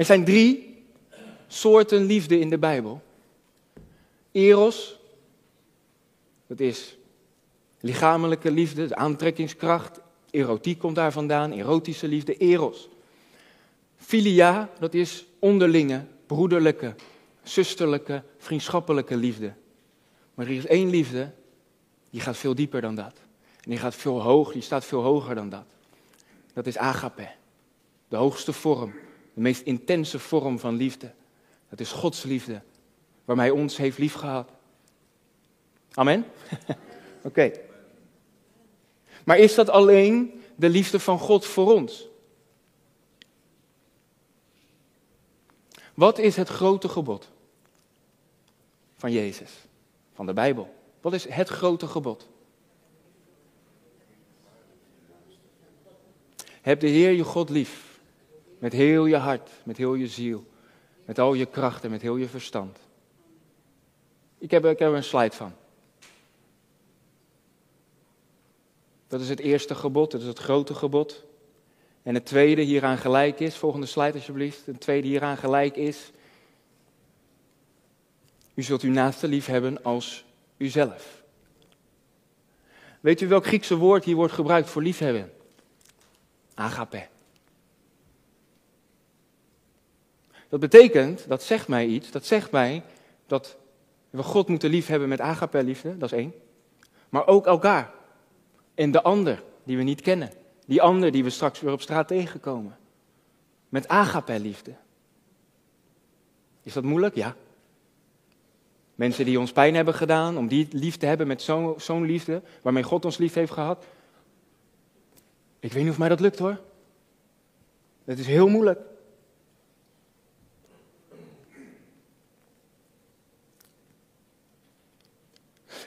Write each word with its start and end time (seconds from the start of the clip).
Er 0.00 0.06
zijn 0.06 0.24
drie 0.24 0.82
soorten 1.46 2.04
liefde 2.04 2.38
in 2.38 2.50
de 2.50 2.58
Bijbel. 2.58 3.02
Eros, 4.32 4.98
dat 6.46 6.60
is 6.60 6.96
lichamelijke 7.80 8.50
liefde, 8.50 8.86
de 8.86 8.96
aantrekkingskracht. 8.96 10.00
Erotiek 10.30 10.78
komt 10.78 10.94
daar 10.94 11.12
vandaan, 11.12 11.52
erotische 11.52 12.08
liefde, 12.08 12.36
eros. 12.36 12.88
Filia, 13.96 14.70
dat 14.78 14.94
is 14.94 15.26
onderlinge, 15.38 16.04
broederlijke, 16.26 16.94
zusterlijke, 17.42 18.22
vriendschappelijke 18.38 19.16
liefde. 19.16 19.52
Maar 20.34 20.46
er 20.46 20.52
is 20.52 20.66
één 20.66 20.90
liefde, 20.90 21.32
die 22.10 22.20
gaat 22.20 22.36
veel 22.36 22.54
dieper 22.54 22.80
dan 22.80 22.94
dat. 22.94 23.14
En 23.62 23.70
die 23.70 23.78
gaat 23.78 23.94
veel 23.94 24.22
hoog, 24.22 24.52
die 24.52 24.62
staat 24.62 24.84
veel 24.84 25.02
hoger 25.02 25.34
dan 25.34 25.48
dat. 25.48 25.64
Dat 26.52 26.66
is 26.66 26.76
agape. 26.76 27.28
De 28.08 28.16
hoogste 28.16 28.52
vorm, 28.52 28.92
de 29.40 29.46
meest 29.46 29.62
intense 29.62 30.18
vorm 30.18 30.58
van 30.58 30.74
liefde. 30.74 31.12
Dat 31.68 31.80
is 31.80 31.92
Gods 31.92 32.22
liefde, 32.22 32.62
waarmee 33.24 33.50
hij 33.50 33.60
ons 33.60 33.76
heeft 33.76 33.98
liefgehad. 33.98 34.50
Amen? 35.92 36.26
Oké. 37.22 37.52
Maar 39.24 39.38
is 39.38 39.54
dat 39.54 39.68
alleen 39.68 40.42
de 40.56 40.68
liefde 40.68 41.00
van 41.00 41.18
God 41.18 41.46
voor 41.46 41.74
ons? 41.74 42.08
Wat 45.94 46.18
is 46.18 46.36
het 46.36 46.48
grote 46.48 46.88
gebod 46.88 47.28
van 48.96 49.12
Jezus, 49.12 49.50
van 50.14 50.26
de 50.26 50.32
Bijbel? 50.32 50.74
Wat 51.00 51.12
is 51.12 51.28
het 51.28 51.48
grote 51.48 51.86
gebod? 51.86 52.28
Heb 56.60 56.80
de 56.80 56.88
Heer 56.88 57.10
je 57.10 57.24
God 57.24 57.50
lief. 57.50 57.89
Met 58.60 58.72
heel 58.72 59.06
je 59.06 59.16
hart, 59.16 59.50
met 59.62 59.76
heel 59.76 59.94
je 59.94 60.06
ziel, 60.06 60.46
met 61.04 61.18
al 61.18 61.34
je 61.34 61.46
kracht 61.46 61.84
en 61.84 61.90
met 61.90 62.02
heel 62.02 62.16
je 62.16 62.28
verstand. 62.28 62.78
Ik 64.38 64.50
heb, 64.50 64.64
ik 64.64 64.78
heb 64.78 64.88
er 64.88 64.96
een 64.96 65.04
slide 65.04 65.36
van. 65.36 65.52
Dat 69.06 69.20
is 69.20 69.28
het 69.28 69.40
eerste 69.40 69.74
gebod, 69.74 70.10
dat 70.10 70.20
is 70.20 70.26
het 70.26 70.38
grote 70.38 70.74
gebod. 70.74 71.24
En 72.02 72.14
het 72.14 72.26
tweede 72.26 72.62
hieraan 72.62 72.98
gelijk 72.98 73.40
is, 73.40 73.56
volgende 73.56 73.86
slide 73.86 74.12
alsjeblieft. 74.12 74.66
Het 74.66 74.80
tweede 74.80 75.08
hieraan 75.08 75.36
gelijk 75.36 75.76
is, 75.76 76.10
u 78.54 78.62
zult 78.62 78.82
uw 78.82 78.92
naaste 78.92 79.28
lief 79.28 79.46
hebben 79.46 79.82
als 79.82 80.24
uzelf. 80.56 81.22
Weet 83.00 83.20
u 83.20 83.28
welk 83.28 83.46
Griekse 83.46 83.76
woord 83.76 84.04
hier 84.04 84.16
wordt 84.16 84.32
gebruikt 84.32 84.70
voor 84.70 84.82
liefhebben? 84.82 85.32
Agape. 86.54 87.06
Dat 90.50 90.60
betekent, 90.60 91.28
dat 91.28 91.42
zegt 91.42 91.68
mij 91.68 91.86
iets, 91.86 92.10
dat 92.10 92.24
zegt 92.26 92.50
mij 92.50 92.82
dat 93.26 93.56
we 94.10 94.22
God 94.22 94.48
moeten 94.48 94.70
liefhebben 94.70 95.08
met 95.08 95.20
agape 95.20 95.62
liefde, 95.62 95.98
dat 95.98 96.12
is 96.12 96.18
één. 96.18 96.34
Maar 97.08 97.26
ook 97.26 97.46
elkaar 97.46 97.90
en 98.74 98.90
de 98.90 99.02
ander 99.02 99.42
die 99.64 99.76
we 99.76 99.82
niet 99.82 100.00
kennen. 100.00 100.30
Die 100.66 100.82
ander 100.82 101.10
die 101.10 101.24
we 101.24 101.30
straks 101.30 101.60
weer 101.60 101.72
op 101.72 101.80
straat 101.80 102.08
tegenkomen. 102.08 102.78
Met 103.68 103.88
agape 103.88 104.40
liefde. 104.40 104.74
Is 106.62 106.72
dat 106.72 106.84
moeilijk? 106.84 107.14
Ja. 107.14 107.34
Mensen 108.94 109.24
die 109.24 109.38
ons 109.38 109.52
pijn 109.52 109.74
hebben 109.74 109.94
gedaan, 109.94 110.38
om 110.38 110.48
die 110.48 110.68
lief 110.70 110.96
te 110.96 111.06
hebben 111.06 111.26
met 111.26 111.42
zo'n 111.76 112.04
liefde, 112.04 112.42
waarmee 112.62 112.82
God 112.82 113.04
ons 113.04 113.18
lief 113.18 113.34
heeft 113.34 113.52
gehad. 113.52 113.84
Ik 115.60 115.72
weet 115.72 115.82
niet 115.82 115.92
of 115.92 115.98
mij 115.98 116.08
dat 116.08 116.20
lukt 116.20 116.38
hoor. 116.38 116.60
Het 118.04 118.18
is 118.18 118.26
heel 118.26 118.48
moeilijk. 118.48 118.80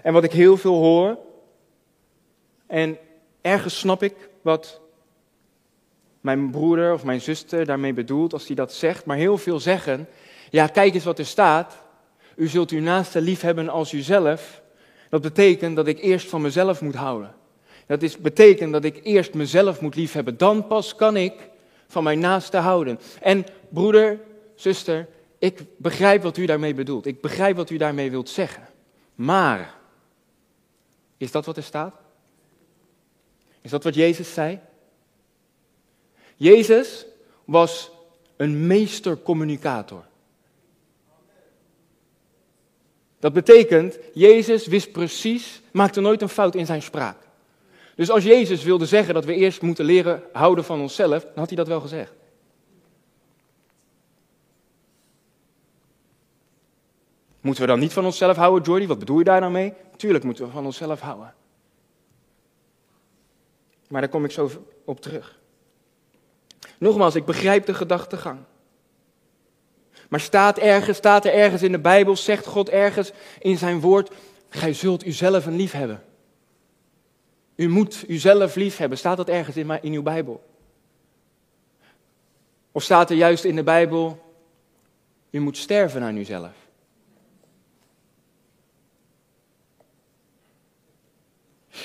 En 0.04 0.14
wat 0.14 0.24
ik 0.24 0.32
heel 0.32 0.58
veel 0.58 0.76
hoor, 0.76 1.18
en 2.68 2.98
ergens 3.42 3.80
snap 3.80 4.04
ik 4.04 4.16
wat 4.42 4.82
mijn 6.22 6.52
broeder 6.52 6.94
of 6.94 7.04
mijn 7.04 7.22
zuster 7.22 7.66
daarmee 7.66 7.94
bedoelt 7.94 8.34
als 8.34 8.48
hij 8.48 8.56
dat 8.56 8.74
zegt, 8.74 9.06
maar 9.06 9.18
heel 9.18 9.38
veel 9.38 9.60
zeggen, 9.60 10.08
ja 10.50 10.68
kijk 10.68 10.94
eens 10.94 11.04
wat 11.04 11.20
er 11.20 11.26
staat, 11.26 11.78
u 12.36 12.48
zult 12.48 12.72
uw 12.72 12.82
naaste 12.82 13.22
lief 13.22 13.42
hebben 13.42 13.70
als 13.70 13.94
uzelf. 13.94 14.62
Dat 15.10 15.22
betekent 15.22 15.76
dat 15.76 15.88
ik 15.88 16.00
eerst 16.00 16.30
van 16.30 16.42
mezelf 16.42 16.82
moet 16.82 16.96
houden. 16.96 17.36
Dat 17.86 18.02
is, 18.02 18.18
betekent 18.18 18.74
dat 18.74 18.84
ik 18.84 19.00
eerst 19.04 19.34
mezelf 19.34 19.82
moet 19.82 19.96
liefhebben. 19.96 20.38
Dan 20.38 20.68
pas 20.68 20.96
kan 20.96 21.18
ik 21.18 21.34
van 21.88 22.04
mijn 22.04 22.20
naaste 22.20 22.58
houden. 22.58 23.00
En 23.22 23.46
broeder, 23.70 24.20
zuster, 24.56 25.08
ik 25.40 25.60
begrijp 25.78 26.24
wat 26.24 26.38
u 26.38 26.46
daarmee 26.46 26.74
bedoelt. 26.74 27.06
Ik 27.06 27.22
begrijp 27.22 27.56
wat 27.56 27.70
u 27.70 27.78
daarmee 27.78 28.12
wilt 28.12 28.30
zeggen. 28.30 28.64
Maar, 29.16 29.74
is 31.24 31.32
dat 31.32 31.46
wat 31.46 31.58
er 31.58 31.64
staat? 31.64 31.96
Is 33.62 33.72
dat 33.72 33.84
wat 33.84 33.96
Jezus 33.96 34.34
zei? 34.34 34.60
Jezus 36.36 37.06
was 37.46 37.92
een 38.36 38.68
meestercommunicator. 38.68 40.06
Dat 43.20 43.34
betekent, 43.34 43.98
Jezus 44.14 44.68
wist 44.68 44.92
precies, 44.92 45.62
maakte 45.72 46.02
nooit 46.02 46.22
een 46.22 46.30
fout 46.30 46.56
in 46.56 46.66
zijn 46.66 46.82
spraak. 46.82 47.18
Dus 47.96 48.10
als 48.10 48.24
Jezus 48.24 48.64
wilde 48.64 48.86
zeggen 48.86 49.14
dat 49.14 49.26
we 49.26 49.36
eerst 49.36 49.62
moeten 49.62 49.86
leren 49.86 50.24
houden 50.32 50.64
van 50.64 50.82
onszelf, 50.82 51.24
dan 51.24 51.32
had 51.36 51.48
hij 51.48 51.58
dat 51.58 51.68
wel 51.68 51.82
gezegd. 51.82 52.12
Moeten 57.44 57.64
we 57.64 57.70
dan 57.70 57.80
niet 57.80 57.94
van 57.94 58.06
onszelf 58.06 58.36
houden, 58.36 58.64
Jordi? 58.64 58.88
Wat 58.88 59.00
bedoel 59.00 59.18
je 59.18 59.24
daar 59.24 59.40
nou 59.40 59.52
mee? 59.52 59.74
Tuurlijk 59.96 60.24
moeten 60.24 60.46
we 60.46 60.52
van 60.52 60.66
onszelf 60.66 61.00
houden. 61.00 61.34
Maar 63.88 64.02
daar 64.02 64.10
kom 64.10 64.26
ik 64.26 64.32
zo 64.32 64.50
op 64.86 65.02
terug. 65.02 65.40
Nogmaals, 66.78 67.16
ik 67.16 67.26
begrijp 67.26 67.66
de 67.66 67.74
gedachtegang. 67.74 68.40
Maar 70.10 70.20
staat, 70.20 70.58
ergens, 70.58 70.98
staat 70.98 71.26
er 71.26 71.34
ergens 71.34 71.62
in 71.62 71.72
de 71.72 71.80
Bijbel, 71.80 72.16
zegt 72.16 72.46
God 72.46 72.70
ergens 72.70 73.12
in 73.40 73.58
zijn 73.58 73.80
woord, 73.80 74.12
gij 74.50 74.74
zult 74.74 75.06
uzelf 75.06 75.46
een 75.46 75.56
lief 75.56 75.72
hebben. 75.72 76.04
U 77.56 77.70
moet 77.70 78.04
uzelf 78.08 78.56
lief 78.56 78.78
hebben. 78.78 78.98
Staat 78.98 79.18
dat 79.18 79.30
ergens 79.30 79.58
in, 79.58 79.82
in 79.82 79.94
uw 79.94 80.04
Bijbel? 80.04 80.44
Of 82.72 82.84
staat 82.84 83.10
er 83.10 83.16
juist 83.16 83.44
in 83.44 83.56
de 83.56 83.64
Bijbel, 83.64 84.22
u 85.30 85.40
moet 85.40 85.58
sterven 85.58 86.04
aan 86.04 86.18
uzelf? 86.18 86.63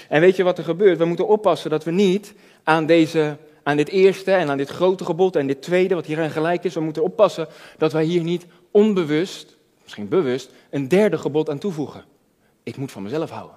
En 0.08 0.20
weet 0.20 0.36
je 0.36 0.42
wat 0.42 0.58
er 0.58 0.64
gebeurt? 0.64 0.98
We 0.98 1.04
moeten 1.04 1.28
oppassen 1.28 1.70
dat 1.70 1.84
we 1.84 1.90
niet 1.90 2.34
aan, 2.62 2.86
deze, 2.86 3.36
aan 3.62 3.76
dit 3.76 3.88
eerste 3.88 4.32
en 4.32 4.50
aan 4.50 4.56
dit 4.56 4.68
grote 4.68 5.04
gebod 5.04 5.36
en 5.36 5.46
dit 5.46 5.62
tweede, 5.62 5.94
wat 5.94 6.06
hierin 6.06 6.30
gelijk 6.30 6.64
is, 6.64 6.74
we 6.74 6.80
moeten 6.80 7.02
oppassen 7.02 7.48
dat 7.78 7.92
wij 7.92 8.04
hier 8.04 8.22
niet 8.22 8.46
onbewust, 8.70 9.56
misschien 9.82 10.08
bewust, 10.08 10.50
een 10.70 10.88
derde 10.88 11.18
gebod 11.18 11.50
aan 11.50 11.58
toevoegen. 11.58 12.04
Ik 12.62 12.76
moet 12.76 12.92
van 12.92 13.02
mezelf 13.02 13.30
houden. 13.30 13.56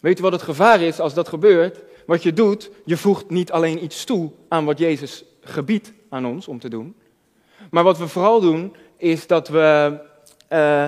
Weet 0.00 0.16
je 0.16 0.22
wat 0.22 0.32
het 0.32 0.42
gevaar 0.42 0.80
is 0.80 1.00
als 1.00 1.14
dat 1.14 1.28
gebeurt? 1.28 1.78
Wat 2.06 2.22
je 2.22 2.32
doet, 2.32 2.70
je 2.84 2.96
voegt 2.96 3.30
niet 3.30 3.52
alleen 3.52 3.84
iets 3.84 4.04
toe 4.04 4.30
aan 4.48 4.64
wat 4.64 4.78
Jezus 4.78 5.24
gebiedt 5.40 5.92
aan 6.08 6.26
ons 6.26 6.48
om 6.48 6.58
te 6.58 6.68
doen. 6.68 6.96
Maar 7.70 7.84
wat 7.84 7.98
we 7.98 8.08
vooral 8.08 8.40
doen, 8.40 8.76
is 8.96 9.26
dat 9.26 9.48
we, 9.48 9.98
uh, 10.52 10.86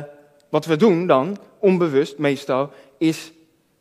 wat 0.48 0.64
we 0.64 0.76
doen 0.76 1.06
dan, 1.06 1.38
onbewust 1.58 2.18
meestal, 2.18 2.70
is 2.98 3.32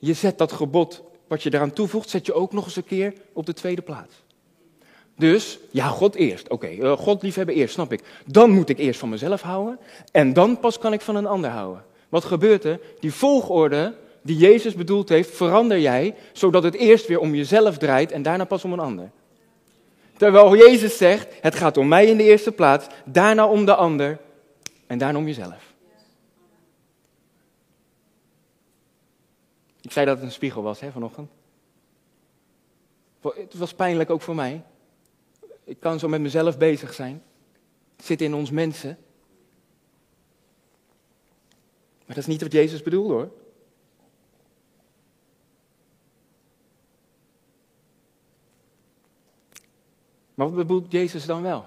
je 0.05 0.13
zet 0.13 0.37
dat 0.37 0.51
gebod 0.51 1.03
wat 1.27 1.43
je 1.43 1.53
eraan 1.53 1.73
toevoegt, 1.73 2.09
zet 2.09 2.25
je 2.25 2.33
ook 2.33 2.53
nog 2.53 2.65
eens 2.65 2.75
een 2.75 2.85
keer 2.85 3.13
op 3.33 3.45
de 3.45 3.53
tweede 3.53 3.81
plaats. 3.81 4.13
Dus, 5.17 5.59
ja, 5.71 5.87
God 5.87 6.15
eerst. 6.15 6.49
Oké, 6.49 6.65
okay, 6.65 6.77
uh, 6.77 6.97
God 6.97 7.23
liefhebben 7.23 7.55
eerst, 7.55 7.73
snap 7.73 7.91
ik. 7.91 8.03
Dan 8.25 8.49
moet 8.49 8.69
ik 8.69 8.77
eerst 8.77 8.99
van 8.99 9.09
mezelf 9.09 9.41
houden 9.41 9.79
en 10.11 10.33
dan 10.33 10.59
pas 10.59 10.77
kan 10.77 10.93
ik 10.93 11.01
van 11.01 11.15
een 11.15 11.25
ander 11.25 11.49
houden. 11.49 11.83
Wat 12.09 12.23
gebeurt 12.23 12.63
er? 12.63 12.79
Die 12.99 13.13
volgorde 13.13 13.93
die 14.21 14.37
Jezus 14.37 14.73
bedoeld 14.73 15.09
heeft, 15.09 15.35
verander 15.35 15.79
jij, 15.79 16.15
zodat 16.33 16.63
het 16.63 16.75
eerst 16.75 17.07
weer 17.07 17.19
om 17.19 17.35
jezelf 17.35 17.77
draait 17.77 18.11
en 18.11 18.21
daarna 18.21 18.43
pas 18.43 18.63
om 18.63 18.73
een 18.73 18.79
ander. 18.79 19.09
Terwijl 20.17 20.55
Jezus 20.55 20.97
zegt, 20.97 21.27
het 21.41 21.55
gaat 21.55 21.77
om 21.77 21.87
mij 21.87 22.05
in 22.05 22.17
de 22.17 22.23
eerste 22.23 22.51
plaats, 22.51 22.87
daarna 23.05 23.47
om 23.47 23.65
de 23.65 23.75
ander 23.75 24.17
en 24.87 24.97
daarna 24.97 25.19
om 25.19 25.25
jezelf. 25.25 25.74
Ik 29.85 29.91
zei 29.91 30.05
dat 30.05 30.15
het 30.15 30.25
een 30.25 30.31
spiegel 30.31 30.63
was 30.63 30.79
hè, 30.79 30.91
vanochtend. 30.91 31.31
Het 33.21 33.53
was 33.53 33.73
pijnlijk 33.73 34.09
ook 34.09 34.21
voor 34.21 34.35
mij. 34.35 34.63
Ik 35.63 35.79
kan 35.79 35.99
zo 35.99 36.07
met 36.07 36.21
mezelf 36.21 36.57
bezig 36.57 36.93
zijn. 36.93 37.23
Het 37.95 38.05
zit 38.05 38.21
in 38.21 38.33
ons 38.33 38.51
mensen. 38.51 38.97
Maar 42.05 42.15
dat 42.15 42.17
is 42.17 42.25
niet 42.25 42.41
wat 42.41 42.51
Jezus 42.51 42.83
bedoelde 42.83 43.13
hoor. 43.13 43.31
Maar 50.33 50.47
wat 50.47 50.55
bedoelt 50.55 50.91
Jezus 50.91 51.25
dan 51.25 51.41
wel? 51.41 51.65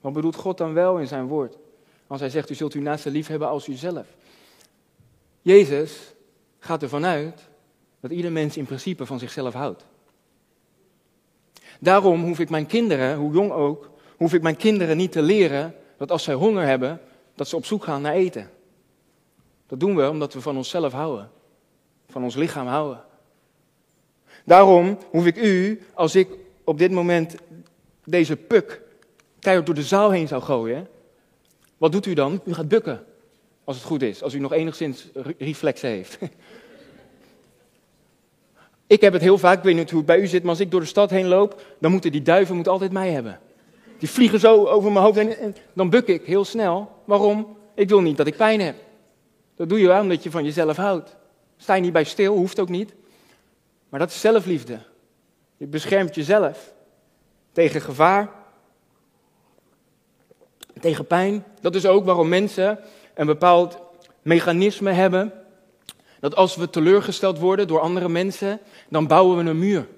Wat 0.00 0.12
bedoelt 0.12 0.36
God 0.36 0.58
dan 0.58 0.72
wel 0.72 0.98
in 0.98 1.06
zijn 1.06 1.26
woord? 1.26 1.56
Als 2.06 2.20
hij 2.20 2.30
zegt, 2.30 2.50
u 2.50 2.54
zult 2.54 2.72
uw 2.72 2.82
naaste 2.82 3.10
lief 3.10 3.26
hebben 3.26 3.48
als 3.48 3.68
uzelf. 3.68 4.06
Jezus 5.42 6.14
gaat 6.66 6.82
ervan 6.82 7.04
uit 7.04 7.48
dat 8.00 8.10
ieder 8.10 8.32
mens 8.32 8.56
in 8.56 8.64
principe 8.64 9.06
van 9.06 9.18
zichzelf 9.18 9.54
houdt. 9.54 9.84
Daarom 11.80 12.24
hoef 12.24 12.38
ik 12.38 12.50
mijn 12.50 12.66
kinderen, 12.66 13.16
hoe 13.16 13.32
jong 13.32 13.52
ook, 13.52 13.90
hoef 14.16 14.34
ik 14.34 14.42
mijn 14.42 14.56
kinderen 14.56 14.96
niet 14.96 15.12
te 15.12 15.22
leren 15.22 15.74
dat 15.96 16.10
als 16.10 16.22
zij 16.22 16.34
honger 16.34 16.66
hebben, 16.66 17.00
dat 17.34 17.48
ze 17.48 17.56
op 17.56 17.64
zoek 17.64 17.84
gaan 17.84 18.02
naar 18.02 18.12
eten. 18.12 18.50
Dat 19.66 19.80
doen 19.80 19.96
we 19.96 20.10
omdat 20.10 20.34
we 20.34 20.40
van 20.40 20.56
onszelf 20.56 20.92
houden, 20.92 21.30
van 22.08 22.22
ons 22.22 22.34
lichaam 22.34 22.66
houden. 22.66 23.04
Daarom 24.44 24.98
hoef 25.10 25.26
ik 25.26 25.36
u, 25.36 25.82
als 25.94 26.14
ik 26.14 26.28
op 26.64 26.78
dit 26.78 26.90
moment 26.90 27.34
deze 28.04 28.36
puk 28.36 28.82
keihard 29.38 29.66
door 29.66 29.74
de 29.74 29.82
zaal 29.82 30.10
heen 30.10 30.28
zou 30.28 30.42
gooien, 30.42 30.88
wat 31.76 31.92
doet 31.92 32.06
u 32.06 32.14
dan? 32.14 32.40
U 32.44 32.54
gaat 32.54 32.68
bukken, 32.68 33.04
als 33.66 33.76
het 33.76 33.84
goed 33.84 34.02
is, 34.02 34.22
als 34.22 34.34
u 34.34 34.38
nog 34.38 34.52
enigszins 34.52 35.06
reflexen 35.38 35.88
heeft. 35.88 36.18
Ik 38.86 39.00
heb 39.00 39.12
het 39.12 39.22
heel 39.22 39.38
vaak, 39.38 39.58
ik 39.58 39.64
weet 39.64 39.74
niet 39.74 39.90
hoe 39.90 39.98
het 39.98 40.06
bij 40.06 40.20
u 40.20 40.26
zit, 40.26 40.42
maar 40.42 40.50
als 40.50 40.60
ik 40.60 40.70
door 40.70 40.80
de 40.80 40.86
stad 40.86 41.10
heen 41.10 41.26
loop, 41.26 41.62
dan 41.78 41.90
moeten 41.90 42.12
die 42.12 42.22
duiven 42.22 42.54
moeten 42.54 42.72
altijd 42.72 42.92
mij 42.92 43.10
hebben. 43.10 43.40
Die 43.98 44.10
vliegen 44.10 44.40
zo 44.40 44.66
over 44.66 44.92
mijn 44.92 45.04
hoofd 45.04 45.18
en, 45.18 45.56
dan 45.72 45.90
buk 45.90 46.06
ik 46.06 46.24
heel 46.24 46.44
snel. 46.44 46.90
Waarom? 47.04 47.56
Ik 47.74 47.88
wil 47.88 48.00
niet 48.00 48.16
dat 48.16 48.26
ik 48.26 48.36
pijn 48.36 48.60
heb. 48.60 48.76
Dat 49.56 49.68
doe 49.68 49.80
je 49.80 49.86
wel 49.86 50.00
omdat 50.00 50.22
je 50.22 50.30
van 50.30 50.44
jezelf 50.44 50.76
houdt. 50.76 51.16
Sta 51.56 51.74
je 51.74 51.80
niet 51.80 51.92
bij 51.92 52.04
stil, 52.04 52.36
hoeft 52.36 52.60
ook 52.60 52.68
niet. 52.68 52.94
Maar 53.88 54.00
dat 54.00 54.10
is 54.10 54.20
zelfliefde. 54.20 54.78
Je 55.56 55.66
beschermt 55.66 56.14
jezelf 56.14 56.72
tegen 57.52 57.80
gevaar, 57.80 58.30
tegen 60.80 61.06
pijn. 61.06 61.44
Dat 61.60 61.74
is 61.74 61.86
ook 61.86 62.04
waarom 62.04 62.28
mensen 62.28 62.78
een 63.16 63.26
bepaald 63.26 63.78
mechanisme 64.22 64.90
hebben. 64.90 65.32
Dat 66.20 66.34
als 66.34 66.56
we 66.56 66.70
teleurgesteld 66.70 67.38
worden 67.38 67.66
door 67.66 67.80
andere 67.80 68.08
mensen, 68.08 68.60
dan 68.88 69.06
bouwen 69.06 69.44
we 69.44 69.50
een 69.50 69.58
muur. 69.58 69.88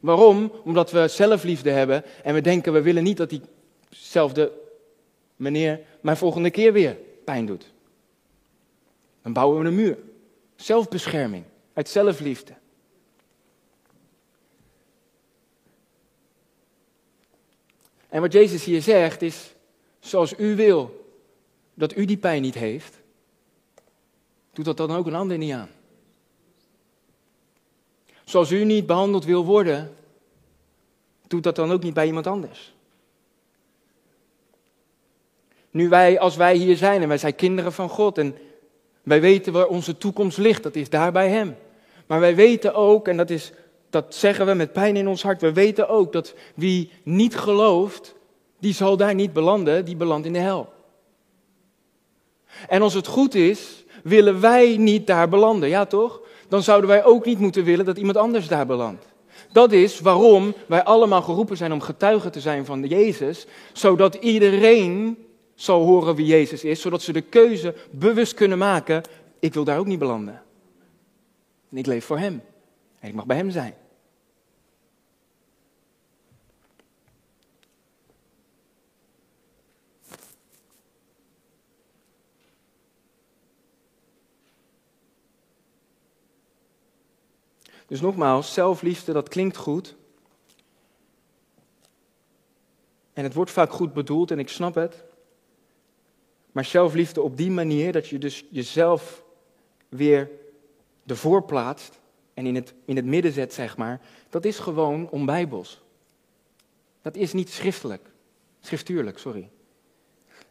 Waarom? 0.00 0.52
Omdat 0.64 0.90
we 0.90 1.08
zelfliefde 1.08 1.70
hebben 1.70 2.04
en 2.22 2.34
we 2.34 2.40
denken 2.40 2.72
we 2.72 2.82
willen 2.82 3.02
niet 3.02 3.16
dat 3.16 3.40
diezelfde 3.90 4.52
meneer 5.36 5.80
mij 6.00 6.16
volgende 6.16 6.50
keer 6.50 6.72
weer 6.72 6.96
pijn 7.24 7.46
doet. 7.46 7.72
Dan 9.22 9.32
bouwen 9.32 9.60
we 9.60 9.66
een 9.66 9.74
muur. 9.74 9.98
Zelfbescherming, 10.56 11.44
uit 11.72 11.88
zelfliefde. 11.88 12.52
En 18.08 18.20
wat 18.20 18.32
Jezus 18.32 18.64
hier 18.64 18.82
zegt 18.82 19.22
is, 19.22 19.54
zoals 20.00 20.38
u 20.38 20.56
wil 20.56 21.03
dat 21.74 21.96
u 21.96 22.04
die 22.04 22.16
pijn 22.16 22.42
niet 22.42 22.54
heeft, 22.54 23.00
doet 24.52 24.64
dat 24.64 24.76
dan 24.76 24.90
ook 24.90 25.06
een 25.06 25.14
ander 25.14 25.38
niet 25.38 25.52
aan. 25.52 25.70
Zoals 28.24 28.50
u 28.50 28.64
niet 28.64 28.86
behandeld 28.86 29.24
wil 29.24 29.44
worden, 29.44 29.96
doet 31.26 31.42
dat 31.42 31.56
dan 31.56 31.72
ook 31.72 31.82
niet 31.82 31.94
bij 31.94 32.06
iemand 32.06 32.26
anders. 32.26 32.74
Nu 35.70 35.88
wij, 35.88 36.18
als 36.18 36.36
wij 36.36 36.56
hier 36.56 36.76
zijn 36.76 37.02
en 37.02 37.08
wij 37.08 37.18
zijn 37.18 37.34
kinderen 37.34 37.72
van 37.72 37.88
God 37.88 38.18
en 38.18 38.36
wij 39.02 39.20
weten 39.20 39.52
waar 39.52 39.66
onze 39.66 39.98
toekomst 39.98 40.38
ligt, 40.38 40.62
dat 40.62 40.74
is 40.74 40.88
daar 40.90 41.12
bij 41.12 41.28
Hem. 41.28 41.56
Maar 42.06 42.20
wij 42.20 42.34
weten 42.34 42.74
ook, 42.74 43.08
en 43.08 43.16
dat, 43.16 43.30
is, 43.30 43.52
dat 43.90 44.14
zeggen 44.14 44.46
we 44.46 44.54
met 44.54 44.72
pijn 44.72 44.96
in 44.96 45.08
ons 45.08 45.22
hart, 45.22 45.40
we 45.40 45.52
weten 45.52 45.88
ook 45.88 46.12
dat 46.12 46.34
wie 46.54 46.90
niet 47.02 47.36
gelooft, 47.36 48.14
die 48.58 48.74
zal 48.74 48.96
daar 48.96 49.14
niet 49.14 49.32
belanden, 49.32 49.84
die 49.84 49.96
belandt 49.96 50.26
in 50.26 50.32
de 50.32 50.38
hel. 50.38 50.73
En 52.68 52.82
als 52.82 52.94
het 52.94 53.06
goed 53.06 53.34
is, 53.34 53.84
willen 54.02 54.40
wij 54.40 54.76
niet 54.76 55.06
daar 55.06 55.28
belanden, 55.28 55.68
ja 55.68 55.84
toch? 55.84 56.20
Dan 56.48 56.62
zouden 56.62 56.88
wij 56.88 57.04
ook 57.04 57.24
niet 57.24 57.38
moeten 57.38 57.64
willen 57.64 57.84
dat 57.84 57.98
iemand 57.98 58.16
anders 58.16 58.48
daar 58.48 58.66
belandt. 58.66 59.04
Dat 59.52 59.72
is 59.72 60.00
waarom 60.00 60.54
wij 60.66 60.84
allemaal 60.84 61.22
geroepen 61.22 61.56
zijn 61.56 61.72
om 61.72 61.80
getuigen 61.80 62.32
te 62.32 62.40
zijn 62.40 62.64
van 62.64 62.82
Jezus, 62.82 63.46
zodat 63.72 64.14
iedereen 64.14 65.18
zal 65.54 65.84
horen 65.84 66.14
wie 66.14 66.26
Jezus 66.26 66.64
is, 66.64 66.80
zodat 66.80 67.02
ze 67.02 67.12
de 67.12 67.20
keuze 67.20 67.74
bewust 67.90 68.34
kunnen 68.34 68.58
maken, 68.58 69.02
ik 69.40 69.54
wil 69.54 69.64
daar 69.64 69.78
ook 69.78 69.86
niet 69.86 69.98
belanden. 69.98 70.42
En 71.70 71.76
ik 71.76 71.86
leef 71.86 72.04
voor 72.04 72.18
Hem. 72.18 72.42
En 73.00 73.08
ik 73.08 73.14
mag 73.14 73.26
bij 73.26 73.36
Hem 73.36 73.50
zijn. 73.50 73.74
Dus 87.86 88.00
nogmaals, 88.00 88.52
zelfliefde, 88.52 89.12
dat 89.12 89.28
klinkt 89.28 89.56
goed. 89.56 89.96
En 93.12 93.24
het 93.24 93.34
wordt 93.34 93.50
vaak 93.50 93.72
goed 93.72 93.92
bedoeld 93.92 94.30
en 94.30 94.38
ik 94.38 94.48
snap 94.48 94.74
het. 94.74 95.04
Maar 96.52 96.64
zelfliefde 96.64 97.22
op 97.22 97.36
die 97.36 97.50
manier 97.50 97.92
dat 97.92 98.08
je 98.08 98.18
dus 98.18 98.44
jezelf 98.50 99.24
weer 99.88 100.30
ervoor 101.06 101.44
plaatst 101.44 102.00
en 102.34 102.46
in 102.46 102.54
het, 102.54 102.74
in 102.84 102.96
het 102.96 103.04
midden 103.04 103.32
zet, 103.32 103.52
zeg 103.52 103.76
maar, 103.76 104.00
dat 104.30 104.44
is 104.44 104.58
gewoon 104.58 105.10
onbijbels. 105.10 105.82
Dat 107.02 107.16
is 107.16 107.32
niet 107.32 107.50
schriftelijk, 107.50 108.10
schriftuurlijk, 108.60 109.18
sorry. 109.18 109.50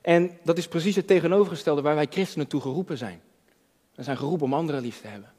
En 0.02 0.38
dat 0.44 0.58
is 0.58 0.68
precies 0.68 0.96
het 0.96 1.08
tegenovergestelde 1.08 1.82
waar 1.82 1.96
wij 1.96 2.08
christenen 2.10 2.48
toe 2.48 2.62
geroepen 2.62 2.98
zijn. 2.98 3.22
We 3.96 4.04
zijn 4.04 4.18
geroepen 4.18 4.46
om 4.46 4.54
anderen 4.54 4.82
lief 4.82 5.02
te 5.02 5.08
hebben. 5.08 5.33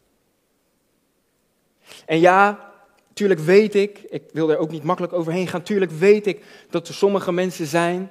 En 2.07 2.21
ja, 2.21 2.73
tuurlijk 3.13 3.41
weet 3.41 3.75
ik, 3.75 3.99
ik 3.99 4.23
wil 4.33 4.51
er 4.51 4.59
ook 4.59 4.71
niet 4.71 4.83
makkelijk 4.83 5.13
overheen 5.13 5.49
gaan, 5.49 5.63
tuurlijk 5.63 5.91
weet 5.91 6.27
ik 6.27 6.45
dat 6.71 6.89
er 6.89 6.95
sommige 6.95 7.33
mensen 7.33 7.67
zijn 7.67 8.11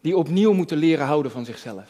die 0.00 0.16
opnieuw 0.16 0.52
moeten 0.52 0.76
leren 0.76 1.06
houden 1.06 1.32
van 1.32 1.44
zichzelf. 1.44 1.88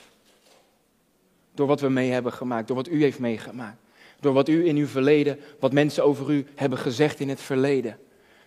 Door 1.54 1.66
wat 1.66 1.80
we 1.80 1.88
mee 1.88 2.10
hebben 2.10 2.32
gemaakt, 2.32 2.66
door 2.66 2.76
wat 2.76 2.88
u 2.88 3.02
heeft 3.02 3.18
meegemaakt. 3.18 3.78
Door 4.20 4.32
wat 4.32 4.48
u 4.48 4.66
in 4.66 4.76
uw 4.76 4.86
verleden, 4.86 5.38
wat 5.60 5.72
mensen 5.72 6.04
over 6.04 6.30
u 6.30 6.46
hebben 6.54 6.78
gezegd 6.78 7.20
in 7.20 7.28
het 7.28 7.40
verleden. 7.40 7.98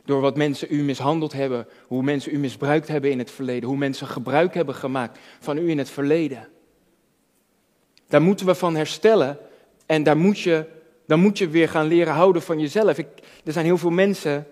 Door 0.05 0.21
wat 0.21 0.37
mensen 0.37 0.67
u 0.71 0.83
mishandeld 0.83 1.33
hebben, 1.33 1.67
hoe 1.87 2.03
mensen 2.03 2.33
u 2.33 2.37
misbruikt 2.37 2.87
hebben 2.87 3.11
in 3.11 3.19
het 3.19 3.31
verleden, 3.31 3.69
hoe 3.69 3.77
mensen 3.77 4.07
gebruik 4.07 4.53
hebben 4.53 4.75
gemaakt 4.75 5.19
van 5.39 5.57
u 5.57 5.69
in 5.69 5.77
het 5.77 5.89
verleden. 5.89 6.47
Daar 8.07 8.21
moeten 8.21 8.45
we 8.45 8.55
van 8.55 8.75
herstellen 8.75 9.37
en 9.85 10.03
daar 10.03 10.17
moet 10.17 10.39
je, 10.39 10.65
dan 11.07 11.19
moet 11.19 11.37
je 11.37 11.49
weer 11.49 11.69
gaan 11.69 11.87
leren 11.87 12.13
houden 12.13 12.41
van 12.41 12.59
jezelf. 12.59 12.97
Ik, 12.97 13.07
er 13.43 13.51
zijn 13.51 13.65
heel 13.65 13.77
veel 13.77 13.89
mensen 13.89 14.47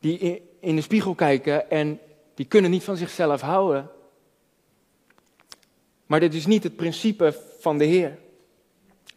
die 0.00 0.42
in, 0.60 0.76
de 0.76 0.82
spiegel 0.82 1.14
kijken 1.14 1.70
en 1.70 2.00
die 2.34 2.46
kunnen 2.46 2.70
niet 2.70 2.84
van 2.84 2.96
zichzelf 2.96 3.40
houden. 3.40 3.90
Maar 6.06 6.20
dit 6.20 6.34
is 6.34 6.46
niet 6.46 6.62
het 6.62 6.76
principe 6.76 7.40
van 7.58 7.78
de 7.78 7.84
Heer. 7.84 8.18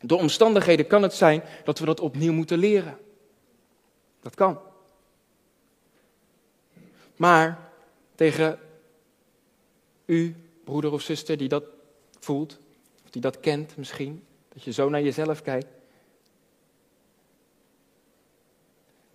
Door 0.01 0.19
omstandigheden 0.19 0.87
kan 0.87 1.01
het 1.03 1.13
zijn 1.13 1.43
dat 1.63 1.79
we 1.79 1.85
dat 1.85 1.99
opnieuw 1.99 2.33
moeten 2.33 2.57
leren. 2.57 2.97
Dat 4.21 4.35
kan. 4.35 4.59
Maar 7.15 7.69
tegen 8.15 8.59
u, 10.05 10.35
broeder 10.63 10.91
of 10.91 11.01
zuster, 11.01 11.37
die 11.37 11.49
dat 11.49 11.63
voelt, 12.19 12.57
of 13.03 13.09
die 13.09 13.21
dat 13.21 13.39
kent 13.39 13.77
misschien, 13.77 14.23
dat 14.53 14.63
je 14.63 14.71
zo 14.71 14.89
naar 14.89 15.01
jezelf 15.01 15.41
kijkt, 15.41 15.67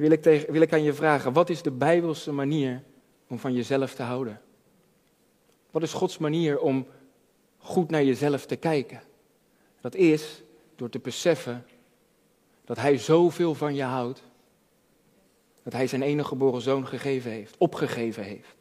wil 0.00 0.10
ik, 0.10 0.46
wil 0.48 0.60
ik 0.60 0.72
aan 0.72 0.82
je 0.82 0.92
vragen, 0.92 1.32
wat 1.32 1.50
is 1.50 1.62
de 1.62 1.70
Bijbelse 1.70 2.32
manier 2.32 2.82
om 3.28 3.38
van 3.38 3.52
jezelf 3.52 3.94
te 3.94 4.02
houden? 4.02 4.40
Wat 5.70 5.82
is 5.82 5.92
Gods 5.92 6.18
manier 6.18 6.60
om 6.60 6.86
goed 7.58 7.90
naar 7.90 8.04
jezelf 8.04 8.46
te 8.46 8.56
kijken. 8.56 9.02
Dat 9.80 9.94
is 9.94 10.42
door 10.76 10.88
te 10.88 10.98
beseffen 10.98 11.64
dat 12.64 12.76
Hij 12.76 12.98
zoveel 12.98 13.54
van 13.54 13.74
je 13.74 13.82
houdt, 13.82 14.22
dat 15.62 15.72
Hij 15.72 15.86
zijn 15.86 16.02
enige 16.02 16.28
geboren 16.28 16.60
zoon 16.60 16.86
gegeven 16.86 17.30
heeft, 17.30 17.54
opgegeven 17.58 18.22
heeft. 18.22 18.54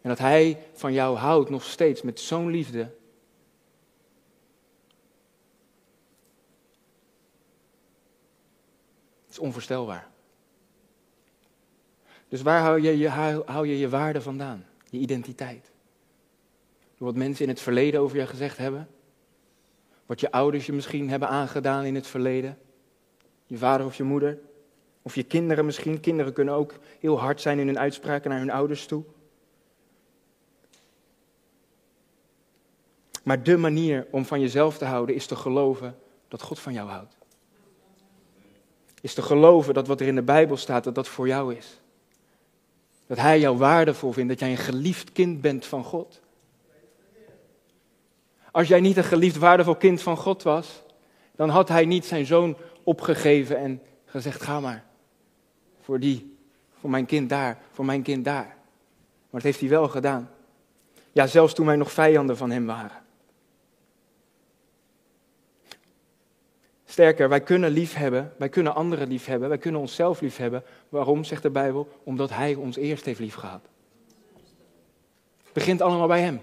En 0.00 0.08
dat 0.08 0.18
Hij 0.18 0.58
van 0.72 0.92
jou 0.92 1.16
houdt 1.16 1.50
nog 1.50 1.64
steeds 1.64 2.02
met 2.02 2.20
zo'n 2.20 2.50
liefde. 2.50 2.90
Is 9.34 9.40
onvoorstelbaar. 9.40 10.08
Dus 12.28 12.42
waar 12.42 12.60
hou 12.60 12.80
je 12.80 12.98
je, 12.98 13.10
je, 13.66 13.78
je 13.78 13.88
waarde 13.88 14.20
vandaan? 14.20 14.64
Je 14.90 14.98
identiteit? 14.98 15.70
Door 16.96 17.06
wat 17.06 17.16
mensen 17.16 17.44
in 17.44 17.50
het 17.50 17.60
verleden 17.60 18.00
over 18.00 18.16
je 18.16 18.26
gezegd 18.26 18.58
hebben. 18.58 18.88
Wat 20.06 20.20
je 20.20 20.30
ouders 20.30 20.66
je 20.66 20.72
misschien 20.72 21.10
hebben 21.10 21.28
aangedaan 21.28 21.84
in 21.84 21.94
het 21.94 22.06
verleden. 22.06 22.58
Je 23.46 23.58
vader 23.58 23.86
of 23.86 23.96
je 23.96 24.02
moeder. 24.02 24.38
Of 25.02 25.14
je 25.14 25.22
kinderen 25.22 25.64
misschien. 25.64 26.00
Kinderen 26.00 26.32
kunnen 26.32 26.54
ook 26.54 26.74
heel 27.00 27.20
hard 27.20 27.40
zijn 27.40 27.58
in 27.58 27.66
hun 27.66 27.78
uitspraken 27.78 28.30
naar 28.30 28.38
hun 28.38 28.50
ouders 28.50 28.86
toe. 28.86 29.04
Maar 33.22 33.42
de 33.42 33.56
manier 33.56 34.06
om 34.10 34.24
van 34.24 34.40
jezelf 34.40 34.78
te 34.78 34.84
houden 34.84 35.14
is 35.14 35.26
te 35.26 35.36
geloven 35.36 35.98
dat 36.28 36.42
God 36.42 36.58
van 36.58 36.72
jou 36.72 36.88
houdt. 36.88 37.16
Is 39.04 39.14
te 39.14 39.22
geloven 39.22 39.74
dat 39.74 39.86
wat 39.86 40.00
er 40.00 40.06
in 40.06 40.14
de 40.14 40.22
Bijbel 40.22 40.56
staat, 40.56 40.84
dat 40.84 40.94
dat 40.94 41.08
voor 41.08 41.26
jou 41.26 41.54
is. 41.54 41.80
Dat 43.06 43.18
Hij 43.18 43.40
jou 43.40 43.56
waardevol 43.56 44.12
vindt, 44.12 44.28
dat 44.28 44.38
jij 44.38 44.50
een 44.50 44.56
geliefd 44.56 45.12
kind 45.12 45.40
bent 45.40 45.66
van 45.66 45.84
God. 45.84 46.20
Als 48.50 48.68
jij 48.68 48.80
niet 48.80 48.96
een 48.96 49.04
geliefd, 49.04 49.36
waardevol 49.36 49.76
kind 49.76 50.02
van 50.02 50.16
God 50.16 50.42
was, 50.42 50.82
dan 51.36 51.48
had 51.48 51.68
Hij 51.68 51.84
niet 51.84 52.04
zijn 52.04 52.26
zoon 52.26 52.56
opgegeven 52.82 53.58
en 53.58 53.82
gezegd: 54.04 54.42
ga 54.42 54.60
maar. 54.60 54.84
Voor 55.80 56.00
die, 56.00 56.36
voor 56.80 56.90
mijn 56.90 57.06
kind 57.06 57.28
daar, 57.28 57.58
voor 57.70 57.84
mijn 57.84 58.02
kind 58.02 58.24
daar. 58.24 58.56
Maar 59.30 59.40
dat 59.40 59.42
heeft 59.42 59.60
Hij 59.60 59.68
wel 59.68 59.88
gedaan. 59.88 60.30
Ja, 61.12 61.26
zelfs 61.26 61.54
toen 61.54 61.66
wij 61.66 61.76
nog 61.76 61.92
vijanden 61.92 62.36
van 62.36 62.50
Hem 62.50 62.66
waren. 62.66 63.03
Sterker, 66.94 67.28
wij 67.28 67.40
kunnen 67.40 67.70
lief 67.70 67.94
hebben, 67.94 68.32
wij 68.36 68.48
kunnen 68.48 68.74
anderen 68.74 69.08
lief 69.08 69.26
hebben, 69.26 69.48
wij 69.48 69.58
kunnen 69.58 69.80
onszelf 69.80 70.20
lief 70.20 70.36
hebben. 70.36 70.62
Waarom, 70.88 71.24
zegt 71.24 71.42
de 71.42 71.50
Bijbel? 71.50 71.88
Omdat 72.04 72.30
Hij 72.30 72.54
ons 72.54 72.76
eerst 72.76 73.04
heeft 73.04 73.18
lief 73.18 73.34
gehad. 73.34 73.60
Het 75.44 75.52
begint 75.52 75.80
allemaal 75.80 76.06
bij 76.06 76.20
Hem. 76.20 76.40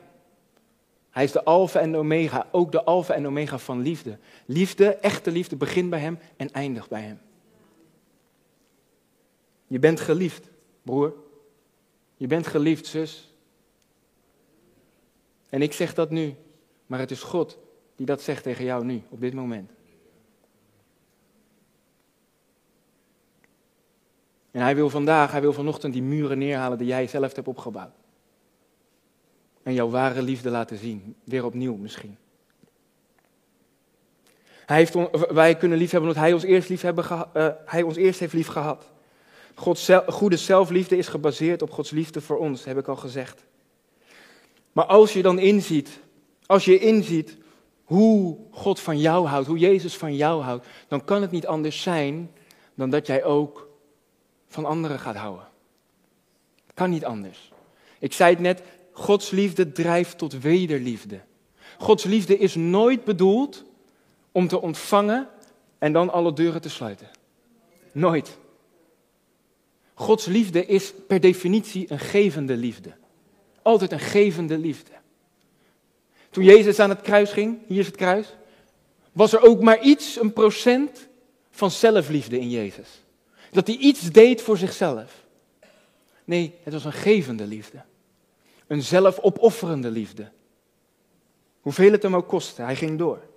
Hij 1.10 1.24
is 1.24 1.32
de 1.32 1.44
alfa 1.44 1.80
en 1.80 1.92
de 1.92 1.98
omega, 1.98 2.48
ook 2.52 2.72
de 2.72 2.84
alfa 2.84 3.14
en 3.14 3.28
omega 3.28 3.58
van 3.58 3.82
liefde. 3.82 4.18
Liefde, 4.46 4.96
echte 4.96 5.32
liefde, 5.32 5.56
begint 5.56 5.90
bij 5.90 6.00
Hem 6.00 6.20
en 6.38 6.52
eindigt 6.52 6.90
bij 6.90 7.02
Hem. 7.02 7.20
Je 9.68 9.80
bent 9.80 10.00
geliefd, 10.00 10.50
broer. 10.82 11.14
Je 12.18 12.28
bent 12.28 12.48
geliefd, 12.48 12.86
zus. 12.86 13.34
En 15.50 15.62
ik 15.62 15.74
zeg 15.74 15.94
dat 15.94 16.10
nu, 16.10 16.36
maar 16.86 17.00
het 17.00 17.12
is 17.12 17.22
God 17.22 17.58
die 17.96 18.06
dat 18.06 18.22
zegt 18.22 18.44
tegen 18.44 18.66
jou 18.66 18.86
nu, 18.86 19.02
op 19.10 19.22
dit 19.22 19.34
moment. 19.34 19.72
En 24.52 24.62
hij 24.62 24.76
wil 24.76 24.90
vandaag, 24.90 25.32
hij 25.32 25.42
wil 25.42 25.54
vanochtend 25.54 25.94
die 25.94 26.02
muren 26.02 26.38
neerhalen 26.38 26.78
die 26.78 26.88
jij 26.88 27.08
zelf 27.08 27.36
hebt 27.36 27.48
opgebouwd. 27.48 27.96
En 29.64 29.74
jouw 29.74 29.90
ware 29.90 30.22
liefde 30.22 30.50
laten 30.50 30.78
zien, 30.78 31.16
weer 31.24 31.46
opnieuw 31.46 31.76
misschien. 31.76 32.18
Hij 34.66 34.78
heeft, 34.78 34.96
wij 35.32 35.56
kunnen 35.56 35.78
lief 35.78 35.92
hebben 35.92 36.10
omdat 36.10 36.24
hij 36.24 36.34
ons 36.34 36.44
eerst, 36.44 36.70
lief 36.70 36.82
hebben 36.82 37.06
uh, 37.34 37.48
hij 37.66 37.82
ons 37.82 37.96
eerst 37.96 38.20
heeft 38.20 38.34
lief 38.34 38.48
gehad. 38.48 38.92
Gods 39.56 39.90
goede 40.08 40.38
zelfliefde 40.38 40.98
is 40.98 41.08
gebaseerd 41.08 41.62
op 41.62 41.72
Gods 41.72 41.90
liefde 41.90 42.22
voor 42.22 42.38
ons, 42.38 42.66
heb 42.66 42.78
ik 42.78 42.88
al 42.88 42.96
gezegd. 42.96 43.46
Maar 44.72 44.86
als 44.86 45.14
je 45.14 45.22
dan 45.22 45.40
inziet, 45.40 46.00
als 46.46 46.66
je 46.66 46.80
inziet 46.80 47.38
hoe 47.84 48.38
God 48.52 48.80
van 48.80 49.00
jou 49.00 49.28
houdt, 49.28 49.48
hoe 49.48 49.58
Jezus 49.58 49.98
van 49.98 50.16
jou 50.16 50.42
houdt, 50.42 50.66
dan 50.88 51.04
kan 51.04 51.22
het 51.22 51.32
niet 51.32 51.48
anders 51.48 51.82
zijn 51.82 52.32
dan 52.76 52.90
dat 52.90 53.08
jij 53.08 53.24
ook 53.24 53.71
van 54.52 54.66
anderen 54.66 55.00
gaat 55.00 55.16
houden. 55.16 55.48
Kan 56.74 56.90
niet 56.90 57.06
anders. 57.06 57.52
Ik 58.00 58.14
zei 58.14 58.34
het 58.34 58.40
net, 58.40 58.62
Gods 58.92 59.30
liefde 59.30 59.72
drijft 59.72 60.18
tot 60.18 60.40
wederliefde. 60.40 61.20
Gods 61.78 62.04
liefde 62.04 62.38
is 62.38 62.56
nooit 62.56 63.04
bedoeld 63.04 63.64
om 64.32 64.48
te 64.48 64.62
ontvangen 64.62 65.28
en 65.78 65.94
dan 65.94 66.10
alle 66.10 66.34
deuren 66.34 66.62
te 66.62 66.70
sluiten. 66.70 67.10
Nooit. 67.92 68.38
Gods 69.94 70.26
liefde 70.26 70.66
is 70.66 70.94
per 71.08 71.20
definitie 71.20 71.92
een 71.92 72.00
gevende 72.00 72.58
liefde. 72.58 72.94
Altijd 73.62 73.92
een 73.92 74.00
gevende 74.00 74.58
liefde. 74.58 74.92
Toen 76.30 76.44
Jezus 76.44 76.80
aan 76.80 76.90
het 76.90 77.02
kruis 77.02 77.32
ging, 77.32 77.58
hier 77.68 77.80
is 77.80 77.86
het 77.86 77.96
kruis, 77.96 78.36
was 79.12 79.34
er 79.34 79.42
ook 79.42 79.62
maar 79.62 79.82
iets, 79.82 80.20
een 80.20 80.34
procent 80.34 81.08
van 81.52 81.72
zelfliefde 81.72 82.40
in 82.40 82.50
Jezus. 82.50 83.02
Dat 83.52 83.68
hij 83.68 83.76
iets 83.76 84.12
deed 84.12 84.42
voor 84.42 84.58
zichzelf. 84.58 85.26
Nee, 86.24 86.56
het 86.64 86.74
was 86.74 86.86
een 86.86 86.94
gevende 86.94 87.46
liefde. 87.46 87.84
Een 88.68 88.82
zelfopofferende 88.82 89.92
liefde. 89.92 90.32
Hoeveel 91.62 91.92
het 91.92 92.04
hem 92.04 92.16
ook 92.16 92.28
kostte, 92.28 92.62
hij 92.62 92.76
ging 92.76 92.98
door. 92.98 93.30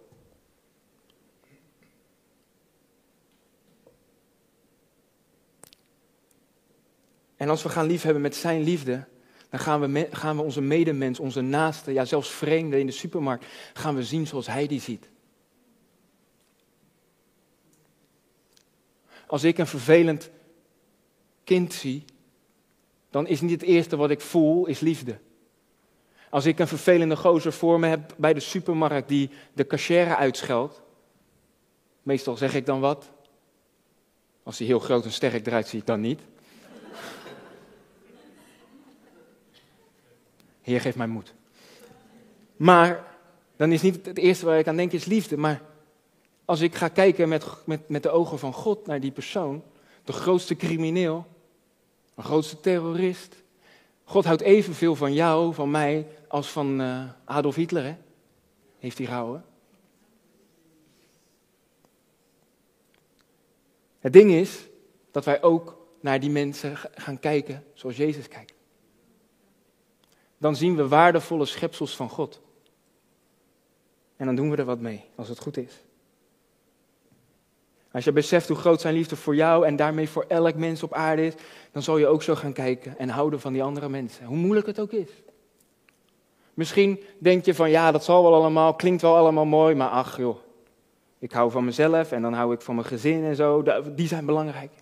En 7.37 7.49
als 7.49 7.63
we 7.63 7.69
gaan 7.69 7.87
liefhebben 7.87 8.23
met 8.23 8.37
zijn 8.37 8.63
liefde, 8.63 9.05
dan 9.51 9.61
gaan 9.61 9.81
we, 9.81 10.09
gaan 10.11 10.37
we 10.37 10.43
onze 10.43 10.61
medemens, 10.61 11.21
onze 11.21 11.41
naasten, 11.41 11.93
ja 11.93 12.05
zelfs 12.05 12.31
vreemden 12.31 12.81
in 12.81 12.87
de 12.87 12.93
supermarkt, 12.93 13.47
gaan 13.73 13.95
we 13.95 14.05
zien 14.05 14.27
zoals 14.27 14.47
hij 14.47 14.67
die 14.67 14.81
ziet. 14.81 15.09
Als 19.35 19.45
ik 19.45 19.59
een 19.59 19.67
vervelend 19.67 20.31
kind 21.45 21.73
zie, 21.73 22.05
dan 23.11 23.27
is 23.27 23.41
niet 23.41 23.51
het 23.51 23.63
eerste 23.63 23.97
wat 23.97 24.11
ik 24.11 24.21
voel, 24.21 24.67
is 24.67 24.81
liefde. 24.81 25.19
Als 26.31 26.47
ik 26.47 26.59
een 26.59 26.69
vervelende 26.69 27.17
gozer 27.17 27.53
voor 27.53 27.81
me 27.81 27.87
heb 27.87 28.15
bij 28.17 28.35
de 28.35 28.41
supermarkt 28.41 29.09
die 29.09 29.31
de 29.53 29.67
cachère 29.67 30.17
uitscheldt, 30.17 30.83
meestal 32.03 32.37
zeg 32.37 32.55
ik 32.55 32.67
dan 32.67 32.81
wat. 32.81 33.11
Als 34.43 34.59
hij 34.59 34.67
heel 34.67 34.79
groot 34.79 35.05
en 35.05 35.13
sterk 35.13 35.47
eruit 35.47 35.69
ziet, 35.69 35.87
dan 35.87 36.01
niet. 36.01 36.21
Heer, 40.63 40.81
geef 40.81 40.97
mij 40.97 41.07
moed. 41.07 41.35
Maar 42.57 43.17
dan 43.57 43.73
is 43.73 43.83
niet 43.83 44.07
het 44.07 44.19
eerste 44.19 44.47
waar 44.47 44.59
ik 44.59 44.69
aan 44.69 44.77
denk 44.77 44.93
is 44.93 45.05
liefde, 45.05 45.37
maar 45.37 45.63
als 46.45 46.61
ik 46.61 46.75
ga 46.75 46.89
kijken 46.89 47.29
met, 47.29 47.47
met, 47.65 47.89
met 47.89 48.03
de 48.03 48.11
ogen 48.11 48.39
van 48.39 48.53
God 48.53 48.87
naar 48.87 49.01
die 49.01 49.11
persoon, 49.11 49.63
de 50.05 50.13
grootste 50.13 50.57
crimineel, 50.57 51.27
de 52.15 52.23
grootste 52.23 52.61
terrorist. 52.61 53.37
God 54.05 54.25
houdt 54.25 54.43
evenveel 54.43 54.95
van 54.97 55.13
jou, 55.13 55.55
van 55.55 55.71
mij, 55.71 56.07
als 56.29 56.51
van 56.51 56.81
uh, 56.81 57.05
Adolf 57.25 57.55
Hitler, 57.55 57.85
hè? 57.85 57.97
Heeft 58.79 58.99
hij 58.99 59.07
gehouden. 59.07 59.45
Het 63.99 64.13
ding 64.13 64.31
is 64.31 64.67
dat 65.11 65.25
wij 65.25 65.43
ook 65.43 65.87
naar 66.01 66.21
die 66.21 66.31
mensen 66.31 66.77
gaan 66.77 67.21
kijken 67.21 67.65
zoals 67.75 67.97
Jezus 67.97 68.29
kijkt. 68.29 68.53
Dan 70.39 70.57
zien 70.57 70.77
we 70.77 70.89
waardevolle 70.89 71.45
schepsels 71.45 71.97
van 71.97 72.09
God. 72.09 72.41
En 74.17 74.27
dan 74.27 74.37
doen 74.37 74.51
we 74.51 74.57
er 74.57 74.65
wat 74.65 74.81
mee, 74.81 75.05
als 75.15 75.29
het 75.29 75.39
goed 75.39 75.57
is. 75.57 75.85
Als 77.95 78.05
je 78.05 78.13
beseft 78.13 78.49
hoe 78.49 78.57
groot 78.57 78.81
zijn 78.81 78.95
liefde 78.95 79.17
voor 79.17 79.35
jou 79.35 79.67
en 79.67 79.77
daarmee 79.77 80.09
voor 80.09 80.25
elk 80.29 80.55
mens 80.55 80.83
op 80.83 80.93
aarde 80.93 81.27
is, 81.27 81.35
dan 81.73 81.83
zal 81.83 81.99
je 81.99 82.07
ook 82.07 82.23
zo 82.23 82.35
gaan 82.35 82.53
kijken 82.53 82.99
en 82.99 83.09
houden 83.09 83.41
van 83.41 83.53
die 83.53 83.63
andere 83.63 83.89
mensen. 83.89 84.27
Hoe 84.27 84.37
moeilijk 84.37 84.67
het 84.67 84.81
ook 84.81 84.93
is. 84.93 85.11
Misschien 86.55 87.01
denk 87.19 87.45
je 87.45 87.55
van 87.55 87.71
ja, 87.71 87.93
dat 87.93 88.05
zal 88.05 88.23
wel 88.23 88.35
allemaal, 88.35 88.75
klinkt 88.75 89.03
wel 89.03 89.17
allemaal 89.17 89.45
mooi, 89.45 89.75
maar 89.75 89.89
ach 89.89 90.17
joh, 90.17 90.37
ik 91.19 91.33
hou 91.33 91.51
van 91.51 91.65
mezelf 91.65 92.13
en 92.13 92.23
dan 92.23 92.33
hou 92.33 92.55
ik 92.55 92.61
van 92.61 92.75
mijn 92.75 92.87
gezin 92.87 93.25
en 93.25 93.37
zo, 93.37 93.65
die 93.95 94.09
zijn 94.09 94.27
belangrijk. 94.27 94.73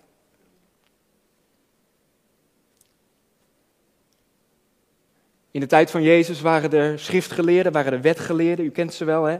In 5.51 5.59
de 5.59 5.67
tijd 5.67 5.91
van 5.91 6.01
Jezus 6.01 6.41
waren 6.41 6.71
er 6.71 6.99
schriftgeleerden, 6.99 7.71
waren 7.71 7.93
er 7.93 8.01
wetgeleerden, 8.01 8.65
u 8.65 8.69
kent 8.69 8.93
ze 8.93 9.05
wel 9.05 9.23
hè. 9.23 9.39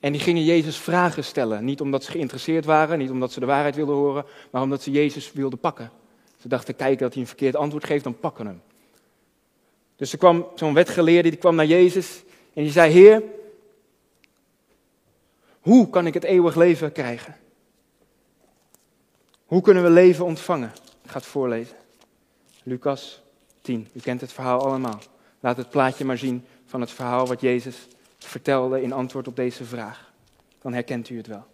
En 0.00 0.12
die 0.12 0.20
gingen 0.20 0.44
Jezus 0.44 0.76
vragen 0.76 1.24
stellen. 1.24 1.64
Niet 1.64 1.80
omdat 1.80 2.04
ze 2.04 2.10
geïnteresseerd 2.10 2.64
waren, 2.64 2.98
niet 2.98 3.10
omdat 3.10 3.32
ze 3.32 3.40
de 3.40 3.46
waarheid 3.46 3.76
wilden 3.76 3.94
horen, 3.94 4.24
maar 4.50 4.62
omdat 4.62 4.82
ze 4.82 4.90
Jezus 4.90 5.32
wilden 5.32 5.58
pakken. 5.58 5.90
Ze 6.40 6.48
dachten, 6.48 6.76
kijken 6.76 6.98
dat 6.98 7.12
hij 7.12 7.22
een 7.22 7.28
verkeerd 7.28 7.56
antwoord 7.56 7.84
geeft, 7.84 8.04
dan 8.04 8.18
pakken 8.18 8.46
hem. 8.46 8.62
Dus 9.96 10.12
er 10.12 10.18
kwam 10.18 10.46
zo'n 10.54 10.74
wetgeleerde, 10.74 11.28
die 11.28 11.38
kwam 11.38 11.54
naar 11.54 11.66
Jezus 11.66 12.22
en 12.52 12.62
die 12.62 12.72
zei, 12.72 12.92
Heer, 12.92 13.22
hoe 15.60 15.90
kan 15.90 16.06
ik 16.06 16.14
het 16.14 16.24
eeuwig 16.24 16.54
leven 16.54 16.92
krijgen? 16.92 17.36
Hoe 19.46 19.60
kunnen 19.60 19.82
we 19.82 19.90
leven 19.90 20.24
ontvangen? 20.24 20.72
Ik 21.04 21.10
ga 21.10 21.16
het 21.16 21.26
voorlezen. 21.26 21.76
Lucas 22.62 23.22
10, 23.60 23.88
u 23.92 24.00
kent 24.00 24.20
het 24.20 24.32
verhaal 24.32 24.64
allemaal. 24.64 24.98
Laat 25.40 25.56
het 25.56 25.70
plaatje 25.70 26.04
maar 26.04 26.18
zien 26.18 26.44
van 26.66 26.80
het 26.80 26.90
verhaal 26.90 27.26
wat 27.26 27.40
Jezus 27.40 27.76
vertelde 28.18 28.82
in 28.82 28.92
antwoord 28.92 29.28
op 29.28 29.36
deze 29.36 29.64
vraag. 29.64 30.12
Dan 30.62 30.72
herkent 30.72 31.08
u 31.08 31.16
het 31.16 31.26
wel. 31.26 31.44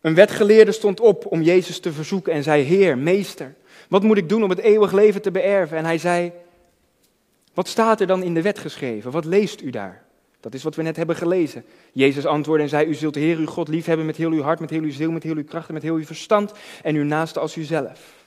Een 0.00 0.14
wetgeleerde 0.14 0.72
stond 0.72 1.00
op 1.00 1.26
om 1.26 1.42
Jezus 1.42 1.80
te 1.80 1.92
verzoeken 1.92 2.32
en 2.32 2.42
zei: 2.42 2.62
Heer, 2.62 2.98
meester, 2.98 3.54
wat 3.88 4.02
moet 4.02 4.16
ik 4.16 4.28
doen 4.28 4.42
om 4.42 4.50
het 4.50 4.58
eeuwig 4.58 4.92
leven 4.92 5.22
te 5.22 5.30
beërven? 5.30 5.76
En 5.76 5.84
hij 5.84 5.98
zei: 5.98 6.32
Wat 7.54 7.68
staat 7.68 8.00
er 8.00 8.06
dan 8.06 8.22
in 8.22 8.34
de 8.34 8.42
wet 8.42 8.58
geschreven? 8.58 9.10
Wat 9.10 9.24
leest 9.24 9.60
u 9.60 9.70
daar? 9.70 10.08
Dat 10.40 10.54
is 10.54 10.62
wat 10.62 10.74
we 10.74 10.82
net 10.82 10.96
hebben 10.96 11.16
gelezen. 11.16 11.64
Jezus 11.92 12.26
antwoordde 12.26 12.64
en 12.64 12.68
zei, 12.70 12.86
u 12.86 12.94
zult 12.94 13.14
de 13.14 13.20
Heer 13.20 13.36
uw 13.36 13.46
God 13.46 13.68
liefhebben 13.68 14.06
met 14.06 14.16
heel 14.16 14.30
uw 14.30 14.42
hart, 14.42 14.60
met 14.60 14.70
heel 14.70 14.82
uw 14.82 14.92
ziel, 14.92 15.10
met 15.10 15.22
heel 15.22 15.36
uw 15.36 15.44
kracht 15.44 15.68
en 15.68 15.74
met 15.74 15.82
heel 15.82 15.94
uw 15.94 16.04
verstand 16.04 16.52
en 16.82 16.94
uw 16.94 17.04
naaste 17.04 17.40
als 17.40 17.56
uzelf. 17.56 18.19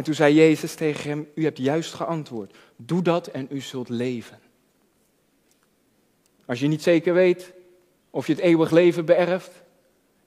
En 0.00 0.06
toen 0.06 0.14
zei 0.14 0.34
Jezus 0.34 0.74
tegen 0.74 1.10
hem, 1.10 1.28
u 1.34 1.44
hebt 1.44 1.58
juist 1.58 1.94
geantwoord. 1.94 2.56
Doe 2.76 3.02
dat 3.02 3.26
en 3.26 3.46
u 3.50 3.60
zult 3.60 3.88
leven. 3.88 4.38
Als 6.46 6.60
je 6.60 6.66
niet 6.66 6.82
zeker 6.82 7.14
weet 7.14 7.52
of 8.10 8.26
je 8.26 8.32
het 8.32 8.42
eeuwig 8.42 8.70
leven 8.70 9.04
beërft, 9.04 9.50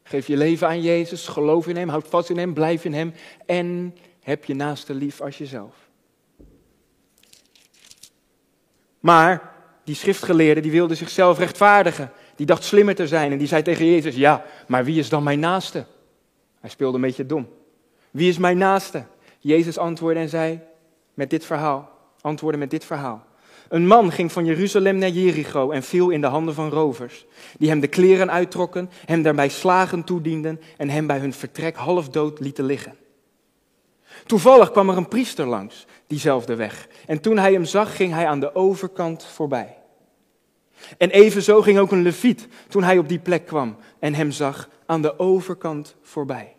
geef 0.04 0.28
je 0.28 0.38
leven 0.38 0.68
aan 0.68 0.82
Jezus, 0.82 1.28
geloof 1.28 1.68
in 1.68 1.76
Hem, 1.76 1.90
houd 1.90 2.08
vast 2.08 2.30
in 2.30 2.38
Hem, 2.38 2.54
blijf 2.54 2.86
in 2.86 2.94
Hem 2.94 3.14
en 3.46 3.96
heb 4.22 4.46
je 4.46 4.54
naaste 4.54 4.94
lief 4.94 5.22
als 5.22 5.38
jezelf. 5.38 5.76
Maar 9.00 9.54
die 9.84 9.96
schriftgeleerde 9.96 10.62
die 10.62 10.72
wilde 10.72 10.96
zichzelf 10.96 11.38
rechtvaardigen. 11.38 12.12
Die 12.36 12.46
dacht 12.46 12.64
slimmer 12.64 12.96
te 12.96 13.08
zijn 13.08 13.32
en 13.32 13.38
die 13.38 13.48
zei 13.48 13.62
tegen 13.62 13.86
Jezus, 13.86 14.16
ja, 14.16 14.46
maar 14.68 14.86
wie 14.86 15.00
is 15.00 15.10
dan 15.10 15.24
mijn 15.24 15.40
naaste? 15.40 15.86
Hij 16.60 16.70
speelde 16.70 16.96
een 16.96 17.02
beetje 17.04 17.26
dom. 17.26 17.50
Wie 18.12 18.30
is 18.30 18.38
mijn 18.38 18.58
naaste? 18.58 19.12
Jezus 19.44 19.78
antwoordde 19.78 20.22
en 20.22 20.30
zei 20.30 20.60
met 21.14 21.30
dit 21.30 21.46
verhaal, 21.46 21.90
antwoordde 22.22 22.60
met 22.60 22.70
dit 22.70 22.86
verhaal. 22.86 23.26
Een 23.70 23.88
man 23.88 24.12
ging 24.12 24.32
van 24.32 24.46
Jeruzalem 24.46 24.98
naar 24.98 25.10
Jericho 25.10 25.72
en 25.72 25.84
viel 25.84 26.10
in 26.10 26.22
de 26.22 26.28
handen 26.28 26.54
van 26.54 26.70
rovers, 26.70 27.26
die 27.58 27.70
hem 27.70 27.80
de 27.80 27.88
kleren 27.88 28.32
uittrokken, 28.32 28.90
hem 29.06 29.22
daarbij 29.22 29.50
slagen 29.50 30.04
toedienden 30.04 30.62
en 30.78 30.90
hem 30.90 31.08
bij 31.08 31.20
hun 31.20 31.34
vertrek 31.34 31.76
half 31.76 32.10
dood 32.10 32.40
lieten 32.40 32.66
liggen. 32.66 32.96
Toevallig 34.26 34.72
kwam 34.72 34.90
er 34.90 34.98
een 34.98 35.08
priester 35.08 35.46
langs 35.46 35.86
diezelfde 36.08 36.56
weg. 36.56 36.88
En 37.06 37.22
toen 37.22 37.38
hij 37.38 37.54
hem 37.54 37.66
zag, 37.66 37.96
ging 37.96 38.14
hij 38.14 38.28
aan 38.28 38.40
de 38.40 38.56
overkant 38.56 39.26
voorbij. 39.26 39.78
En 40.98 41.10
evenzo 41.10 41.62
ging 41.62 41.80
ook 41.80 41.92
een 41.92 42.02
leviet 42.02 42.48
toen 42.68 42.84
hij 42.84 42.98
op 42.98 43.08
die 43.08 43.20
plek 43.20 43.46
kwam 43.46 43.78
en 44.00 44.14
hem 44.14 44.32
zag 44.32 44.70
aan 44.86 45.02
de 45.02 45.20
overkant 45.20 45.96
voorbij. 46.02 46.53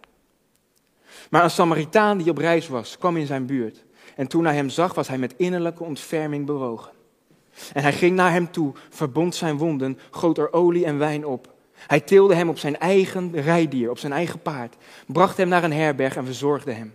Maar 1.34 1.44
een 1.44 1.50
Samaritaan 1.50 2.18
die 2.18 2.30
op 2.30 2.38
reis 2.38 2.68
was, 2.68 2.98
kwam 2.98 3.16
in 3.16 3.26
zijn 3.26 3.46
buurt. 3.46 3.84
En 4.16 4.26
toen 4.26 4.44
hij 4.44 4.54
hem 4.54 4.68
zag, 4.68 4.94
was 4.94 5.08
hij 5.08 5.18
met 5.18 5.34
innerlijke 5.36 5.82
ontferming 5.82 6.46
bewogen. 6.46 6.92
En 7.72 7.82
hij 7.82 7.92
ging 7.92 8.16
naar 8.16 8.30
hem 8.30 8.50
toe, 8.50 8.72
verbond 8.90 9.34
zijn 9.34 9.56
wonden, 9.56 9.98
goot 10.10 10.38
er 10.38 10.52
olie 10.52 10.84
en 10.84 10.98
wijn 10.98 11.26
op. 11.26 11.52
Hij 11.86 12.00
tilde 12.00 12.34
hem 12.34 12.48
op 12.48 12.58
zijn 12.58 12.78
eigen 12.78 13.30
rijdier, 13.40 13.90
op 13.90 13.98
zijn 13.98 14.12
eigen 14.12 14.40
paard, 14.40 14.76
bracht 15.06 15.36
hem 15.36 15.48
naar 15.48 15.64
een 15.64 15.72
herberg 15.72 16.16
en 16.16 16.24
verzorgde 16.24 16.72
hem. 16.72 16.94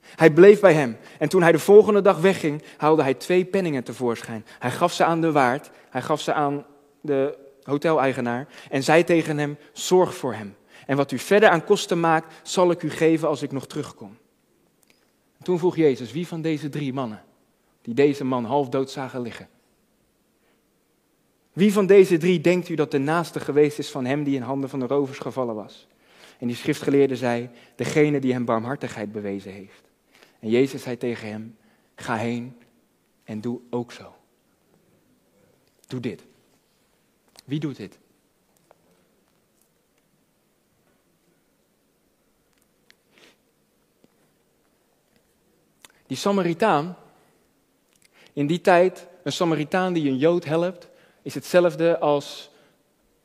Hij 0.00 0.30
bleef 0.30 0.60
bij 0.60 0.74
hem 0.74 0.96
en 1.18 1.28
toen 1.28 1.42
hij 1.42 1.52
de 1.52 1.58
volgende 1.58 2.02
dag 2.02 2.20
wegging, 2.20 2.62
haalde 2.76 3.02
hij 3.02 3.14
twee 3.14 3.44
penningen 3.44 3.84
tevoorschijn. 3.84 4.44
Hij 4.58 4.70
gaf 4.70 4.92
ze 4.92 5.04
aan 5.04 5.20
de 5.20 5.32
waard, 5.32 5.70
hij 5.90 6.02
gaf 6.02 6.20
ze 6.20 6.32
aan 6.32 6.66
de 7.00 7.38
hoteleigenaar 7.62 8.46
en 8.70 8.82
zei 8.82 9.04
tegen 9.04 9.38
hem, 9.38 9.58
zorg 9.72 10.14
voor 10.14 10.34
hem. 10.34 10.54
En 10.86 10.96
wat 10.96 11.10
u 11.10 11.18
verder 11.18 11.48
aan 11.48 11.64
kosten 11.64 12.00
maakt, 12.00 12.48
zal 12.48 12.70
ik 12.70 12.82
u 12.82 12.90
geven 12.90 13.28
als 13.28 13.42
ik 13.42 13.52
nog 13.52 13.66
terugkom. 13.66 14.16
toen 15.42 15.58
vroeg 15.58 15.76
Jezus, 15.76 16.12
wie 16.12 16.26
van 16.26 16.42
deze 16.42 16.68
drie 16.68 16.92
mannen, 16.92 17.24
die 17.82 17.94
deze 17.94 18.24
man 18.24 18.44
half 18.44 18.68
dood 18.68 18.90
zagen 18.90 19.20
liggen, 19.20 19.48
wie 21.52 21.72
van 21.72 21.86
deze 21.86 22.16
drie 22.16 22.40
denkt 22.40 22.68
u 22.68 22.74
dat 22.74 22.90
de 22.90 22.98
naaste 22.98 23.40
geweest 23.40 23.78
is 23.78 23.90
van 23.90 24.04
hem 24.04 24.24
die 24.24 24.34
in 24.34 24.42
handen 24.42 24.70
van 24.70 24.78
de 24.78 24.86
rovers 24.86 25.18
gevallen 25.18 25.54
was? 25.54 25.86
En 26.38 26.46
die 26.46 26.56
schriftgeleerde 26.56 27.16
zei, 27.16 27.50
degene 27.74 28.20
die 28.20 28.32
hem 28.32 28.44
barmhartigheid 28.44 29.12
bewezen 29.12 29.52
heeft. 29.52 29.82
En 30.38 30.48
Jezus 30.48 30.82
zei 30.82 30.96
tegen 30.96 31.28
hem, 31.28 31.56
ga 31.94 32.16
heen 32.16 32.56
en 33.24 33.40
doe 33.40 33.60
ook 33.70 33.92
zo. 33.92 34.14
Doe 35.86 36.00
dit. 36.00 36.24
Wie 37.44 37.60
doet 37.60 37.76
dit? 37.76 37.98
Die 46.06 46.16
Samaritaan, 46.16 46.96
in 48.32 48.46
die 48.46 48.60
tijd, 48.60 49.06
een 49.22 49.32
Samaritaan 49.32 49.92
die 49.92 50.08
een 50.08 50.18
Jood 50.18 50.44
helpt, 50.44 50.88
is 51.22 51.34
hetzelfde 51.34 51.98
als 51.98 52.50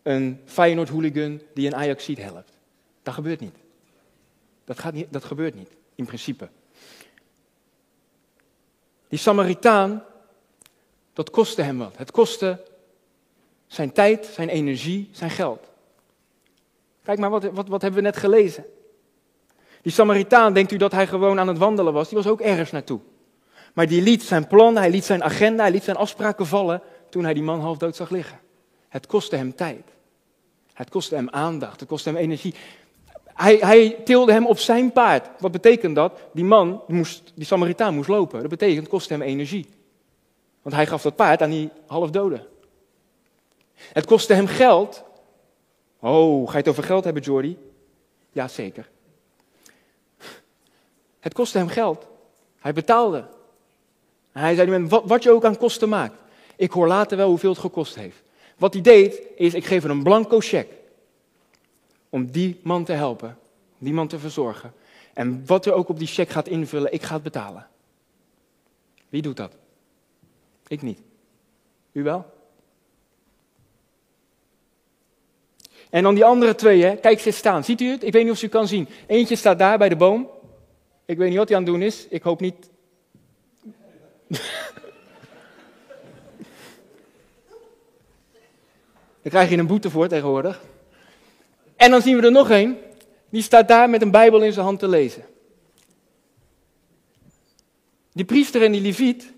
een 0.02 0.42
Feyenoord-hooligan 0.46 1.42
die 1.54 1.68
een 1.68 1.76
Ajaxiet 1.76 2.18
helpt. 2.18 2.52
Dat 3.04 3.14
gebeurt 3.14 3.40
niet. 3.40 3.56
Dat, 4.64 4.80
gaat 4.80 4.94
niet. 4.94 5.14
dat 5.14 5.24
gebeurt 5.24 5.56
niet, 5.56 5.70
in 5.96 6.06
principe. 6.06 6.50
Die 9.08 9.20
Samaritaan, 9.20 10.04
dat 11.14 11.30
kostte 11.30 11.62
hem 11.62 11.78
wat. 11.78 11.98
Het 11.98 12.12
kostte 12.12 12.64
zijn 13.68 13.92
tijd, 13.92 14.26
zijn 14.26 14.50
energie, 14.50 15.10
zijn 15.12 15.30
geld. 15.30 15.68
Kijk 17.04 17.20
maar, 17.20 17.30
wat, 17.30 17.44
wat, 17.44 17.68
wat 17.68 17.82
hebben 17.82 18.00
we 18.00 18.06
net 18.06 18.18
gelezen? 18.18 18.66
Die 19.90 19.98
Samaritaan, 19.98 20.54
denkt 20.54 20.72
u 20.72 20.78
dat 20.78 20.92
hij 20.92 21.08
gewoon 21.08 21.40
aan 21.40 21.48
het 21.48 21.58
wandelen 21.58 21.94
was? 21.94 22.08
Die 22.10 22.18
was 22.18 22.28
ook 22.28 22.42
ergens 22.42 22.72
naartoe. 22.72 23.00
Maar 23.74 23.88
die 23.88 24.02
liet 24.02 24.24
zijn 24.24 24.48
plan, 24.48 24.76
hij 24.76 24.90
liet 24.90 25.06
zijn 25.06 25.24
agenda, 25.24 25.64
hij 25.64 25.72
liet 25.72 25.84
zijn 25.84 25.96
afspraken 25.96 26.46
vallen 26.46 26.82
toen 27.10 27.24
hij 27.24 27.34
die 27.34 27.44
man 27.44 27.60
half 27.60 27.78
dood 27.78 27.96
zag 27.96 28.10
liggen. 28.10 28.40
Het 28.90 29.08
kostte 29.08 29.36
hem 29.36 29.56
tijd. 29.56 29.84
Het 30.74 30.90
kostte 30.90 31.16
hem 31.16 31.30
aandacht, 31.30 31.80
het 31.80 31.90
kostte 31.90 32.10
hem 32.10 32.18
energie. 32.18 32.54
Hij, 33.26 33.56
hij, 33.56 33.98
tilde 34.04 34.32
hem 34.32 34.46
op 34.46 34.60
zijn 34.60 34.92
paard. 34.92 35.30
Wat 35.40 35.52
betekent 35.52 35.96
dat? 35.96 36.20
Die 36.34 36.46
man, 36.46 36.82
moest, 36.88 37.32
die 37.36 37.46
Samaritaan 37.46 37.96
moest 37.96 38.10
lopen. 38.10 38.40
Dat 38.40 38.50
betekent, 38.50 38.80
het 38.80 38.90
kostte 38.90 39.14
hem 39.14 39.22
energie. 39.22 39.68
Want 40.62 40.76
hij 40.76 40.88
gaf 40.88 41.02
dat 41.02 41.16
paard 41.16 41.42
aan 41.42 41.50
die 41.50 41.70
halfdoden. 41.88 42.46
Het 43.76 44.06
kostte 44.06 44.34
hem 44.34 44.48
geld. 44.48 45.04
Oh, 46.00 46.46
ga 46.46 46.52
je 46.52 46.58
het 46.58 46.68
over 46.68 46.84
geld 46.84 47.04
hebben, 47.04 47.24
Jordi? 47.24 47.58
Ja, 48.32 48.48
zeker. 48.48 48.90
Het 51.20 51.34
kostte 51.34 51.58
hem 51.58 51.68
geld. 51.68 52.08
Hij 52.60 52.74
betaalde. 52.74 53.26
Hij 54.32 54.56
zei, 54.56 54.88
wat, 54.88 55.24
je 55.24 55.32
ook 55.32 55.46
aan 55.46 55.58
kosten 55.58 55.90
maakt. 55.90 56.16
Ik 56.56 56.72
hoor 56.72 56.88
later 56.88 57.18
wel 57.18 57.30
hoeveel 57.30 57.50
het 57.50 57.60
gekost 57.60 57.96
heeft. 57.96 58.22
Wat 58.58 58.74
hij 58.74 58.82
deed, 58.82 59.22
is 59.36 59.54
ik 59.54 59.66
geef 59.66 59.82
hem 59.82 59.92
een 59.92 60.04
blanco 60.04 60.40
cheque 60.40 60.78
om 62.10 62.32
die 62.32 62.60
man 62.64 62.84
te 62.84 62.92
helpen, 62.92 63.38
die 63.78 63.94
man 63.94 64.08
te 64.08 64.20
verzorgen. 64.20 64.74
En 65.14 65.44
wat 65.46 65.66
er 65.66 65.74
ook 65.74 65.90
op 65.90 66.00
die 66.00 66.08
cheque 66.08 66.34
gaat 66.34 66.48
invullen, 66.48 66.94
ik 66.94 67.04
ga 67.04 67.14
het 67.14 67.24
betalen. 67.24 67.68
Wie 69.10 69.22
doet 69.22 69.38
dat? 69.38 69.54
Ik 70.68 70.82
niet. 70.82 71.00
U 71.92 72.04
wel? 72.04 72.26
En 75.90 76.04
dan 76.04 76.16
die 76.16 76.26
andere 76.26 76.56
twee, 76.56 76.84
hè? 76.84 76.96
kijk 76.96 77.20
ze 77.20 77.32
staan. 77.32 77.64
Ziet 77.64 77.82
u 77.82 77.90
het? 77.90 78.04
Ik 78.04 78.14
weet 78.14 78.24
niet 78.24 78.32
of 78.32 78.44
u 78.44 78.48
kan 78.48 78.68
zien. 78.68 78.88
Eentje 79.08 79.36
staat 79.36 79.60
daar 79.60 79.78
bij 79.78 79.90
de 79.90 79.96
boom. 79.96 80.30
Ik 81.10 81.18
weet 81.18 81.30
niet 81.30 81.38
wat 81.38 81.48
hij 81.48 81.58
aan 81.58 81.64
het 81.64 81.72
doen 81.72 81.82
is. 81.82 82.08
Ik 82.08 82.22
hoop 82.22 82.40
niet. 82.40 82.70
Daar 89.22 89.32
krijg 89.32 89.50
je 89.50 89.58
een 89.58 89.68
boete 89.68 89.90
voor 89.90 90.08
tegenwoordig. 90.08 90.62
En 91.76 91.92
dan 91.92 92.02
zien 92.02 92.16
we 92.16 92.26
er 92.26 92.32
nog 92.32 92.50
een, 92.50 92.78
die 93.30 93.42
staat 93.42 93.68
daar 93.68 93.90
met 93.90 94.02
een 94.02 94.12
Bijbel 94.12 94.42
in 94.42 94.54
zijn 94.54 94.66
hand 94.66 94.80
te 94.80 94.88
lezen. 94.88 95.26
Die 98.14 98.26
priester 98.26 98.64
en 98.64 98.72
die 98.72 98.82
leviet, 98.82 99.34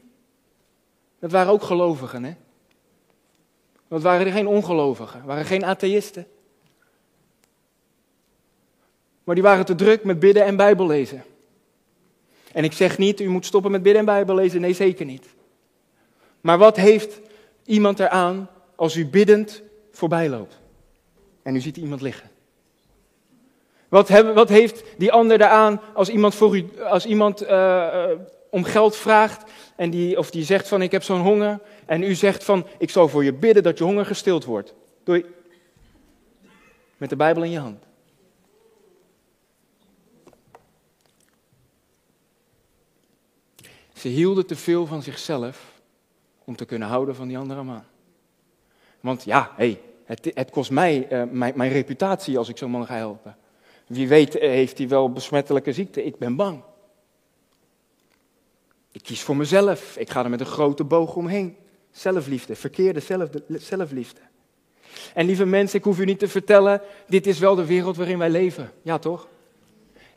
dat 1.19 1.31
waren 1.31 1.51
ook 1.51 1.63
gelovigen, 1.63 2.23
hè? 2.23 2.33
Dat 3.87 4.01
waren 4.01 4.25
er 4.25 4.31
geen 4.31 4.47
ongelovigen, 4.47 5.25
waren 5.25 5.45
geen 5.45 5.65
atheïsten. 5.65 6.27
Maar 9.23 9.35
die 9.35 9.43
waren 9.43 9.65
te 9.65 9.75
druk 9.75 10.03
met 10.03 10.19
bidden 10.19 10.45
en 10.45 10.55
Bijbel 10.55 10.87
lezen. 10.87 11.23
En 12.53 12.63
ik 12.63 12.73
zeg 12.73 12.97
niet, 12.97 13.19
u 13.19 13.29
moet 13.29 13.45
stoppen 13.45 13.71
met 13.71 13.83
bidden 13.83 13.99
en 13.99 14.05
Bijbel 14.05 14.35
lezen, 14.35 14.61
nee 14.61 14.73
zeker 14.73 15.05
niet. 15.05 15.25
Maar 16.41 16.57
wat 16.57 16.75
heeft 16.75 17.19
iemand 17.65 17.99
eraan 17.99 18.49
als 18.75 18.95
u 18.95 19.05
biddend 19.05 19.61
voorbij 19.91 20.29
loopt 20.29 20.59
en 21.43 21.55
u 21.55 21.59
ziet 21.59 21.77
iemand 21.77 22.01
liggen? 22.01 22.29
Wat, 23.89 24.09
wat 24.09 24.49
heeft 24.49 24.83
die 24.97 25.11
ander 25.11 25.37
daaraan 25.37 25.81
als 25.93 26.09
iemand, 26.09 26.35
voor 26.35 26.57
u, 26.57 26.69
als 26.83 27.05
iemand 27.05 27.43
uh, 27.43 28.03
om 28.49 28.63
geld 28.63 28.95
vraagt 28.95 29.51
en 29.75 29.89
die, 29.89 30.17
of 30.17 30.31
die 30.31 30.43
zegt 30.43 30.67
van 30.67 30.81
ik 30.81 30.91
heb 30.91 31.03
zo'n 31.03 31.21
honger 31.21 31.59
en 31.85 32.03
u 32.03 32.15
zegt 32.15 32.43
van 32.43 32.67
ik 32.77 32.89
zal 32.89 33.07
voor 33.07 33.23
je 33.23 33.33
bidden 33.33 33.63
dat 33.63 33.77
je 33.77 33.83
honger 33.83 34.05
gestild 34.05 34.45
wordt. 34.45 34.73
Doei. 35.03 35.25
Met 36.97 37.09
de 37.09 37.15
Bijbel 37.15 37.43
in 37.43 37.51
je 37.51 37.59
hand. 37.59 37.83
Ze 44.01 44.07
hielden 44.07 44.45
te 44.45 44.55
veel 44.55 44.85
van 44.85 45.03
zichzelf 45.03 45.81
om 46.43 46.55
te 46.55 46.65
kunnen 46.65 46.87
houden 46.87 47.15
van 47.15 47.27
die 47.27 47.37
andere 47.37 47.63
man. 47.63 47.83
Want 48.99 49.23
ja, 49.23 49.51
hey, 49.55 49.81
het, 50.05 50.31
het 50.33 50.49
kost 50.49 50.71
mij 50.71 51.07
uh, 51.11 51.23
mijn, 51.31 51.53
mijn 51.55 51.71
reputatie 51.71 52.37
als 52.37 52.49
ik 52.49 52.57
zo'n 52.57 52.71
man 52.71 52.85
ga 52.85 52.95
helpen. 52.95 53.37
Wie 53.87 54.07
weet 54.07 54.37
eh, 54.37 54.49
heeft 54.49 54.77
hij 54.77 54.87
wel 54.87 55.11
besmettelijke 55.11 55.73
ziekte. 55.73 56.03
Ik 56.03 56.17
ben 56.17 56.35
bang. 56.35 56.61
Ik 58.91 59.03
kies 59.03 59.21
voor 59.21 59.35
mezelf. 59.35 59.97
Ik 59.97 60.09
ga 60.09 60.23
er 60.23 60.29
met 60.29 60.39
een 60.39 60.45
grote 60.45 60.83
boog 60.83 61.15
omheen. 61.15 61.55
Zelfliefde, 61.91 62.55
verkeerde 62.55 62.99
zelfliefde. 63.47 64.21
En 65.13 65.25
lieve 65.25 65.45
mensen, 65.45 65.77
ik 65.77 65.83
hoef 65.83 65.99
u 65.99 66.05
niet 66.05 66.19
te 66.19 66.27
vertellen, 66.27 66.81
dit 67.07 67.27
is 67.27 67.39
wel 67.39 67.55
de 67.55 67.65
wereld 67.65 67.97
waarin 67.97 68.17
wij 68.17 68.29
leven. 68.29 68.71
Ja, 68.81 68.99
toch? 68.99 69.27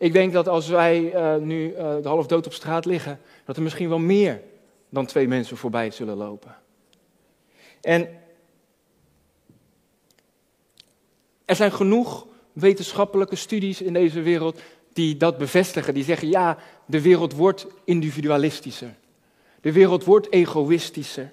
Ik 0.05 0.13
denk 0.13 0.33
dat 0.33 0.49
als 0.49 0.69
wij 0.69 1.15
uh, 1.15 1.37
nu 1.37 1.71
uh, 1.71 1.77
de 1.77 2.09
half 2.09 2.27
dood 2.27 2.47
op 2.47 2.53
straat 2.53 2.85
liggen, 2.85 3.21
dat 3.45 3.57
er 3.57 3.63
misschien 3.63 3.89
wel 3.89 3.99
meer 3.99 4.43
dan 4.89 5.07
twee 5.07 5.29
mensen 5.29 5.57
voorbij 5.57 5.91
zullen 5.91 6.17
lopen. 6.17 6.57
En 7.81 8.09
er 11.45 11.57
zijn 11.57 11.73
genoeg 11.73 12.27
wetenschappelijke 12.53 13.37
studies 13.37 13.83
in 13.83 13.93
deze 13.93 14.21
wereld 14.21 14.61
die 14.93 15.17
dat 15.17 15.39
bevestigen. 15.39 15.95
Die 15.95 16.05
zeggen, 16.05 16.29
ja, 16.29 16.59
de 16.87 17.01
wereld 17.01 17.33
wordt 17.33 17.67
individualistischer. 17.85 18.95
De 19.61 19.73
wereld 19.73 20.05
wordt 20.05 20.33
egoïstischer. 20.33 21.33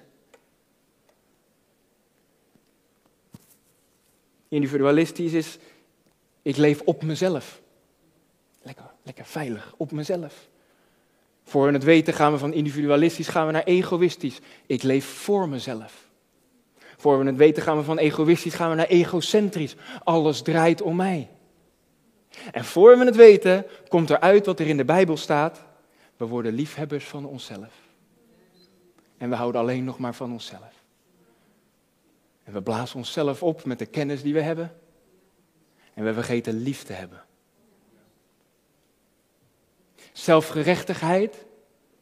Individualistisch 4.48 5.32
is, 5.32 5.58
ik 6.42 6.56
leef 6.56 6.80
op 6.80 7.02
mezelf. 7.02 7.61
Lekker, 8.62 8.84
lekker 9.02 9.24
veilig, 9.24 9.74
op 9.76 9.92
mezelf. 9.92 10.48
Voor 11.44 11.66
we 11.66 11.72
het 11.72 11.84
weten 11.84 12.14
gaan 12.14 12.32
we 12.32 12.38
van 12.38 12.52
individualistisch 12.52 13.28
gaan 13.28 13.46
we 13.46 13.52
naar 13.52 13.64
egoïstisch. 13.64 14.40
Ik 14.66 14.82
leef 14.82 15.04
voor 15.04 15.48
mezelf. 15.48 16.10
Voor 16.96 17.18
we 17.18 17.24
het 17.24 17.36
weten 17.36 17.62
gaan 17.62 17.76
we 17.76 17.82
van 17.82 17.98
egoïstisch 17.98 18.54
gaan 18.54 18.70
we 18.70 18.76
naar 18.76 18.86
egocentrisch. 18.86 19.76
Alles 20.04 20.42
draait 20.42 20.82
om 20.82 20.96
mij. 20.96 21.30
En 22.52 22.64
voor 22.64 22.98
we 22.98 23.04
het 23.04 23.16
weten 23.16 23.66
komt 23.88 24.10
er 24.10 24.20
uit 24.20 24.46
wat 24.46 24.60
er 24.60 24.66
in 24.66 24.76
de 24.76 24.84
Bijbel 24.84 25.16
staat. 25.16 25.64
We 26.16 26.26
worden 26.26 26.52
liefhebbers 26.52 27.04
van 27.04 27.26
onszelf. 27.26 27.72
En 29.18 29.28
we 29.28 29.34
houden 29.34 29.60
alleen 29.60 29.84
nog 29.84 29.98
maar 29.98 30.14
van 30.14 30.32
onszelf. 30.32 30.84
En 32.44 32.52
we 32.52 32.62
blazen 32.62 32.96
onszelf 32.96 33.42
op 33.42 33.64
met 33.64 33.78
de 33.78 33.86
kennis 33.86 34.22
die 34.22 34.34
we 34.34 34.40
hebben. 34.40 34.76
En 35.94 36.04
we 36.04 36.14
vergeten 36.14 36.62
lief 36.62 36.82
te 36.82 36.92
hebben. 36.92 37.22
Zelfgerechtigheid, 40.12 41.44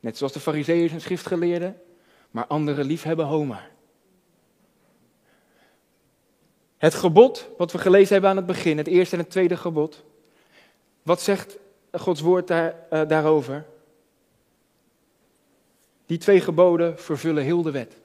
net 0.01 0.17
zoals 0.17 0.33
de 0.33 0.41
fariseeërs 0.41 0.93
en 0.93 1.01
schriftgeleerden, 1.01 1.81
maar 2.31 2.47
anderen 2.47 2.85
liefhebben 2.85 3.27
Homa. 3.27 3.69
Het 6.77 6.95
gebod, 6.95 7.49
wat 7.59 7.73
we 7.73 7.79
gelezen 7.79 8.13
hebben 8.13 8.31
aan 8.31 8.37
het 8.37 8.47
begin, 8.47 8.79
het 8.79 8.87
eerste 8.87 9.17
en 9.17 9.23
het 9.23 9.31
tweede 9.31 9.57
gebod. 9.57 10.05
Wat 11.03 11.21
zegt 11.21 11.57
Gods 11.93 12.21
woord 12.21 12.47
daar, 12.47 12.75
uh, 12.93 13.09
daarover? 13.09 13.67
Die 16.07 16.19
twee 16.19 16.41
geboden 16.41 16.99
vervullen 16.99 17.43
heel 17.43 17.63
de 17.63 17.71
wet. 17.71 17.97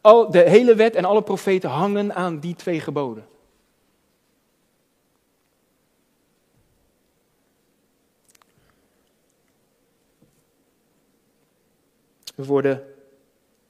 Al, 0.00 0.30
de 0.30 0.38
hele 0.38 0.74
wet 0.74 0.94
en 0.94 1.04
alle 1.04 1.22
profeten 1.22 1.70
hangen 1.70 2.14
aan 2.14 2.40
die 2.40 2.54
twee 2.54 2.80
geboden. 2.80 3.26
We 12.40 12.46
worden, 12.46 12.84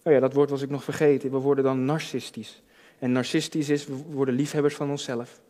oh 0.03 0.13
ja, 0.13 0.21
dat 0.21 0.33
woord 0.33 0.51
was 0.51 0.63
ik 0.63 0.71
nog 0.71 0.85
vergeten, 0.85 1.31
we 1.31 1.39
worden 1.39 1.65
dan 1.65 1.85
narcistisch. 1.85 2.63
En 2.99 3.13
narcistisch 3.13 3.69
is, 3.69 3.87
we 3.87 3.95
worden 3.95 4.35
liefhebbers 4.35 4.75
van 4.75 4.91
onszelf. 4.91 5.41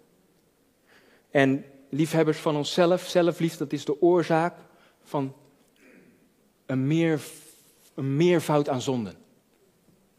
En 1.30 1.64
liefhebbers 1.88 2.38
van 2.38 2.56
onszelf, 2.56 3.08
zelfliefde, 3.08 3.58
dat 3.58 3.72
is 3.72 3.84
de 3.84 4.02
oorzaak 4.02 4.56
van 5.02 5.34
een, 6.66 6.86
meer, 6.86 7.20
een 7.94 8.16
meervoud 8.16 8.68
aan 8.68 8.80
zonden. 8.80 9.14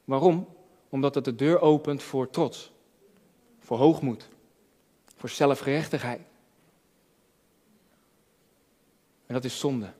Waarom? 0.06 0.48
Omdat 0.90 1.16
het 1.16 1.26
de 1.26 1.36
deur 1.36 1.60
opent 1.60 2.04
voor 2.04 2.30
trots, 2.30 2.72
voor 3.60 3.78
hoogmoed, 3.78 4.30
voor 5.16 5.30
zelfgerechtigheid. 5.30 6.22
En 9.26 9.34
dat 9.34 9.44
is 9.44 9.60
zonde. 9.60 9.94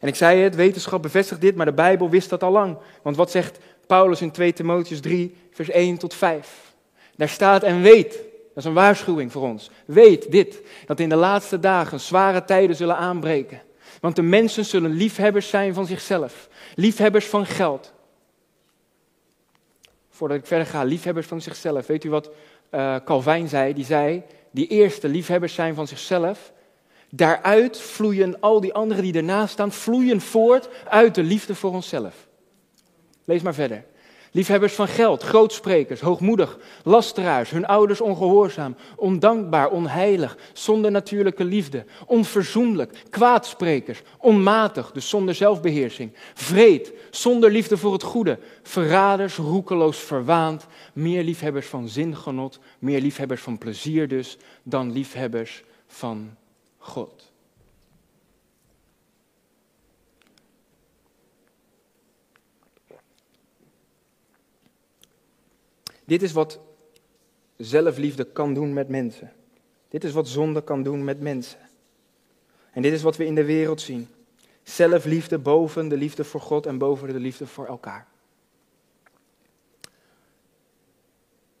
En 0.00 0.08
ik 0.08 0.14
zei 0.14 0.40
het, 0.40 0.54
wetenschap 0.54 1.02
bevestigt 1.02 1.40
dit, 1.40 1.56
maar 1.56 1.66
de 1.66 1.72
Bijbel 1.72 2.10
wist 2.10 2.30
dat 2.30 2.42
al 2.42 2.52
lang. 2.52 2.76
Want 3.02 3.16
wat 3.16 3.30
zegt 3.30 3.58
Paulus 3.86 4.20
in 4.20 4.30
2 4.30 4.52
Timotheus 4.52 5.00
3, 5.00 5.36
vers 5.50 5.70
1 5.70 5.98
tot 5.98 6.14
5? 6.14 6.74
Daar 7.16 7.28
staat 7.28 7.62
en 7.62 7.82
weet, 7.82 8.12
dat 8.12 8.56
is 8.56 8.64
een 8.64 8.72
waarschuwing 8.72 9.32
voor 9.32 9.42
ons. 9.42 9.70
Weet 9.84 10.30
dit, 10.30 10.60
dat 10.86 11.00
in 11.00 11.08
de 11.08 11.16
laatste 11.16 11.60
dagen 11.60 12.00
zware 12.00 12.44
tijden 12.44 12.76
zullen 12.76 12.96
aanbreken. 12.96 13.62
Want 14.00 14.16
de 14.16 14.22
mensen 14.22 14.64
zullen 14.64 14.90
liefhebbers 14.90 15.48
zijn 15.48 15.74
van 15.74 15.86
zichzelf, 15.86 16.48
liefhebbers 16.74 17.26
van 17.26 17.46
geld. 17.46 17.92
Voordat 20.10 20.38
ik 20.38 20.46
verder 20.46 20.66
ga, 20.66 20.82
liefhebbers 20.82 21.26
van 21.26 21.40
zichzelf. 21.40 21.86
Weet 21.86 22.04
u 22.04 22.10
wat 22.10 22.30
uh, 22.70 22.96
Calvijn 23.04 23.48
zei? 23.48 23.74
Die 23.74 23.84
zei, 23.84 24.22
die 24.50 24.66
eerste 24.66 25.08
liefhebbers 25.08 25.54
zijn 25.54 25.74
van 25.74 25.86
zichzelf. 25.86 26.52
Daaruit 27.10 27.80
vloeien 27.80 28.40
al 28.40 28.60
die 28.60 28.74
anderen 28.74 29.02
die 29.02 29.14
ernaast 29.14 29.52
staan, 29.52 29.72
vloeien 29.72 30.20
voort 30.20 30.68
uit 30.88 31.14
de 31.14 31.22
liefde 31.22 31.54
voor 31.54 31.72
onszelf. 31.72 32.26
Lees 33.24 33.42
maar 33.42 33.54
verder. 33.54 33.84
Liefhebbers 34.32 34.72
van 34.72 34.88
geld, 34.88 35.22
grootsprekers, 35.22 36.00
hoogmoedig, 36.00 36.58
lasteraars, 36.84 37.50
hun 37.50 37.66
ouders 37.66 38.00
ongehoorzaam, 38.00 38.76
ondankbaar, 38.96 39.70
onheilig, 39.70 40.38
zonder 40.52 40.90
natuurlijke 40.90 41.44
liefde, 41.44 41.84
onverzoenlijk, 42.06 43.04
kwaadsprekers, 43.10 44.02
onmatig, 44.18 44.92
dus 44.92 45.08
zonder 45.08 45.34
zelfbeheersing, 45.34 46.12
vreed, 46.34 46.92
zonder 47.10 47.50
liefde 47.50 47.76
voor 47.76 47.92
het 47.92 48.02
goede, 48.02 48.38
verraders, 48.62 49.36
roekeloos, 49.36 49.98
verwaand, 49.98 50.66
meer 50.92 51.22
liefhebbers 51.22 51.66
van 51.66 51.88
zingenot, 51.88 52.58
meer 52.78 53.00
liefhebbers 53.00 53.40
van 53.40 53.58
plezier 53.58 54.08
dus, 54.08 54.36
dan 54.62 54.92
liefhebbers 54.92 55.62
van 55.86 56.30
God. 56.88 57.32
Dit 66.04 66.22
is 66.22 66.32
wat 66.32 66.60
zelfliefde 67.56 68.24
kan 68.24 68.54
doen 68.54 68.72
met 68.72 68.88
mensen. 68.88 69.32
Dit 69.88 70.04
is 70.04 70.12
wat 70.12 70.28
zonde 70.28 70.62
kan 70.62 70.82
doen 70.82 71.04
met 71.04 71.20
mensen. 71.20 71.58
En 72.72 72.82
dit 72.82 72.92
is 72.92 73.02
wat 73.02 73.16
we 73.16 73.24
in 73.24 73.34
de 73.34 73.44
wereld 73.44 73.80
zien. 73.80 74.08
Zelfliefde 74.62 75.38
boven 75.38 75.88
de 75.88 75.96
liefde 75.96 76.24
voor 76.24 76.40
God 76.40 76.66
en 76.66 76.78
boven 76.78 77.08
de 77.08 77.18
liefde 77.18 77.46
voor 77.46 77.66
elkaar. 77.66 78.06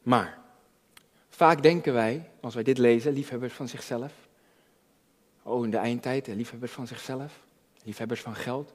Maar 0.02 0.38
vaak 1.28 1.62
denken 1.62 1.92
wij, 1.92 2.30
als 2.40 2.54
wij 2.54 2.62
dit 2.62 2.78
lezen, 2.78 3.12
liefhebbers 3.12 3.52
van 3.52 3.68
zichzelf. 3.68 4.27
Oh, 5.48 5.64
in 5.64 5.70
de 5.70 5.76
eindtijd, 5.76 6.26
liefhebbers 6.26 6.72
van 6.72 6.86
zichzelf, 6.86 7.44
liefhebbers 7.84 8.20
van 8.20 8.34
geld. 8.34 8.74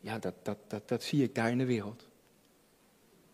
Ja, 0.00 0.18
dat, 0.18 0.34
dat, 0.42 0.58
dat, 0.66 0.88
dat 0.88 1.02
zie 1.02 1.22
ik 1.22 1.34
daar 1.34 1.50
in 1.50 1.58
de 1.58 1.64
wereld. 1.64 2.08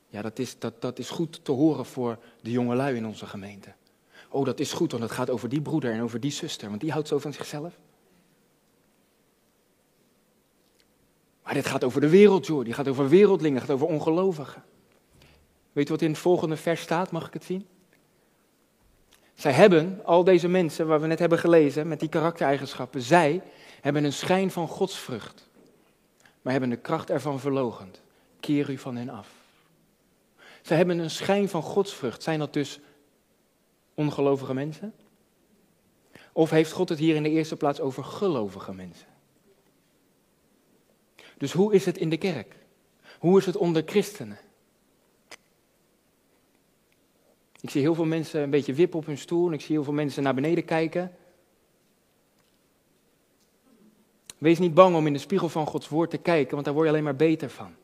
Ja, 0.09 0.23
dat 0.23 0.39
is, 0.39 0.59
dat, 0.59 0.81
dat 0.81 0.99
is 0.99 1.11
goed 1.11 1.45
te 1.45 1.53
horen 1.53 1.87
voor 1.87 2.19
de 2.41 2.51
jongelui 2.51 2.97
in 2.97 3.07
onze 3.07 3.27
gemeente. 3.27 3.73
Oh, 4.29 4.45
dat 4.45 4.61
is 4.61 4.73
goed, 4.73 4.91
want 4.91 5.03
het 5.03 5.13
gaat 5.13 5.31
over 5.31 5.49
die 5.49 5.61
broeder 5.61 5.93
en 5.93 6.03
over 6.03 6.21
die 6.21 6.31
zuster, 6.31 6.69
want 6.69 6.81
die 6.81 6.93
houdt 6.93 7.09
zo 7.09 7.19
van 7.19 7.33
zichzelf. 7.33 7.79
Maar 11.43 11.55
dit 11.55 11.67
gaat 11.67 11.85
over 11.85 12.01
de 12.01 12.09
wereld, 12.09 12.47
joh. 12.47 12.65
Die 12.65 12.75
gaat 12.75 12.89
over 12.89 13.09
wereldlingen, 13.09 13.61
gaat 13.61 13.71
over 13.71 13.87
ongelovigen. 13.87 14.65
Weet 15.73 15.87
je 15.87 15.93
wat 15.93 16.03
in 16.03 16.11
het 16.11 16.19
volgende 16.19 16.57
vers 16.57 16.81
staat? 16.81 17.11
Mag 17.11 17.27
ik 17.27 17.33
het 17.33 17.45
zien? 17.45 17.67
Zij 19.39 19.53
hebben, 19.53 20.01
al 20.05 20.25
deze 20.25 20.49
mensen 20.49 20.87
waar 20.87 21.01
we 21.01 21.07
net 21.07 21.19
hebben 21.19 21.39
gelezen, 21.39 21.89
met 21.89 22.01
die 22.01 22.09
karaktereigenschappen, 22.09 23.03
zij 23.03 23.43
hebben 23.81 24.05
een 24.05 24.13
schijn 24.13 24.51
van 24.51 24.69
godsvrucht, 24.69 25.49
maar 26.43 26.53
hebben 26.53 26.71
de 26.71 26.77
kracht 26.77 27.11
ervan 27.11 27.41
verlogend. 27.41 28.01
Keer 28.41 28.71
u 28.71 28.79
van 28.79 28.97
hen 28.97 29.09
af. 29.09 29.29
Ze 30.63 30.75
hebben 30.75 30.99
een 30.99 31.11
schijn 31.11 31.49
van 31.49 31.63
godsvrucht. 31.63 32.23
Zijn 32.23 32.39
dat 32.39 32.53
dus 32.53 32.81
ongelovige 33.95 34.55
mensen? 34.55 34.95
Of 36.33 36.51
heeft 36.51 36.73
God 36.73 36.89
het 36.89 36.99
hier 36.99 37.15
in 37.15 37.23
de 37.23 37.31
eerste 37.31 37.57
plaats 37.57 37.81
over 37.81 38.05
gelovige 38.05 38.75
mensen? 38.75 39.09
Dus 41.37 41.53
hoe 41.53 41.75
is 41.75 41.85
het 41.85 41.99
in 41.99 42.09
de 42.09 42.17
kerk? 42.17 42.57
Hoe 43.19 43.39
is 43.39 43.47
het 43.47 43.57
onder 43.57 43.83
christenen? 43.87 44.39
Ik 47.61 47.71
zie 47.71 47.81
heel 47.81 47.95
veel 47.95 48.05
mensen 48.05 48.43
een 48.43 48.51
beetje 48.51 48.75
wippen 48.75 48.99
op 48.99 49.07
hun 49.07 49.19
stoel 49.19 49.47
en 49.47 49.53
ik 49.53 49.61
zie 49.61 49.75
heel 49.75 49.85
veel 49.85 49.93
mensen 49.93 50.23
naar 50.23 50.35
beneden 50.35 50.65
kijken. 50.65 51.13
Wees 54.39 54.59
niet 54.59 54.75
bang 54.75 54.97
om 54.97 55.07
in 55.07 55.13
de 55.13 55.19
spiegel 55.19 55.49
van 55.49 55.67
Gods 55.67 55.89
woord 55.89 56.11
te 56.11 56.19
kijken, 56.19 56.53
want 56.53 56.65
daar 56.65 56.75
word 56.75 56.87
je 56.87 56.93
alleen 56.93 57.05
maar 57.05 57.17
beter 57.17 57.51
van. 57.51 57.75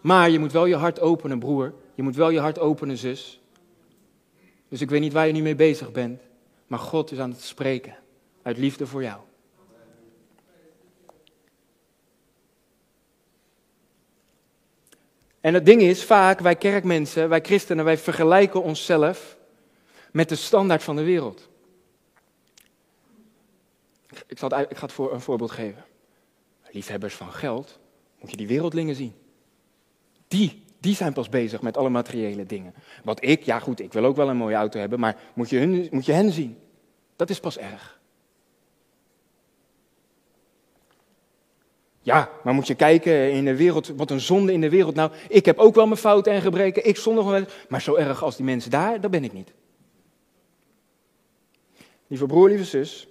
Maar 0.00 0.30
je 0.30 0.38
moet 0.38 0.52
wel 0.52 0.66
je 0.66 0.76
hart 0.76 1.00
openen, 1.00 1.38
broer. 1.38 1.74
Je 1.94 2.02
moet 2.02 2.16
wel 2.16 2.30
je 2.30 2.40
hart 2.40 2.58
openen, 2.58 2.98
zus. 2.98 3.40
Dus 4.68 4.80
ik 4.80 4.90
weet 4.90 5.00
niet 5.00 5.12
waar 5.12 5.26
je 5.26 5.32
nu 5.32 5.42
mee 5.42 5.54
bezig 5.54 5.92
bent, 5.92 6.20
maar 6.66 6.78
God 6.78 7.12
is 7.12 7.18
aan 7.18 7.30
het 7.30 7.40
spreken 7.40 7.96
uit 8.42 8.58
liefde 8.58 8.86
voor 8.86 9.02
jou. 9.02 9.20
En 15.42 15.54
het 15.54 15.66
ding 15.66 15.82
is, 15.82 16.04
vaak, 16.04 16.40
wij 16.40 16.56
kerkmensen, 16.56 17.28
wij 17.28 17.40
christenen, 17.40 17.84
wij 17.84 17.98
vergelijken 17.98 18.62
onszelf 18.62 19.36
met 20.12 20.28
de 20.28 20.34
standaard 20.34 20.82
van 20.82 20.96
de 20.96 21.02
wereld. 21.02 21.48
Ik, 24.26 24.38
zal 24.38 24.48
het, 24.48 24.70
ik 24.70 24.76
ga 24.76 24.84
het 24.84 24.92
voor 24.94 25.12
een 25.12 25.20
voorbeeld 25.20 25.50
geven. 25.50 25.84
Liefhebbers 26.70 27.14
van 27.14 27.32
geld, 27.32 27.78
moet 28.20 28.30
je 28.30 28.36
die 28.36 28.46
wereldlingen 28.46 28.94
zien. 28.94 29.14
Die, 30.28 30.64
die 30.80 30.94
zijn 30.94 31.12
pas 31.12 31.28
bezig 31.28 31.62
met 31.62 31.76
alle 31.76 31.88
materiële 31.88 32.46
dingen. 32.46 32.74
Wat 33.04 33.24
ik, 33.24 33.42
ja 33.42 33.58
goed, 33.58 33.80
ik 33.80 33.92
wil 33.92 34.04
ook 34.04 34.16
wel 34.16 34.28
een 34.28 34.36
mooie 34.36 34.54
auto 34.54 34.78
hebben, 34.78 35.00
maar 35.00 35.16
moet 35.34 35.50
je, 35.50 35.58
hun, 35.58 35.88
moet 35.90 36.06
je 36.06 36.12
hen 36.12 36.32
zien. 36.32 36.58
Dat 37.16 37.30
is 37.30 37.40
pas 37.40 37.58
erg. 37.58 38.00
Ja, 42.12 42.30
maar 42.42 42.54
moet 42.54 42.66
je 42.66 42.74
kijken 42.74 43.32
in 43.32 43.44
de 43.44 43.56
wereld, 43.56 43.88
wat 43.96 44.10
een 44.10 44.20
zonde 44.20 44.52
in 44.52 44.60
de 44.60 44.68
wereld. 44.68 44.94
Nou, 44.94 45.10
ik 45.28 45.44
heb 45.44 45.58
ook 45.58 45.74
wel 45.74 45.86
mijn 45.86 45.98
fouten 45.98 46.32
en 46.32 46.40
gebreken, 46.40 46.86
ik 46.86 46.96
zondig 46.96 47.24
wel, 47.24 47.44
maar 47.68 47.82
zo 47.82 47.94
erg 47.94 48.22
als 48.22 48.36
die 48.36 48.44
mensen 48.44 48.70
daar, 48.70 49.00
dat 49.00 49.10
ben 49.10 49.24
ik 49.24 49.32
niet. 49.32 49.52
Lieve 52.06 52.26
broer, 52.26 52.48
lieve 52.48 52.64
zus, 52.64 53.08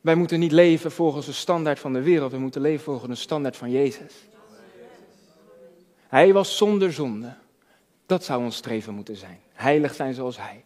wij 0.00 0.14
moeten 0.14 0.38
niet 0.38 0.52
leven 0.52 0.90
volgens 0.90 1.26
de 1.26 1.32
standaard 1.32 1.78
van 1.78 1.92
de 1.92 2.02
wereld, 2.02 2.32
we 2.32 2.38
moeten 2.38 2.60
leven 2.60 2.84
volgens 2.84 3.08
de 3.08 3.16
standaard 3.16 3.56
van 3.56 3.70
Jezus. 3.70 4.12
Hij 6.08 6.32
was 6.32 6.56
zonder 6.56 6.92
zonde. 6.92 7.34
Dat 8.06 8.24
zou 8.24 8.44
ons 8.44 8.56
streven 8.56 8.94
moeten 8.94 9.16
zijn. 9.16 9.40
Heilig 9.52 9.94
zijn 9.94 10.14
zoals 10.14 10.36
Hij. 10.36 10.64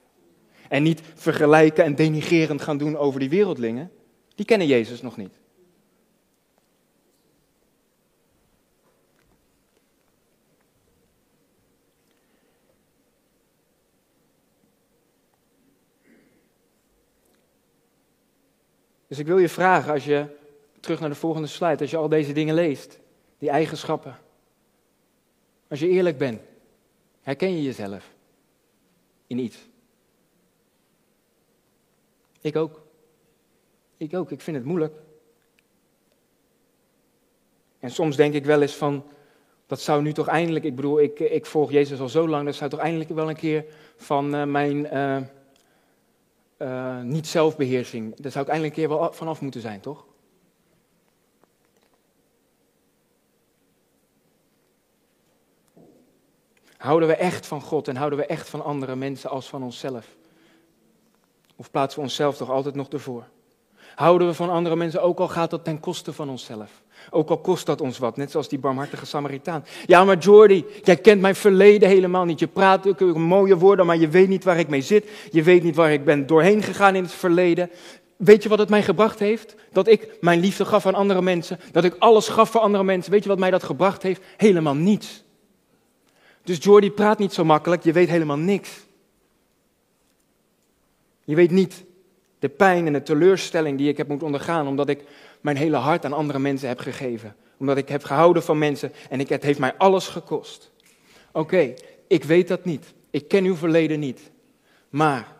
En 0.68 0.82
niet 0.82 1.00
vergelijken 1.14 1.84
en 1.84 1.94
denigerend 1.94 2.62
gaan 2.62 2.78
doen 2.78 2.96
over 2.96 3.20
die 3.20 3.28
wereldlingen. 3.28 3.90
Die 4.34 4.46
kennen 4.46 4.66
Jezus 4.66 5.02
nog 5.02 5.16
niet. 5.16 5.40
Dus 19.12 19.20
ik 19.20 19.26
wil 19.26 19.38
je 19.38 19.48
vragen, 19.48 19.92
als 19.92 20.04
je 20.04 20.26
terug 20.80 21.00
naar 21.00 21.08
de 21.08 21.14
volgende 21.14 21.48
slide, 21.48 21.80
als 21.80 21.90
je 21.90 21.96
al 21.96 22.08
deze 22.08 22.32
dingen 22.32 22.54
leest, 22.54 22.98
die 23.38 23.50
eigenschappen. 23.50 24.18
Als 25.68 25.80
je 25.80 25.88
eerlijk 25.88 26.18
bent, 26.18 26.40
herken 27.22 27.52
je 27.52 27.62
jezelf 27.62 28.12
in 29.26 29.38
iets? 29.38 29.68
Ik 32.40 32.56
ook. 32.56 32.82
Ik 33.96 34.14
ook, 34.14 34.30
ik 34.30 34.40
vind 34.40 34.56
het 34.56 34.66
moeilijk. 34.66 34.94
En 37.78 37.90
soms 37.90 38.16
denk 38.16 38.34
ik 38.34 38.44
wel 38.44 38.62
eens 38.62 38.76
van, 38.76 39.04
dat 39.66 39.80
zou 39.80 40.02
nu 40.02 40.12
toch 40.12 40.28
eindelijk, 40.28 40.64
ik 40.64 40.76
bedoel, 40.76 41.00
ik, 41.00 41.20
ik 41.20 41.46
volg 41.46 41.70
Jezus 41.70 42.00
al 42.00 42.08
zo 42.08 42.28
lang, 42.28 42.44
dat 42.44 42.54
zou 42.54 42.70
toch 42.70 42.80
eindelijk 42.80 43.10
wel 43.10 43.28
een 43.28 43.36
keer 43.36 43.64
van 43.96 44.34
uh, 44.34 44.44
mijn... 44.44 44.94
Uh, 44.94 45.16
uh, 46.62 47.00
niet 47.00 47.26
zelfbeheersing. 47.26 48.16
Daar 48.16 48.32
zou 48.32 48.44
ik 48.44 48.50
eindelijk 48.50 48.78
een 48.78 48.86
keer 48.86 48.98
wel 48.98 49.12
vanaf 49.12 49.40
moeten 49.40 49.60
zijn, 49.60 49.80
toch? 49.80 50.04
Houden 56.76 57.08
we 57.08 57.14
echt 57.14 57.46
van 57.46 57.60
God 57.60 57.88
en 57.88 57.96
houden 57.96 58.18
we 58.18 58.26
echt 58.26 58.48
van 58.48 58.64
andere 58.64 58.96
mensen 58.96 59.30
als 59.30 59.48
van 59.48 59.62
onszelf? 59.62 60.16
Of 61.56 61.70
plaatsen 61.70 61.98
we 61.98 62.04
onszelf 62.04 62.36
toch 62.36 62.50
altijd 62.50 62.74
nog 62.74 62.88
ervoor? 62.88 63.24
Houden 63.94 64.26
we 64.26 64.34
van 64.34 64.50
andere 64.50 64.76
mensen, 64.76 65.02
ook 65.02 65.18
al 65.18 65.28
gaat 65.28 65.50
dat 65.50 65.64
ten 65.64 65.80
koste 65.80 66.12
van 66.12 66.28
onszelf? 66.28 66.82
Ook 67.10 67.30
al 67.30 67.38
kost 67.38 67.66
dat 67.66 67.80
ons 67.80 67.98
wat, 67.98 68.16
net 68.16 68.30
zoals 68.30 68.48
die 68.48 68.58
barmhartige 68.58 69.06
Samaritaan. 69.06 69.64
Ja, 69.86 70.04
maar 70.04 70.18
Jordi, 70.18 70.64
jij 70.82 70.96
kent 70.96 71.20
mijn 71.20 71.34
verleden 71.34 71.88
helemaal 71.88 72.24
niet. 72.24 72.38
Je 72.38 72.46
praat 72.46 72.86
ook 72.86 73.16
mooie 73.16 73.56
woorden, 73.56 73.86
maar 73.86 73.96
je 73.96 74.08
weet 74.08 74.28
niet 74.28 74.44
waar 74.44 74.58
ik 74.58 74.68
mee 74.68 74.82
zit. 74.82 75.08
Je 75.30 75.42
weet 75.42 75.62
niet 75.62 75.76
waar 75.76 75.92
ik 75.92 76.04
ben 76.04 76.26
doorheen 76.26 76.62
gegaan 76.62 76.94
in 76.94 77.02
het 77.02 77.12
verleden. 77.12 77.70
Weet 78.16 78.42
je 78.42 78.48
wat 78.48 78.58
het 78.58 78.68
mij 78.68 78.82
gebracht 78.82 79.18
heeft? 79.18 79.54
Dat 79.72 79.88
ik 79.88 80.08
mijn 80.20 80.40
liefde 80.40 80.64
gaf 80.64 80.86
aan 80.86 80.94
andere 80.94 81.22
mensen. 81.22 81.60
Dat 81.72 81.84
ik 81.84 81.96
alles 81.98 82.28
gaf 82.28 82.50
voor 82.50 82.60
andere 82.60 82.84
mensen. 82.84 83.12
Weet 83.12 83.22
je 83.22 83.28
wat 83.28 83.38
mij 83.38 83.50
dat 83.50 83.62
gebracht 83.62 84.02
heeft? 84.02 84.22
Helemaal 84.36 84.74
niets. 84.74 85.24
Dus 86.44 86.58
Jordi 86.60 86.90
praat 86.90 87.18
niet 87.18 87.32
zo 87.32 87.44
makkelijk. 87.44 87.84
Je 87.84 87.92
weet 87.92 88.08
helemaal 88.08 88.36
niks. 88.36 88.70
Je 91.24 91.34
weet 91.34 91.50
niet 91.50 91.84
de 92.42 92.48
pijn 92.48 92.86
en 92.86 92.92
de 92.92 93.02
teleurstelling 93.02 93.78
die 93.78 93.88
ik 93.88 93.96
heb 93.96 94.08
moeten 94.08 94.26
ondergaan, 94.26 94.66
omdat 94.66 94.88
ik 94.88 95.04
mijn 95.40 95.56
hele 95.56 95.76
hart 95.76 96.04
aan 96.04 96.12
andere 96.12 96.38
mensen 96.38 96.68
heb 96.68 96.78
gegeven. 96.78 97.36
Omdat 97.58 97.76
ik 97.76 97.88
heb 97.88 98.04
gehouden 98.04 98.42
van 98.42 98.58
mensen 98.58 98.92
en 99.10 99.20
ik, 99.20 99.28
het 99.28 99.42
heeft 99.42 99.58
mij 99.58 99.74
alles 99.76 100.08
gekost. 100.08 100.70
Oké, 101.32 101.74
ik 102.06 102.24
weet 102.24 102.48
dat 102.48 102.64
niet. 102.64 102.94
Ik 103.10 103.28
ken 103.28 103.44
uw 103.44 103.56
verleden 103.56 104.00
niet. 104.00 104.30
Maar 104.88 105.36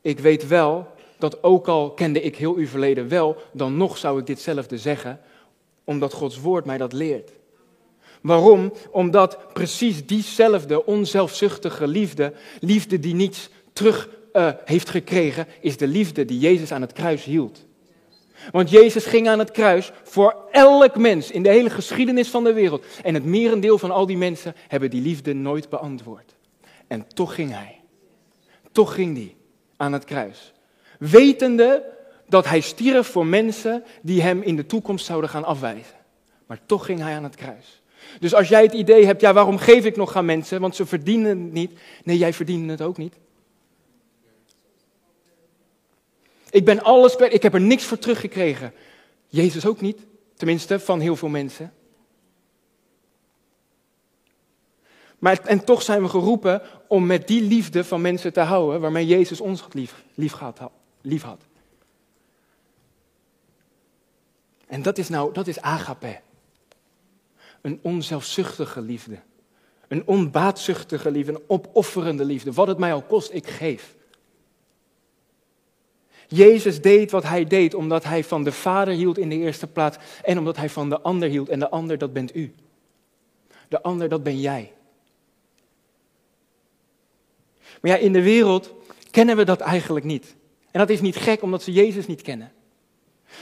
ik 0.00 0.18
weet 0.18 0.48
wel 0.48 0.86
dat 1.18 1.42
ook 1.42 1.68
al 1.68 1.90
kende 1.90 2.22
ik 2.22 2.36
heel 2.36 2.54
uw 2.54 2.66
verleden 2.66 3.08
wel, 3.08 3.36
dan 3.52 3.76
nog 3.76 3.98
zou 3.98 4.18
ik 4.20 4.26
ditzelfde 4.26 4.78
zeggen, 4.78 5.20
omdat 5.84 6.12
Gods 6.12 6.40
woord 6.40 6.64
mij 6.64 6.78
dat 6.78 6.92
leert. 6.92 7.30
Waarom? 8.20 8.72
Omdat 8.90 9.52
precies 9.52 10.06
diezelfde 10.06 10.86
onzelfzuchtige 10.86 11.86
liefde, 11.86 12.32
liefde 12.60 12.98
die 12.98 13.14
niets 13.14 13.48
terug 13.72 14.08
uh, 14.32 14.48
heeft 14.64 14.88
gekregen, 14.90 15.46
is 15.60 15.76
de 15.76 15.86
liefde 15.86 16.24
die 16.24 16.38
Jezus 16.38 16.72
aan 16.72 16.80
het 16.80 16.92
kruis 16.92 17.24
hield. 17.24 17.64
Want 18.50 18.70
Jezus 18.70 19.04
ging 19.04 19.28
aan 19.28 19.38
het 19.38 19.50
kruis 19.50 19.92
voor 20.02 20.36
elk 20.50 20.96
mens 20.96 21.30
in 21.30 21.42
de 21.42 21.48
hele 21.48 21.70
geschiedenis 21.70 22.28
van 22.28 22.44
de 22.44 22.52
wereld. 22.52 22.84
En 23.02 23.14
het 23.14 23.24
merendeel 23.24 23.78
van 23.78 23.90
al 23.90 24.06
die 24.06 24.16
mensen 24.16 24.54
hebben 24.68 24.90
die 24.90 25.02
liefde 25.02 25.32
nooit 25.32 25.68
beantwoord. 25.68 26.34
En 26.86 27.06
toch 27.14 27.34
ging 27.34 27.50
hij. 27.50 27.80
Toch 28.72 28.94
ging 28.94 29.16
hij 29.16 29.34
aan 29.76 29.92
het 29.92 30.04
kruis. 30.04 30.52
Wetende 30.98 31.84
dat 32.28 32.44
hij 32.44 32.60
stierf 32.60 33.06
voor 33.06 33.26
mensen 33.26 33.84
die 34.02 34.22
hem 34.22 34.42
in 34.42 34.56
de 34.56 34.66
toekomst 34.66 35.06
zouden 35.06 35.30
gaan 35.30 35.44
afwijzen. 35.44 35.96
Maar 36.46 36.58
toch 36.66 36.84
ging 36.84 37.00
hij 37.00 37.14
aan 37.14 37.24
het 37.24 37.36
kruis. 37.36 37.82
Dus 38.20 38.34
als 38.34 38.48
jij 38.48 38.62
het 38.62 38.72
idee 38.72 39.06
hebt, 39.06 39.20
ja 39.20 39.32
waarom 39.32 39.58
geef 39.58 39.84
ik 39.84 39.96
nog 39.96 40.16
aan 40.16 40.24
mensen, 40.24 40.60
want 40.60 40.76
ze 40.76 40.86
verdienen 40.86 41.42
het 41.42 41.52
niet. 41.52 41.72
Nee, 42.04 42.18
jij 42.18 42.32
verdient 42.32 42.70
het 42.70 42.82
ook 42.82 42.96
niet. 42.96 43.14
Ik 46.52 46.64
ben 46.64 46.82
alles 46.82 47.16
kwijt, 47.16 47.32
ik 47.32 47.42
heb 47.42 47.54
er 47.54 47.60
niks 47.60 47.84
voor 47.84 47.98
teruggekregen. 47.98 48.72
Jezus 49.28 49.66
ook 49.66 49.80
niet, 49.80 49.98
tenminste 50.34 50.80
van 50.80 51.00
heel 51.00 51.16
veel 51.16 51.28
mensen. 51.28 51.72
Maar, 55.18 55.40
en 55.40 55.64
toch 55.64 55.82
zijn 55.82 56.02
we 56.02 56.08
geroepen 56.08 56.62
om 56.88 57.06
met 57.06 57.26
die 57.26 57.42
liefde 57.42 57.84
van 57.84 58.00
mensen 58.00 58.32
te 58.32 58.40
houden 58.40 58.80
waarmee 58.80 59.06
Jezus 59.06 59.40
ons 59.40 59.66
lief, 59.70 60.04
lief, 60.14 60.32
had, 60.32 60.60
lief 61.00 61.22
had. 61.22 61.42
En 64.66 64.82
dat 64.82 64.98
is 64.98 65.08
nou, 65.08 65.32
dat 65.32 65.46
is 65.46 65.60
agape. 65.60 66.20
Een 67.60 67.78
onzelfzuchtige 67.82 68.80
liefde. 68.80 69.18
Een 69.88 70.06
onbaatzuchtige 70.06 71.10
liefde, 71.10 71.32
een 71.32 71.42
opofferende 71.46 72.24
liefde. 72.24 72.52
Wat 72.52 72.66
het 72.66 72.78
mij 72.78 72.92
al 72.92 73.02
kost, 73.02 73.32
ik 73.32 73.46
geef. 73.46 73.94
Jezus 76.34 76.80
deed 76.80 77.10
wat 77.10 77.22
hij 77.22 77.44
deed 77.44 77.74
omdat 77.74 78.04
hij 78.04 78.24
van 78.24 78.44
de 78.44 78.52
Vader 78.52 78.94
hield 78.94 79.18
in 79.18 79.28
de 79.28 79.36
eerste 79.36 79.66
plaats 79.66 79.96
en 80.22 80.38
omdat 80.38 80.56
hij 80.56 80.68
van 80.68 80.88
de 80.88 81.00
ander 81.00 81.28
hield. 81.28 81.48
En 81.48 81.58
de 81.58 81.70
ander, 81.70 81.98
dat 81.98 82.12
bent 82.12 82.36
u. 82.36 82.54
De 83.68 83.82
ander, 83.82 84.08
dat 84.08 84.22
ben 84.22 84.40
jij. 84.40 84.72
Maar 87.80 87.90
ja, 87.90 87.96
in 87.96 88.12
de 88.12 88.22
wereld 88.22 88.74
kennen 89.10 89.36
we 89.36 89.44
dat 89.44 89.60
eigenlijk 89.60 90.04
niet. 90.04 90.34
En 90.70 90.78
dat 90.78 90.90
is 90.90 91.00
niet 91.00 91.16
gek 91.16 91.42
omdat 91.42 91.62
ze 91.62 91.72
Jezus 91.72 92.06
niet 92.06 92.22
kennen. 92.22 92.52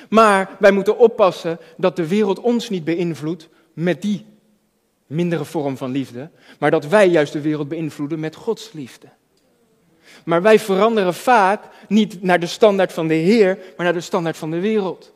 Maar 0.09 0.57
wij 0.59 0.70
moeten 0.70 0.98
oppassen 0.98 1.59
dat 1.76 1.96
de 1.96 2.09
wereld 2.09 2.40
ons 2.40 2.68
niet 2.68 2.85
beïnvloedt 2.85 3.48
met 3.72 4.03
die 4.03 4.26
mindere 5.07 5.44
vorm 5.44 5.76
van 5.76 5.90
liefde, 5.90 6.31
maar 6.59 6.70
dat 6.70 6.87
wij 6.87 7.09
juist 7.09 7.33
de 7.33 7.40
wereld 7.40 7.68
beïnvloeden 7.68 8.20
met 8.20 8.35
Gods 8.35 8.72
liefde. 8.72 9.09
Maar 10.24 10.42
wij 10.42 10.59
veranderen 10.59 11.14
vaak 11.14 11.64
niet 11.88 12.22
naar 12.22 12.40
de 12.40 12.46
standaard 12.46 12.92
van 12.92 13.09
de 13.09 13.14
Heer, 13.14 13.59
maar 13.76 13.85
naar 13.85 13.94
de 13.94 14.00
standaard 14.00 14.37
van 14.37 14.50
de 14.50 14.61
wereld. 14.61 15.12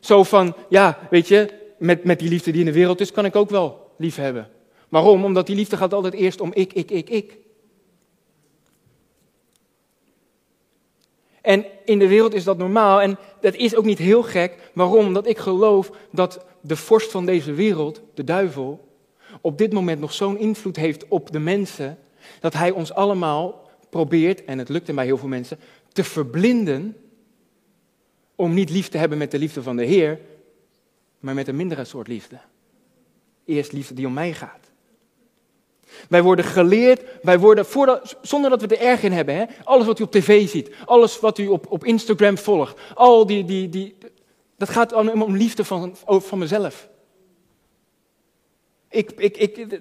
Zo 0.00 0.24
van, 0.24 0.54
ja, 0.68 0.98
weet 1.10 1.28
je, 1.28 1.48
met, 1.78 2.04
met 2.04 2.18
die 2.18 2.28
liefde 2.28 2.50
die 2.50 2.60
in 2.60 2.66
de 2.66 2.72
wereld 2.72 3.00
is, 3.00 3.12
kan 3.12 3.24
ik 3.24 3.36
ook 3.36 3.50
wel 3.50 3.92
lief 3.96 4.16
hebben. 4.16 4.48
Waarom? 4.88 5.24
Omdat 5.24 5.46
die 5.46 5.56
liefde 5.56 5.76
gaat 5.76 5.94
altijd 5.94 6.14
eerst 6.14 6.40
om 6.40 6.50
ik, 6.54 6.72
ik, 6.72 6.90
ik, 6.90 7.10
ik. 7.10 7.36
En 11.42 11.64
in 11.84 11.98
de 11.98 12.08
wereld 12.08 12.34
is 12.34 12.44
dat 12.44 12.58
normaal 12.58 13.00
en 13.00 13.18
dat 13.40 13.54
is 13.54 13.74
ook 13.74 13.84
niet 13.84 13.98
heel 13.98 14.22
gek. 14.22 14.70
Waarom? 14.72 15.06
Omdat 15.06 15.26
ik 15.26 15.38
geloof 15.38 15.90
dat 16.12 16.44
de 16.60 16.76
vorst 16.76 17.10
van 17.10 17.26
deze 17.26 17.52
wereld, 17.52 18.00
de 18.14 18.24
duivel, 18.24 18.88
op 19.40 19.58
dit 19.58 19.72
moment 19.72 20.00
nog 20.00 20.12
zo'n 20.12 20.38
invloed 20.38 20.76
heeft 20.76 21.08
op 21.08 21.32
de 21.32 21.38
mensen, 21.38 21.98
dat 22.40 22.52
hij 22.52 22.70
ons 22.70 22.92
allemaal 22.92 23.67
probeert, 23.90 24.44
en 24.44 24.58
het 24.58 24.68
lukt 24.68 24.94
bij 24.94 25.04
heel 25.04 25.18
veel 25.18 25.28
mensen, 25.28 25.58
te 25.92 26.04
verblinden 26.04 26.96
om 28.36 28.54
niet 28.54 28.70
lief 28.70 28.88
te 28.88 28.98
hebben 28.98 29.18
met 29.18 29.30
de 29.30 29.38
liefde 29.38 29.62
van 29.62 29.76
de 29.76 29.84
Heer, 29.84 30.20
maar 31.20 31.34
met 31.34 31.48
een 31.48 31.56
mindere 31.56 31.84
soort 31.84 32.08
liefde. 32.08 32.38
eerst 33.44 33.72
liefde 33.72 33.94
die 33.94 34.06
om 34.06 34.12
mij 34.12 34.32
gaat. 34.32 34.70
Wij 36.08 36.22
worden 36.22 36.44
geleerd, 36.44 37.02
wij 37.22 37.38
worden, 37.38 37.66
voordat, 37.66 38.16
zonder 38.22 38.50
dat 38.50 38.60
we 38.60 38.76
er 38.76 38.86
erg 38.86 39.02
in 39.02 39.12
hebben, 39.12 39.34
hè? 39.34 39.44
alles 39.64 39.86
wat 39.86 39.98
u 39.98 40.02
op 40.02 40.10
tv 40.10 40.48
ziet, 40.48 40.70
alles 40.84 41.20
wat 41.20 41.38
u 41.38 41.46
op, 41.46 41.66
op 41.70 41.84
Instagram 41.84 42.38
volgt, 42.38 42.80
al 42.94 43.26
die, 43.26 43.44
die, 43.44 43.68
die, 43.68 43.96
dat 44.56 44.68
gaat 44.68 44.92
om, 44.92 45.22
om 45.22 45.36
liefde 45.36 45.64
van, 45.64 45.96
van 46.06 46.38
mezelf. 46.38 46.88
Ik, 48.88 49.10
ik, 49.10 49.36
ik, 49.36 49.80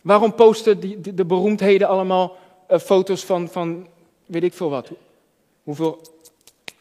waarom 0.00 0.34
posten 0.34 0.80
die, 0.80 1.14
de 1.14 1.24
beroemdheden 1.24 1.88
allemaal 1.88 2.36
uh, 2.70 2.78
foto's 2.78 3.24
van, 3.24 3.48
van, 3.48 3.86
weet 4.26 4.42
ik 4.42 4.52
veel 4.52 4.70
wat, 4.70 4.90
hoeveel 5.62 6.00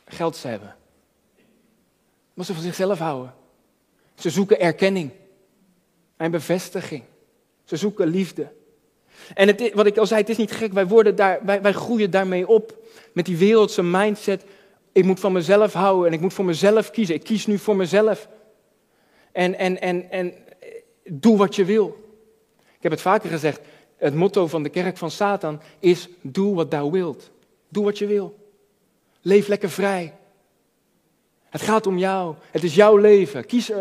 geld 0.06 0.36
ze 0.36 0.48
hebben? 0.48 0.76
Maar 2.34 2.46
ze 2.46 2.54
van 2.54 2.64
zichzelf 2.64 3.00
houden. 3.00 3.34
Ze 4.16 4.30
zoeken 4.30 4.60
erkenning 4.60 5.12
en 6.18 6.32
bevestiging. 6.32 7.04
Ze 7.64 7.76
zoeken 7.76 8.08
liefde. 8.08 8.52
En 9.34 9.48
het, 9.48 9.74
wat 9.74 9.86
ik 9.86 9.98
al 9.98 10.06
zei, 10.06 10.22
het 10.22 10.30
is 10.30 10.38
niet 10.38 10.52
gek, 10.52 10.74
wij, 10.74 10.88
worden 10.88 11.16
daar, 11.16 11.40
wij, 11.46 11.62
wij 11.62 11.74
groeien 11.74 12.12
daarmee 12.12 12.48
op. 12.48 12.78
Met 13.14 13.26
die 13.26 13.38
wereldse 13.38 13.84
mindset. 13.84 14.44
Ik 14.92 15.04
moet 15.04 15.20
van 15.20 15.32
mezelf 15.32 15.74
houden 15.74 16.08
en 16.08 16.14
ik 16.14 16.20
moet 16.20 16.34
voor 16.34 16.46
mezelf 16.46 16.92
kiezen. 16.92 17.16
Ik 17.16 17.24
kies 17.24 17.46
nu 17.46 17.58
voor 17.58 17.76
mezelf. 17.76 18.28
En, 19.32 19.58
en, 19.58 19.82
en, 19.82 20.12
en 20.12 20.34
doe 21.04 21.38
wat 21.38 21.56
je 21.56 21.66
wil. 21.66 22.04
Ik 22.58 22.84
heb 22.84 22.92
het 22.92 23.02
vaker 23.02 23.30
gezegd. 23.30 23.62
Het 23.98 24.16
motto 24.16 24.48
van 24.48 24.64
de 24.64 24.70
kerk 24.70 24.98
van 24.98 25.12
Satan 25.12 25.62
is: 25.80 26.10
doe 26.22 26.56
wat 26.56 26.70
thou 26.70 26.92
wilt. 26.92 27.32
Doe 27.70 27.84
wat 27.84 27.98
je 27.98 28.06
wil. 28.06 28.36
Leef 29.22 29.48
lekker 29.48 29.70
vrij. 29.70 30.14
Het 31.50 31.62
gaat 31.62 31.88
om 31.88 31.98
jou. 31.98 32.36
Het 32.52 32.64
is 32.64 32.76
jouw 32.76 32.98
leven. 32.98 33.46
Kies, 33.46 33.70
uh, 33.70 33.78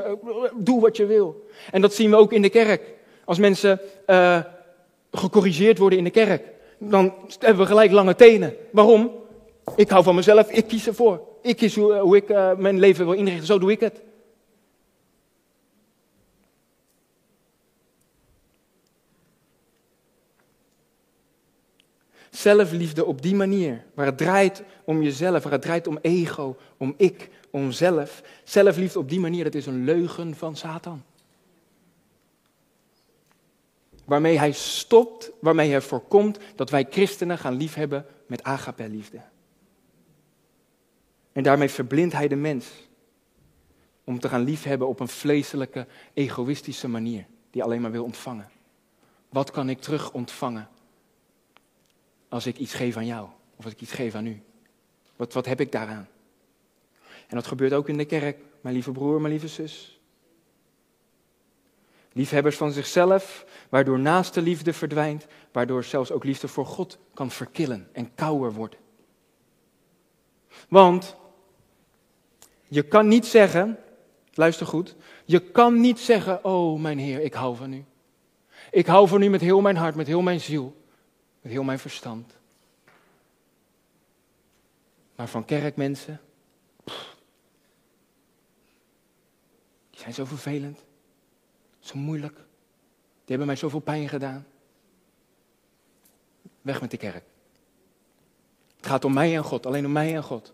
doe 0.56 0.80
wat 0.80 0.96
je 0.96 1.06
wil. 1.06 1.46
En 1.70 1.80
dat 1.80 1.94
zien 1.94 2.10
we 2.10 2.16
ook 2.16 2.32
in 2.32 2.42
de 2.42 2.48
kerk. 2.48 2.82
Als 3.24 3.38
mensen 3.38 3.80
uh, 4.06 4.40
gecorrigeerd 5.10 5.78
worden 5.78 5.98
in 5.98 6.04
de 6.04 6.10
kerk, 6.10 6.42
dan 6.78 7.14
hebben 7.38 7.62
we 7.62 7.68
gelijk 7.68 7.90
lange 7.90 8.14
tenen. 8.14 8.54
Waarom? 8.72 9.10
Ik 9.76 9.88
hou 9.88 10.04
van 10.04 10.14
mezelf, 10.14 10.50
ik 10.50 10.66
kies 10.66 10.86
ervoor. 10.86 11.20
Ik 11.42 11.56
kies 11.56 11.74
hoe, 11.74 11.94
hoe 11.94 12.16
ik 12.16 12.28
mijn 12.58 12.78
leven 12.78 13.04
wil 13.04 13.14
inrichten, 13.14 13.46
zo 13.46 13.58
doe 13.58 13.70
ik 13.70 13.80
het. 13.80 14.00
Zelfliefde 22.34 23.04
op 23.04 23.22
die 23.22 23.34
manier, 23.34 23.84
waar 23.94 24.06
het 24.06 24.18
draait 24.18 24.62
om 24.84 25.02
jezelf, 25.02 25.42
waar 25.42 25.52
het 25.52 25.62
draait 25.62 25.86
om 25.86 25.98
ego, 26.00 26.56
om 26.76 26.94
ik, 26.96 27.30
om 27.50 27.72
zelf. 27.72 28.22
Zelfliefde 28.44 28.98
op 28.98 29.08
die 29.08 29.20
manier, 29.20 29.44
dat 29.44 29.54
is 29.54 29.66
een 29.66 29.84
leugen 29.84 30.34
van 30.34 30.56
Satan. 30.56 31.02
Waarmee 34.04 34.38
hij 34.38 34.52
stopt, 34.52 35.30
waarmee 35.40 35.70
hij 35.70 35.80
voorkomt 35.80 36.38
dat 36.54 36.70
wij 36.70 36.86
christenen 36.90 37.38
gaan 37.38 37.56
liefhebben 37.56 38.06
met 38.26 38.42
agape-liefde. 38.42 39.20
En 41.32 41.42
daarmee 41.42 41.68
verblindt 41.68 42.14
hij 42.14 42.28
de 42.28 42.36
mens 42.36 42.66
om 44.04 44.20
te 44.20 44.28
gaan 44.28 44.44
liefhebben 44.44 44.88
op 44.88 45.00
een 45.00 45.08
vleeselijke, 45.08 45.86
egoïstische 46.14 46.88
manier, 46.88 47.26
die 47.50 47.62
alleen 47.62 47.80
maar 47.80 47.90
wil 47.90 48.04
ontvangen. 48.04 48.48
Wat 49.28 49.50
kan 49.50 49.68
ik 49.68 49.80
terug 49.80 50.12
ontvangen 50.12 50.68
als 52.34 52.46
ik 52.46 52.58
iets 52.58 52.74
geef 52.74 52.96
aan 52.96 53.06
jou 53.06 53.28
of 53.56 53.64
als 53.64 53.72
ik 53.72 53.80
iets 53.80 53.92
geef 53.92 54.14
aan 54.14 54.26
u? 54.26 54.42
Wat, 55.16 55.32
wat 55.32 55.46
heb 55.46 55.60
ik 55.60 55.72
daaraan? 55.72 56.08
En 57.26 57.36
dat 57.36 57.46
gebeurt 57.46 57.72
ook 57.72 57.88
in 57.88 57.96
de 57.96 58.04
kerk, 58.04 58.38
mijn 58.60 58.74
lieve 58.74 58.92
broer, 58.92 59.20
mijn 59.20 59.32
lieve 59.32 59.48
zus. 59.48 60.00
Liefhebbers 62.12 62.56
van 62.56 62.72
zichzelf, 62.72 63.46
waardoor 63.68 63.98
naaste 63.98 64.42
liefde 64.42 64.72
verdwijnt, 64.72 65.26
waardoor 65.52 65.84
zelfs 65.84 66.10
ook 66.10 66.24
liefde 66.24 66.48
voor 66.48 66.66
God 66.66 66.98
kan 67.14 67.30
verkillen 67.30 67.88
en 67.92 68.14
kouder 68.14 68.52
worden. 68.52 68.78
Want 70.68 71.16
je 72.68 72.82
kan 72.82 73.08
niet 73.08 73.26
zeggen, 73.26 73.78
luister 74.32 74.66
goed, 74.66 74.96
je 75.24 75.38
kan 75.38 75.80
niet 75.80 75.98
zeggen, 75.98 76.44
oh 76.44 76.80
mijn 76.80 76.98
Heer, 76.98 77.20
ik 77.20 77.34
hou 77.34 77.56
van 77.56 77.72
u. 77.72 77.84
Ik 78.70 78.86
hou 78.86 79.08
van 79.08 79.22
u 79.22 79.28
met 79.28 79.40
heel 79.40 79.60
mijn 79.60 79.76
hart, 79.76 79.94
met 79.94 80.06
heel 80.06 80.22
mijn 80.22 80.40
ziel, 80.40 80.82
met 81.44 81.52
heel 81.52 81.62
mijn 81.62 81.78
verstand. 81.78 82.36
Maar 85.14 85.28
van 85.28 85.44
kerkmensen, 85.44 86.20
die 89.90 90.00
zijn 90.00 90.14
zo 90.14 90.24
vervelend. 90.24 90.84
Zo 91.78 91.98
moeilijk. 91.98 92.34
Die 92.34 92.44
hebben 93.26 93.46
mij 93.46 93.56
zoveel 93.56 93.80
pijn 93.80 94.08
gedaan. 94.08 94.46
Weg 96.62 96.80
met 96.80 96.90
de 96.90 96.96
kerk. 96.96 97.24
Het 98.76 98.86
gaat 98.86 99.04
om 99.04 99.12
mij 99.12 99.36
en 99.36 99.44
God, 99.44 99.66
alleen 99.66 99.86
om 99.86 99.92
mij 99.92 100.14
en 100.14 100.22
God. 100.22 100.52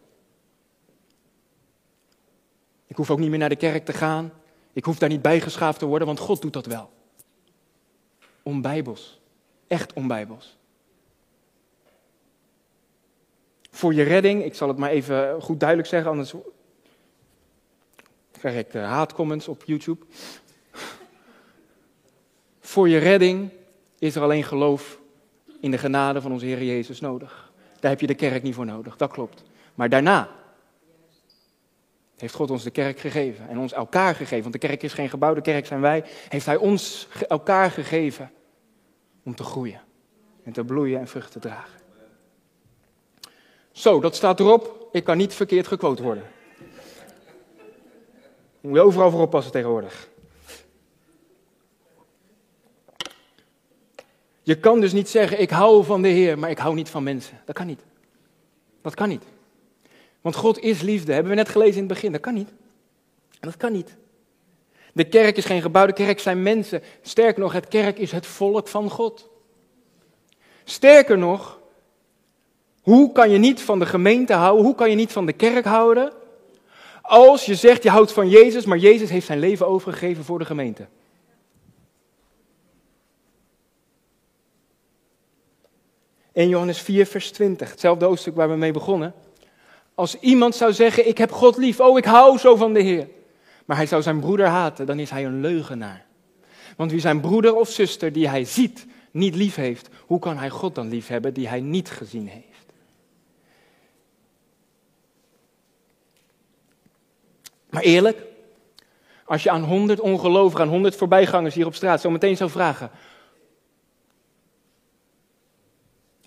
Ik 2.87 2.97
hoef 2.97 3.11
ook 3.11 3.19
niet 3.19 3.31
meer 3.31 3.39
naar 3.39 3.49
de 3.49 3.57
kerk 3.57 3.85
te 3.85 3.93
gaan. 3.93 4.33
Ik 4.73 4.85
hoef 4.85 4.99
daar 4.99 5.09
niet 5.09 5.23
bijgeschaafd 5.23 5.79
te 5.79 5.87
worden, 5.87 6.07
want 6.07 6.19
God 6.19 6.43
doet 6.43 6.53
dat 6.53 6.67
wel. 6.67 6.91
Onbijbels. 8.43 9.21
Echt 9.67 9.93
onbijbels. 9.93 10.59
Voor 13.71 13.95
je 13.95 14.03
redding, 14.03 14.45
ik 14.45 14.55
zal 14.55 14.69
het 14.69 14.77
maar 14.77 14.91
even 14.91 15.43
goed 15.43 15.61
duidelijk 15.61 15.89
zeggen, 15.89 16.11
anders 16.11 16.35
krijg 18.31 18.59
ik 18.59 18.75
eh, 18.75 18.85
haatcomments 18.85 19.49
op 19.49 19.63
YouTube. 19.65 20.05
Voor 22.61 22.89
je 22.89 22.99
redding 22.99 23.51
is 23.99 24.17
er 24.17 24.23
alleen 24.23 24.45
geloof 24.45 24.99
in 25.61 25.71
de 25.71 25.79
genade 25.79 26.21
van 26.21 26.33
onze 26.33 26.47
Heer 26.47 26.63
Jezus 26.63 27.01
nodig. 27.01 27.53
Daar 27.81 27.91
heb 27.91 28.01
je 28.01 28.07
de 28.07 28.15
kerk 28.15 28.43
niet 28.43 28.55
voor 28.55 28.67
nodig, 28.67 28.97
dat 28.97 29.13
klopt. 29.13 29.43
Maar 29.75 29.89
daarna 29.89 30.29
heeft 32.17 32.35
God 32.35 32.51
ons 32.51 32.63
de 32.63 32.71
kerk 32.71 32.99
gegeven 32.99 33.49
en 33.49 33.59
ons 33.59 33.73
elkaar 33.73 34.15
gegeven. 34.15 34.43
Want 34.43 34.53
de 34.53 34.69
kerk 34.69 34.83
is 34.83 34.93
geen 34.93 35.09
gebouw, 35.09 35.35
de 35.35 35.41
kerk 35.41 35.67
zijn 35.67 35.81
wij. 35.81 36.05
Heeft 36.29 36.47
Hij 36.47 36.57
ons 36.57 37.09
elkaar 37.29 37.71
gegeven 37.71 38.31
om 39.23 39.35
te 39.35 39.45
groeien 39.45 39.81
en 40.43 40.53
te 40.53 40.65
bloeien 40.65 41.01
en 41.01 41.09
vruchten 41.09 41.41
te 41.41 41.49
dragen. 41.49 41.80
Zo, 43.81 44.01
dat 44.01 44.17
staat 44.17 44.41
erop. 44.41 44.89
Ik 44.93 45.05
kan 45.05 45.17
niet 45.17 45.35
verkeerd 45.35 45.67
gequote 45.67 46.03
worden. 46.03 46.25
Moet 48.61 48.75
je 48.75 48.81
overal 48.81 49.11
voor 49.11 49.21
oppassen 49.21 49.53
tegenwoordig. 49.53 50.09
Je 54.43 54.59
kan 54.59 54.81
dus 54.81 54.93
niet 54.93 55.09
zeggen, 55.09 55.41
ik 55.41 55.51
hou 55.51 55.85
van 55.85 56.03
de 56.03 56.09
Heer, 56.09 56.39
maar 56.39 56.51
ik 56.51 56.59
hou 56.59 56.75
niet 56.75 56.89
van 56.89 57.03
mensen. 57.03 57.41
Dat 57.45 57.55
kan 57.55 57.67
niet. 57.67 57.81
Dat 58.83 58.95
kan 58.95 59.09
niet. 59.09 59.25
Want 60.21 60.37
God 60.37 60.59
is 60.59 60.81
liefde, 60.81 61.13
hebben 61.13 61.31
we 61.31 61.39
net 61.39 61.49
gelezen 61.49 61.75
in 61.75 61.85
het 61.85 61.93
begin. 61.93 62.13
Dat 62.13 62.21
kan 62.21 62.35
niet. 62.35 62.51
Dat 63.41 63.57
kan 63.57 63.73
niet. 63.73 63.97
De 64.93 65.05
kerk 65.05 65.37
is 65.37 65.45
geen 65.45 65.63
gebouw, 65.63 65.87
de 65.87 65.93
kerk 65.93 66.21
zijn 66.21 66.43
mensen. 66.43 66.83
Sterker 67.03 67.43
nog, 67.43 67.53
het 67.53 67.69
kerk 67.69 67.99
is 67.99 68.13
het 68.13 68.27
volk 68.27 68.69
van 68.69 68.91
God. 68.91 69.29
Sterker 70.65 71.19
nog, 71.19 71.60
hoe 72.81 73.13
kan 73.13 73.31
je 73.31 73.39
niet 73.39 73.61
van 73.61 73.79
de 73.79 73.87
gemeente 73.87 74.33
houden? 74.33 74.65
Hoe 74.65 74.75
kan 74.75 74.91
je 74.91 74.97
niet 74.97 75.13
van 75.13 75.27
de 75.27 75.33
kerk 75.33 75.65
houden? 75.65 76.13
Als 77.03 77.47
je 77.47 77.55
zegt 77.55 77.83
je 77.83 77.91
houdt 77.91 78.13
van 78.13 78.29
Jezus, 78.29 78.65
maar 78.65 78.79
Jezus 78.79 79.11
heeft 79.11 79.27
zijn 79.27 79.39
leven 79.39 79.67
overgegeven 79.67 80.25
voor 80.25 80.39
de 80.39 80.45
gemeente. 80.45 80.87
In 86.33 86.49
Johannes 86.49 86.81
4, 86.81 87.07
vers 87.07 87.31
20, 87.31 87.71
hetzelfde 87.71 88.05
hoofdstuk 88.05 88.35
waar 88.35 88.51
we 88.51 88.57
mee 88.57 88.73
begonnen. 88.73 89.15
Als 89.95 90.19
iemand 90.19 90.55
zou 90.55 90.73
zeggen, 90.73 91.09
ik 91.09 91.19
heb 91.19 91.33
God 91.33 91.57
lief, 91.57 91.81
oh 91.81 91.99
ik 91.99 92.05
hou 92.05 92.39
zo 92.39 92.57
van 92.57 92.73
de 92.73 92.81
Heer. 92.81 93.09
Maar 93.65 93.77
hij 93.77 93.87
zou 93.87 94.03
zijn 94.03 94.21
broeder 94.21 94.47
haten, 94.47 94.87
dan 94.87 94.99
is 94.99 95.11
hij 95.11 95.25
een 95.25 95.41
leugenaar. 95.41 96.07
Want 96.77 96.91
wie 96.91 97.01
zijn 97.01 97.21
broeder 97.21 97.55
of 97.55 97.69
zuster 97.69 98.13
die 98.13 98.29
hij 98.29 98.45
ziet, 98.45 98.87
niet 99.11 99.35
lief 99.35 99.55
heeft, 99.55 99.89
hoe 100.07 100.19
kan 100.19 100.37
hij 100.37 100.51
God 100.51 100.75
dan 100.75 100.89
lief 100.89 101.07
hebben 101.07 101.35
die 101.35 101.49
hij 101.49 101.61
niet 101.61 101.91
gezien 101.91 102.29
heeft? 102.29 102.50
Maar 107.71 107.83
eerlijk, 107.83 108.23
als 109.25 109.43
je 109.43 109.51
aan 109.51 109.65
honderd 109.65 110.01
ongelovigen, 110.01 110.65
aan 110.65 110.71
honderd 110.71 110.97
voorbijgangers 110.97 111.55
hier 111.55 111.67
op 111.67 111.75
straat 111.75 112.01
zo 112.01 112.11
meteen 112.11 112.37
zou 112.37 112.51
vragen, 112.51 112.91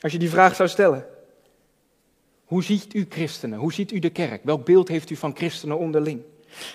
Als 0.03 0.11
je 0.11 0.17
die 0.17 0.29
vraag 0.29 0.55
zou 0.55 0.69
stellen. 0.69 1.05
Hoe 2.45 2.63
ziet 2.63 2.93
u 2.93 3.05
christenen? 3.09 3.59
Hoe 3.59 3.73
ziet 3.73 3.91
u 3.91 3.99
de 3.99 4.09
kerk? 4.09 4.43
Welk 4.43 4.65
beeld 4.65 4.87
heeft 4.87 5.09
u 5.09 5.15
van 5.15 5.35
christenen 5.35 5.77
onderling? 5.77 6.21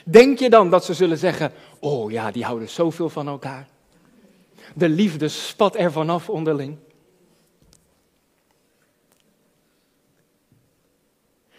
Denk 0.05 0.39
je 0.39 0.51
dan 0.51 0.71
dat 0.71 0.85
ze 0.85 0.95
zullen 0.95 1.19
zeggen: 1.19 1.53
Oh 1.79 2.11
ja, 2.11 2.31
die 2.31 2.45
houden 2.45 2.69
zoveel 2.69 3.09
van 3.09 3.29
elkaar. 3.29 3.69
De 4.75 4.89
liefde 4.89 5.29
spat 5.29 5.77
er 5.77 5.93
vanaf 5.93 6.29
onderling. 6.29 6.77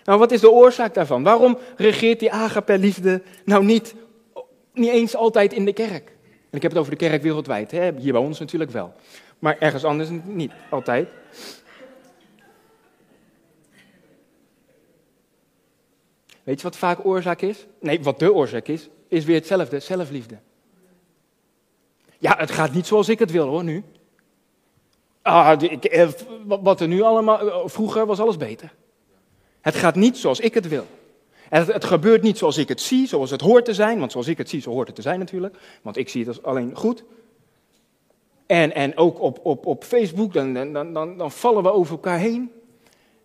Nou, 0.10 0.22
wat 0.22 0.32
is 0.32 0.41
de 0.41 0.51
oorzaak 0.51 0.93
daarvan? 0.93 1.24
Waarom 1.24 1.57
regeert 1.76 2.20
die 2.20 2.32
agape-liefde 2.32 3.22
nou 3.45 3.66
niet, 3.66 3.95
niet 4.74 4.89
eens 4.89 5.16
altijd 5.16 5.53
in 5.53 5.66
de 5.66 5.74
kerk? 5.74 6.07
En 6.49 6.57
ik 6.57 6.62
heb 6.62 6.72
het 6.72 6.80
over 6.80 6.91
de 6.91 6.97
kerk 6.97 7.22
wereldwijd, 7.22 7.72
hè? 7.72 7.91
hier 7.97 8.12
bij 8.12 8.22
ons 8.22 8.39
natuurlijk 8.39 8.72
wel. 8.72 8.93
Maar 9.39 9.57
ergens 9.60 9.84
anders 9.84 10.10
niet 10.24 10.51
altijd. 10.70 11.10
Weet 16.43 16.57
je 16.57 16.64
wat 16.64 16.78
vaak 16.78 17.05
oorzaak 17.05 17.41
is? 17.41 17.66
Nee, 17.80 18.03
wat 18.03 18.20
de 18.20 18.34
oorzaak 18.34 18.68
is, 18.68 18.89
is 19.07 19.26
weer 19.26 19.36
hetzelfde, 19.36 19.80
zelfliefde. 19.80 20.38
Ja, 22.18 22.36
het 22.38 22.51
gaat 22.51 22.74
niet 22.74 22.88
zoals 22.88 23.10
ik 23.10 23.20
het 23.20 23.32
wil 23.32 23.47
hoor, 23.47 23.64
nu. 23.64 23.84
Ah, 25.22 25.62
ik, 25.62 25.86
eh, 25.86 26.10
wat 26.45 26.82
er 26.82 26.88
nu 26.88 27.01
allemaal, 27.01 27.39
eh, 27.39 27.70
vroeger 27.70 28.05
was 28.05 28.20
alles 28.20 28.38
beter. 28.38 28.74
Het 29.62 29.76
gaat 29.76 29.95
niet 29.95 30.18
zoals 30.18 30.39
ik 30.39 30.53
het 30.53 30.68
wil. 30.68 30.86
Het, 31.49 31.68
het, 31.68 31.86
gebeurt 31.86 32.22
niet 32.22 32.38
zoals 32.38 32.57
ik 32.57 32.68
het 32.68 32.82
zie, 32.82 33.07
zoals 33.07 33.32
het 33.32 33.41
hoort 33.41 33.66
te 33.66 33.74
zijn. 33.74 33.99
Want 33.99 34.12
zoals 34.12 34.28
ik 34.28 34.38
het 34.38 34.49
zie, 34.49 34.62
zo 34.62 34.72
hoort 34.72 34.88
het 34.88 34.95
te 34.95 35.01
zijn 35.01 35.20
natuurlijk. 35.20 35.57
Want 35.82 35.97
ik 35.97 36.10
zie 36.10 36.26
het 36.26 36.30
als 36.30 36.43
alleen 36.43 36.76
goed. 36.76 37.03
En, 38.45 38.76
en 38.76 38.97
ook 38.97 39.20
op, 39.20 39.39
op, 39.43 39.66
op 39.66 39.84
Facebook, 39.84 40.34
dan, 40.34 40.53
dan, 40.53 40.93
dan, 40.93 41.18
dan 41.18 41.32
vallen 41.32 41.64
we 41.64 41.72
over 41.72 41.91
elkaar 41.91 42.20
heen. 42.20 42.51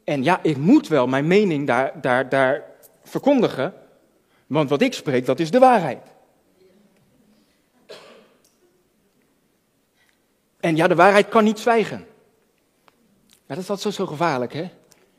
En 0.05 0.23
ja, 0.23 0.43
ik 0.43 0.57
moet 0.57 0.89
wel 0.89 1.07
mijn 1.07 1.27
mening 1.27 1.67
daar, 1.67 2.01
daar, 2.01 2.29
daar 2.29 2.65
verkondigen. 3.03 3.75
Want 4.47 4.71
wat 4.71 4.81
ik 4.81 4.93
spreek, 4.93 5.27
dat 5.27 5.41
is 5.41 5.51
de 5.51 5.59
waarheid. 5.59 6.03
En 10.61 10.77
ja, 10.77 10.89
de 10.89 10.95
waarheid 10.95 11.29
kan 11.29 11.45
niet 11.45 11.59
zwijgen. 11.59 12.07
Ja, 13.27 13.55
dat 13.55 13.59
is 13.59 13.71
altijd 13.71 13.95
zo, 13.95 14.03
zo 14.03 14.11
gevaarlijk, 14.11 14.53
hè? 14.53 14.71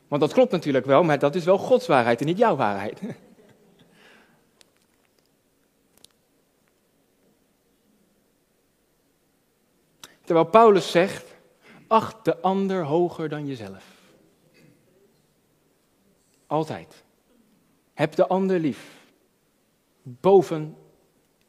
Want 0.07 0.21
dat 0.21 0.33
klopt 0.33 0.51
natuurlijk 0.51 0.85
wel, 0.85 1.03
maar 1.03 1.19
dat 1.19 1.35
is 1.35 1.43
wel 1.43 1.57
Gods 1.57 1.87
waarheid 1.87 2.19
en 2.19 2.25
niet 2.25 2.37
jouw 2.37 2.55
waarheid. 2.55 3.01
Terwijl 10.23 10.45
Paulus 10.45 10.91
zegt, 10.91 11.35
acht 11.87 12.25
de 12.25 12.41
ander 12.41 12.83
hoger 12.83 13.29
dan 13.29 13.45
jezelf. 13.45 13.93
Altijd. 16.47 17.03
Heb 17.93 18.15
de 18.15 18.27
ander 18.27 18.59
lief. 18.59 18.93
Boven 20.01 20.75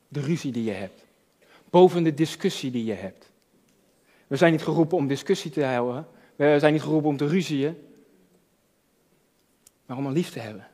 de 0.08 0.20
ruzie 0.20 0.52
die 0.52 0.64
je 0.64 0.72
hebt. 0.72 1.04
Boven 1.70 2.02
de 2.02 2.14
discussie 2.14 2.70
die 2.70 2.84
je 2.84 2.92
hebt. 2.92 3.30
We 4.26 4.36
zijn 4.36 4.52
niet 4.52 4.62
geroepen 4.62 4.96
om 4.96 5.06
discussie 5.06 5.50
te 5.50 5.64
houden. 5.64 6.06
We 6.36 6.58
zijn 6.58 6.72
niet 6.72 6.82
geroepen 6.82 7.08
om 7.08 7.16
te 7.16 7.26
ruzieën 7.26 7.85
maar 9.86 9.96
om 9.96 10.06
een 10.06 10.12
lief 10.12 10.30
te 10.30 10.38
hebben. 10.38 10.66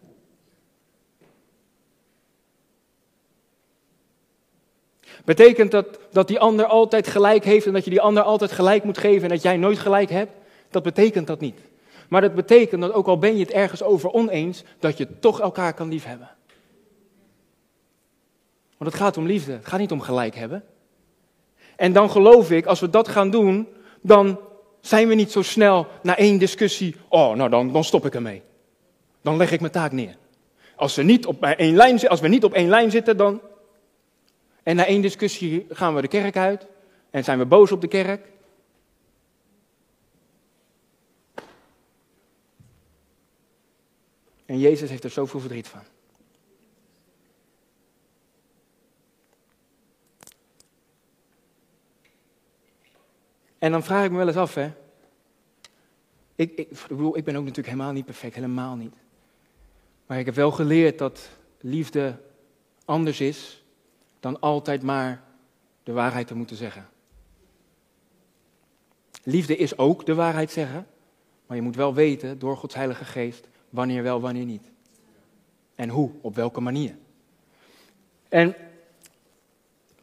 Betekent 5.24 5.70
dat 5.70 5.98
dat 6.10 6.28
die 6.28 6.40
ander 6.40 6.66
altijd 6.66 7.06
gelijk 7.06 7.44
heeft 7.44 7.66
en 7.66 7.72
dat 7.72 7.84
je 7.84 7.90
die 7.90 8.00
ander 8.00 8.22
altijd 8.22 8.52
gelijk 8.52 8.84
moet 8.84 8.98
geven 8.98 9.22
en 9.22 9.28
dat 9.28 9.42
jij 9.42 9.56
nooit 9.56 9.78
gelijk 9.78 10.10
hebt? 10.10 10.32
Dat 10.70 10.82
betekent 10.82 11.26
dat 11.26 11.40
niet. 11.40 11.58
Maar 12.08 12.20
dat 12.20 12.34
betekent 12.34 12.80
dat 12.80 12.92
ook 12.92 13.06
al 13.06 13.18
ben 13.18 13.36
je 13.36 13.42
het 13.42 13.52
ergens 13.52 13.82
over 13.82 14.12
oneens, 14.12 14.62
dat 14.78 14.98
je 14.98 15.18
toch 15.18 15.40
elkaar 15.40 15.74
kan 15.74 15.88
liefhebben. 15.88 16.30
Want 18.78 18.90
het 18.92 19.00
gaat 19.02 19.16
om 19.16 19.26
liefde, 19.26 19.52
het 19.52 19.66
gaat 19.66 19.80
niet 19.80 19.92
om 19.92 20.00
gelijk 20.00 20.34
hebben. 20.34 20.64
En 21.76 21.92
dan 21.92 22.10
geloof 22.10 22.50
ik, 22.50 22.66
als 22.66 22.80
we 22.80 22.90
dat 22.90 23.08
gaan 23.08 23.30
doen, 23.30 23.68
dan 24.00 24.40
zijn 24.80 25.08
we 25.08 25.14
niet 25.14 25.32
zo 25.32 25.42
snel 25.42 25.86
na 26.02 26.16
één 26.16 26.38
discussie, 26.38 26.96
oh 27.08 27.34
nou 27.34 27.50
dan, 27.50 27.72
dan 27.72 27.84
stop 27.84 28.06
ik 28.06 28.14
ermee 28.14 28.42
dan 29.22 29.36
leg 29.36 29.52
ik 29.52 29.60
mijn 29.60 29.72
taak 29.72 29.92
neer. 29.92 30.16
Als 30.76 30.94
we 30.94 31.02
niet 31.02 31.26
op 31.26 31.42
één 31.42 31.76
lijn, 31.76 32.08
als 32.08 32.20
we 32.20 32.28
niet 32.28 32.44
op 32.44 32.52
één 32.52 32.68
lijn 32.68 32.90
zitten, 32.90 33.16
dan. 33.16 33.40
En 34.62 34.76
na 34.76 34.86
één 34.86 35.02
discussie 35.02 35.66
gaan 35.68 35.94
we 35.94 36.00
de 36.00 36.08
kerk 36.08 36.36
uit 36.36 36.66
en 37.10 37.24
zijn 37.24 37.38
we 37.38 37.46
boos 37.46 37.72
op 37.72 37.80
de 37.80 37.88
kerk. 37.88 38.30
En 44.46 44.58
Jezus 44.58 44.90
heeft 44.90 45.04
er 45.04 45.10
zoveel 45.10 45.40
verdriet 45.40 45.68
van. 45.68 45.82
En 53.58 53.70
dan 53.70 53.82
vraag 53.82 54.04
ik 54.04 54.10
me 54.10 54.16
wel 54.16 54.26
eens 54.26 54.36
af, 54.36 54.54
hè. 54.54 54.72
Ik, 56.34 56.50
ik, 56.50 56.70
ik, 56.70 56.86
bedoel, 56.88 57.16
ik 57.16 57.24
ben 57.24 57.36
ook 57.36 57.42
natuurlijk 57.42 57.68
helemaal 57.68 57.92
niet 57.92 58.04
perfect, 58.04 58.34
helemaal 58.34 58.76
niet. 58.76 58.94
Maar 60.06 60.18
ik 60.18 60.26
heb 60.26 60.34
wel 60.34 60.50
geleerd 60.50 60.98
dat 60.98 61.28
liefde 61.60 62.18
anders 62.84 63.20
is 63.20 63.64
dan 64.20 64.40
altijd 64.40 64.82
maar 64.82 65.22
de 65.82 65.92
waarheid 65.92 66.26
te 66.26 66.34
moeten 66.34 66.56
zeggen. 66.56 66.88
Liefde 69.22 69.56
is 69.56 69.78
ook 69.78 70.06
de 70.06 70.14
waarheid 70.14 70.50
zeggen, 70.50 70.86
maar 71.46 71.56
je 71.56 71.62
moet 71.62 71.76
wel 71.76 71.94
weten 71.94 72.38
door 72.38 72.56
Gods 72.56 72.74
Heilige 72.74 73.04
Geest 73.04 73.48
wanneer 73.70 74.02
wel, 74.02 74.20
wanneer 74.20 74.44
niet. 74.44 74.70
En 75.74 75.88
hoe, 75.88 76.10
op 76.20 76.34
welke 76.34 76.60
manier. 76.60 76.96
En 78.28 78.54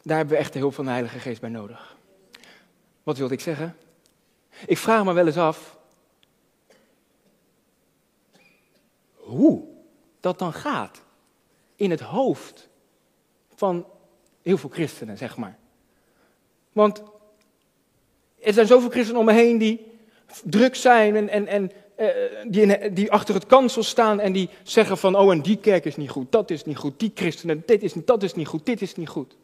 daar 0.02 0.16
hebben 0.16 0.34
we 0.34 0.40
echt 0.40 0.52
de 0.52 0.58
hulp 0.58 0.74
van 0.74 0.84
de 0.84 0.90
Heilige 0.90 1.18
Geest 1.18 1.40
bij 1.40 1.50
nodig. 1.50 1.96
Wat 3.02 3.18
wilde 3.18 3.34
ik 3.34 3.40
zeggen? 3.40 3.76
Ik 4.66 4.78
vraag 4.78 5.04
me 5.04 5.12
wel 5.12 5.26
eens 5.26 5.36
af, 5.36 5.78
hoe 9.14 9.69
dat 10.20 10.38
dan 10.38 10.52
gaat 10.52 11.02
in 11.76 11.90
het 11.90 12.00
hoofd 12.00 12.68
van 13.54 13.86
heel 14.42 14.58
veel 14.58 14.68
christenen, 14.68 15.18
zeg 15.18 15.36
maar. 15.36 15.58
Want 16.72 17.02
er 18.40 18.52
zijn 18.52 18.66
zoveel 18.66 18.90
christenen 18.90 19.20
om 19.20 19.26
me 19.26 19.32
heen 19.32 19.58
die 19.58 19.86
druk 20.44 20.74
zijn 20.74 21.16
en, 21.16 21.28
en, 21.28 21.46
en 21.46 21.70
uh, 21.98 22.08
die, 22.46 22.92
die 22.92 23.12
achter 23.12 23.34
het 23.34 23.46
kansel 23.46 23.82
staan 23.82 24.20
en 24.20 24.32
die 24.32 24.48
zeggen 24.62 24.98
van, 24.98 25.16
oh 25.16 25.32
en 25.32 25.40
die 25.40 25.56
kerk 25.56 25.84
is 25.84 25.96
niet 25.96 26.10
goed, 26.10 26.32
dat 26.32 26.50
is 26.50 26.64
niet 26.64 26.76
goed, 26.76 26.98
die 26.98 27.12
christenen, 27.14 27.62
dit 27.66 27.82
is, 27.82 27.92
dat 27.92 28.22
is 28.22 28.34
niet 28.34 28.46
goed, 28.46 28.66
dit 28.66 28.82
is 28.82 28.94
niet 28.94 29.08
goed. 29.08 29.36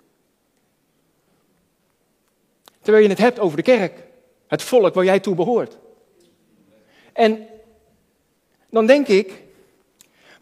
Terwijl 2.80 3.04
je 3.04 3.10
het 3.10 3.20
hebt 3.20 3.38
over 3.38 3.56
de 3.56 3.62
kerk, 3.62 4.04
het 4.46 4.62
volk 4.62 4.94
waar 4.94 5.04
jij 5.04 5.20
toe 5.20 5.34
behoort. 5.34 5.78
En 7.12 7.46
dan 8.70 8.86
denk 8.86 9.08
ik, 9.08 9.42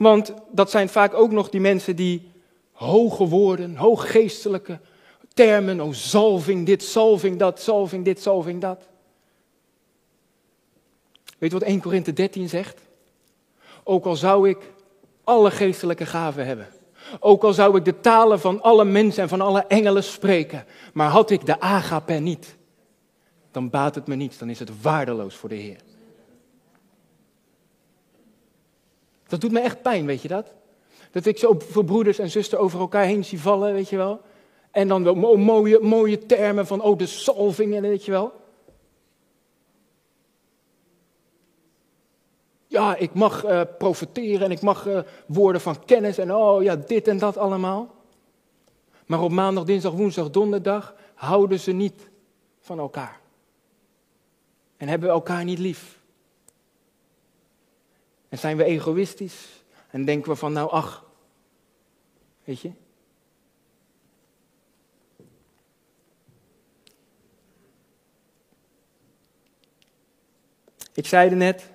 want 0.05 0.33
dat 0.51 0.71
zijn 0.71 0.89
vaak 0.89 1.15
ook 1.15 1.31
nog 1.31 1.49
die 1.49 1.61
mensen 1.61 1.97
die 1.97 2.31
hoge 2.73 3.29
woorden, 3.29 3.77
hooggeestelijke 3.77 4.79
termen, 5.35 5.81
oh 5.81 5.93
zalving 5.93 6.67
dit, 6.67 6.83
zalving 6.83 7.39
dat, 7.39 7.61
zalving 7.61 8.05
dit, 8.05 8.23
zalving 8.23 8.61
dat. 8.61 8.89
Weet 11.39 11.53
je 11.53 11.59
wat 11.59 11.69
1 11.69 11.81
Korinthe 11.81 12.13
13 12.13 12.49
zegt? 12.49 12.81
Ook 13.85 14.05
al 14.05 14.17
zou 14.17 14.49
ik 14.49 14.59
alle 15.25 15.51
geestelijke 15.51 16.07
gaven 16.07 16.47
hebben, 16.47 16.69
ook 17.21 17.45
al 17.45 17.53
zou 17.53 17.77
ik 17.77 17.85
de 17.85 18.01
talen 18.01 18.41
van 18.41 18.63
alle 18.63 18.85
mensen 18.85 19.23
en 19.23 19.29
van 19.29 19.41
alle 19.41 19.65
engelen 19.67 20.05
spreken, 20.05 20.67
maar 20.93 21.09
had 21.09 21.31
ik 21.31 21.47
de 21.47 21.61
agape 21.61 22.13
niet, 22.13 22.57
dan 23.51 23.71
baat 23.71 23.95
het 23.95 24.07
me 24.07 24.15
niets, 24.15 24.39
dan 24.39 24.51
is 24.51 24.59
het 24.59 24.83
waardeloos 24.83 25.35
voor 25.35 25.49
de 25.49 25.55
Heer. 25.55 25.81
Dat 29.27 29.41
doet 29.41 29.53
me 29.53 29.61
echt 29.61 29.83
pijn, 29.83 30.07
weet 30.07 30.23
je 30.23 30.29
dat? 30.29 30.53
Dat 31.11 31.27
ik 31.27 31.39
zo 31.39 31.59
veel 31.59 31.83
broeders 31.83 32.19
en 32.19 32.31
zusters 32.31 32.61
over 32.61 32.81
elkaar 32.81 33.05
heen 33.05 33.25
zie 33.25 33.41
vallen, 33.41 33.73
weet 33.73 33.89
je 33.89 33.97
wel. 33.97 34.21
En 34.71 34.89
dan 34.89 35.19
mooie, 35.39 35.79
mooie 35.81 36.27
termen 36.27 36.67
van, 36.67 36.81
oh, 36.83 36.99
de 36.99 37.07
salving, 37.07 37.81
weet 37.81 38.05
je 38.05 38.11
wel. 38.11 38.33
Ja, 42.67 42.97
ik 42.97 43.15
mag 43.15 43.45
uh, 43.45 43.61
profeteren 43.79 44.41
en 44.41 44.51
ik 44.51 44.61
mag 44.61 44.87
uh, 44.87 44.99
woorden 45.27 45.61
van 45.61 45.85
kennis 45.85 46.19
en 46.19 46.35
oh 46.35 46.63
ja, 46.63 46.77
dit 46.77 47.09
en 47.09 47.19
dat 47.19 47.37
allemaal. 47.37 47.95
Maar 49.07 49.23
op 49.23 49.31
maandag, 49.31 49.65
dinsdag, 49.65 49.93
woensdag, 49.93 50.31
donderdag 50.31 50.95
houden 51.15 51.61
ze 51.61 51.73
niet 51.73 52.09
van 52.61 52.79
elkaar. 52.79 53.21
En 54.77 54.89
hebben 54.89 55.09
elkaar 55.09 55.45
niet 55.45 55.59
lief. 55.59 56.03
En 58.35 58.41
zijn 58.41 58.57
we 58.57 58.65
egoïstisch 58.65 59.65
en 59.91 60.05
denken 60.05 60.31
we 60.31 60.37
van 60.37 60.53
nou 60.53 60.71
ach, 60.71 61.05
weet 62.45 62.61
je. 62.61 62.73
Ik 70.95 71.07
zei 71.07 71.29
het 71.29 71.39
net, 71.39 71.71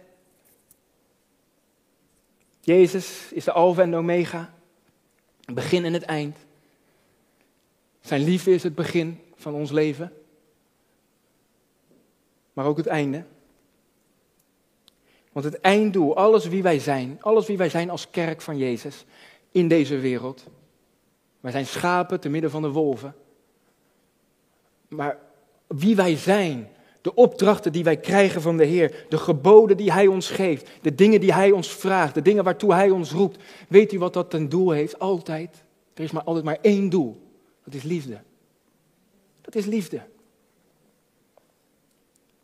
Jezus 2.60 3.32
is 3.32 3.43
de 3.43 3.51
alfa 3.51 3.82
en 3.82 3.91
de 3.91 3.97
omega, 3.97 4.53
het 5.45 5.55
begin 5.55 5.86
en 5.86 5.93
het 5.93 6.03
eind. 6.03 6.38
Zijn 8.01 8.24
liefde 8.24 8.51
is 8.51 8.64
het 8.64 8.76
begin 8.76 9.22
van 9.36 9.53
ons 9.53 9.72
leven, 9.72 10.14
maar 12.53 12.66
ook 12.66 12.78
het 12.78 12.88
einde. 12.88 13.26
Want 15.39 15.53
het 15.53 15.61
einddoel, 15.63 16.15
alles 16.15 16.47
wie 16.47 16.63
wij 16.63 16.79
zijn, 16.79 17.17
alles 17.21 17.47
wie 17.47 17.57
wij 17.57 17.69
zijn 17.69 17.89
als 17.89 18.09
kerk 18.09 18.41
van 18.41 18.57
Jezus 18.57 19.05
in 19.51 19.67
deze 19.67 19.97
wereld. 19.97 20.45
Wij 21.39 21.51
zijn 21.51 21.65
schapen 21.65 22.19
te 22.19 22.29
midden 22.29 22.51
van 22.51 22.61
de 22.61 22.69
wolven. 22.69 23.15
maar 24.87 25.17
wie 25.67 25.95
wij 25.95 26.15
zijn, 26.15 26.69
de 27.01 27.15
opdrachten 27.15 27.71
die 27.71 27.83
wij 27.83 27.97
krijgen 27.97 28.41
van 28.41 28.57
de 28.57 28.65
Heer, 28.65 29.05
de 29.09 29.17
geboden 29.17 29.77
die 29.77 29.91
Hij 29.91 30.07
ons 30.07 30.29
geeft, 30.29 30.69
de 30.81 30.95
dingen 30.95 31.19
die 31.19 31.33
Hij 31.33 31.51
ons 31.51 31.73
vraagt, 31.73 32.13
de 32.13 32.21
dingen 32.21 32.43
waartoe 32.43 32.73
Hij 32.73 32.89
ons 32.89 33.11
roept. 33.11 33.43
Weet 33.67 33.93
u 33.93 33.99
wat 33.99 34.13
dat 34.13 34.29
ten 34.29 34.49
doel 34.49 34.71
heeft? 34.71 34.99
Altijd. 34.99 35.63
Er 35.93 36.03
is 36.03 36.11
maar 36.11 36.23
altijd 36.23 36.45
maar 36.45 36.59
één 36.61 36.89
doel. 36.89 37.21
Dat 37.63 37.73
is 37.73 37.83
liefde. 37.83 38.21
Dat 39.41 39.55
is 39.55 39.65
liefde. 39.65 40.01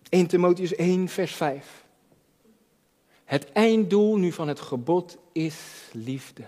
1 0.09 0.27
Timotheus 0.27 0.75
1, 0.75 1.07
vers 1.07 1.35
5. 1.35 1.84
Het 3.25 3.51
einddoel 3.51 4.17
nu 4.17 4.31
van 4.31 4.47
het 4.47 4.59
gebod 4.59 5.17
is 5.31 5.89
liefde. 5.91 6.47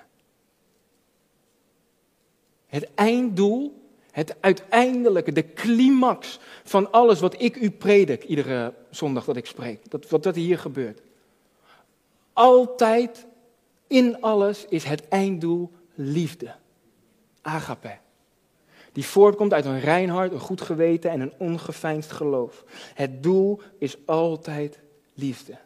Het 2.67 2.93
einddoel 2.95 3.85
het 4.17 4.35
uiteindelijke, 4.39 5.31
de 5.31 5.53
climax 5.53 6.39
van 6.63 6.91
alles 6.91 7.19
wat 7.19 7.41
ik 7.41 7.55
u 7.55 7.71
predik, 7.71 8.23
iedere 8.23 8.73
zondag 8.89 9.25
dat 9.25 9.35
ik 9.35 9.45
spreek, 9.45 9.89
dat, 9.89 10.09
wat 10.09 10.23
dat 10.23 10.35
hier 10.35 10.59
gebeurt. 10.59 11.01
Altijd, 12.33 13.25
in 13.87 14.21
alles, 14.21 14.65
is 14.69 14.83
het 14.83 15.07
einddoel 15.07 15.71
liefde. 15.93 16.55
Agape. 17.41 17.97
Die 18.91 19.05
voortkomt 19.05 19.53
uit 19.53 19.65
een 19.65 19.79
rein 19.79 20.09
hart, 20.09 20.31
een 20.31 20.39
goed 20.39 20.61
geweten 20.61 21.11
en 21.11 21.19
een 21.19 21.33
ongeveinsd 21.37 22.11
geloof. 22.11 22.63
Het 22.93 23.23
doel 23.23 23.61
is 23.77 23.97
altijd 24.05 24.79
liefde. 25.13 25.57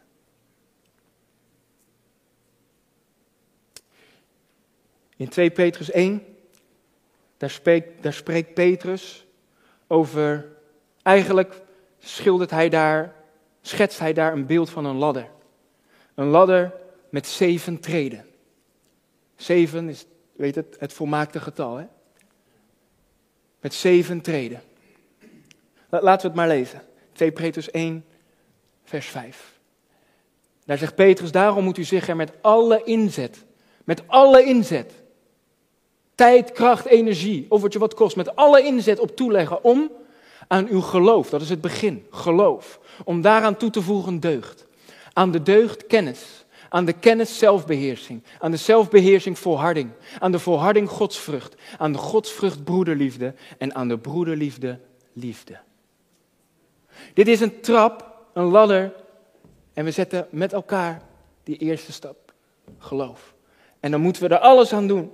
In 5.16 5.28
2 5.28 5.50
Petrus 5.50 5.90
1 5.90 6.24
daar 7.36 7.50
spreekt, 7.50 8.02
daar 8.02 8.12
spreekt 8.12 8.54
Petrus 8.54 9.26
over, 9.86 10.48
eigenlijk 11.02 11.62
schildert 11.98 12.50
hij 12.50 12.68
daar, 12.68 13.14
schetst 13.62 13.98
hij 13.98 14.12
daar 14.12 14.32
een 14.32 14.46
beeld 14.46 14.70
van 14.70 14.84
een 14.84 14.96
ladder. 14.96 15.28
Een 16.14 16.26
ladder 16.26 16.72
met 17.08 17.26
zeven 17.26 17.80
treden. 17.80 18.26
Zeven 19.36 19.88
is, 19.88 20.06
weet 20.32 20.54
het, 20.54 20.76
het 20.78 20.92
volmaakte 20.92 21.40
getal. 21.40 21.76
Hè? 21.76 21.84
Met 23.60 23.74
zeven 23.74 24.20
treden. 24.20 24.62
Laten 25.88 26.20
we 26.20 26.26
het 26.26 26.34
maar 26.34 26.48
lezen. 26.48 26.82
2 27.12 27.32
Petrus 27.32 27.70
1, 27.70 28.04
vers 28.84 29.06
5. 29.06 29.58
Daar 30.64 30.78
zegt 30.78 30.94
Petrus, 30.94 31.32
daarom 31.32 31.64
moet 31.64 31.78
u 31.78 31.84
zich 31.84 32.08
er 32.08 32.16
met 32.16 32.32
alle 32.40 32.82
inzet, 32.84 33.44
met 33.84 34.08
alle 34.08 34.44
inzet, 34.44 35.01
tijd, 36.22 36.52
kracht, 36.52 36.86
energie, 36.86 37.46
of 37.48 37.62
wat 37.62 37.72
je 37.72 37.78
wat 37.78 37.94
kost, 37.94 38.16
met 38.16 38.36
alle 38.36 38.62
inzet 38.62 38.98
op 38.98 39.16
toeleggen 39.16 39.64
om 39.64 39.90
aan 40.48 40.68
uw 40.68 40.80
geloof, 40.80 41.30
dat 41.30 41.40
is 41.40 41.48
het 41.48 41.60
begin, 41.60 42.06
geloof, 42.10 42.80
om 43.04 43.20
daaraan 43.20 43.56
toe 43.56 43.70
te 43.70 43.82
voegen 43.82 44.20
deugd. 44.20 44.66
Aan 45.12 45.30
de 45.30 45.42
deugd 45.42 45.86
kennis, 45.86 46.44
aan 46.68 46.84
de 46.84 46.92
kennis 46.92 47.38
zelfbeheersing, 47.38 48.22
aan 48.38 48.50
de 48.50 48.56
zelfbeheersing 48.56 49.38
volharding, 49.38 49.90
aan 50.18 50.32
de 50.32 50.38
volharding 50.38 50.88
godsvrucht, 50.88 51.54
aan 51.78 51.92
de 51.92 51.98
godsvrucht 51.98 52.64
broederliefde 52.64 53.34
en 53.58 53.74
aan 53.74 53.88
de 53.88 53.98
broederliefde 53.98 54.78
liefde. 55.12 55.58
Dit 57.14 57.28
is 57.28 57.40
een 57.40 57.60
trap, 57.60 58.16
een 58.32 58.44
ladder 58.44 58.92
en 59.74 59.84
we 59.84 59.90
zetten 59.90 60.26
met 60.30 60.52
elkaar 60.52 61.02
die 61.44 61.56
eerste 61.56 61.92
stap, 61.92 62.32
geloof. 62.78 63.34
En 63.80 63.90
dan 63.90 64.00
moeten 64.00 64.22
we 64.22 64.28
er 64.28 64.40
alles 64.40 64.72
aan 64.72 64.86
doen 64.86 65.10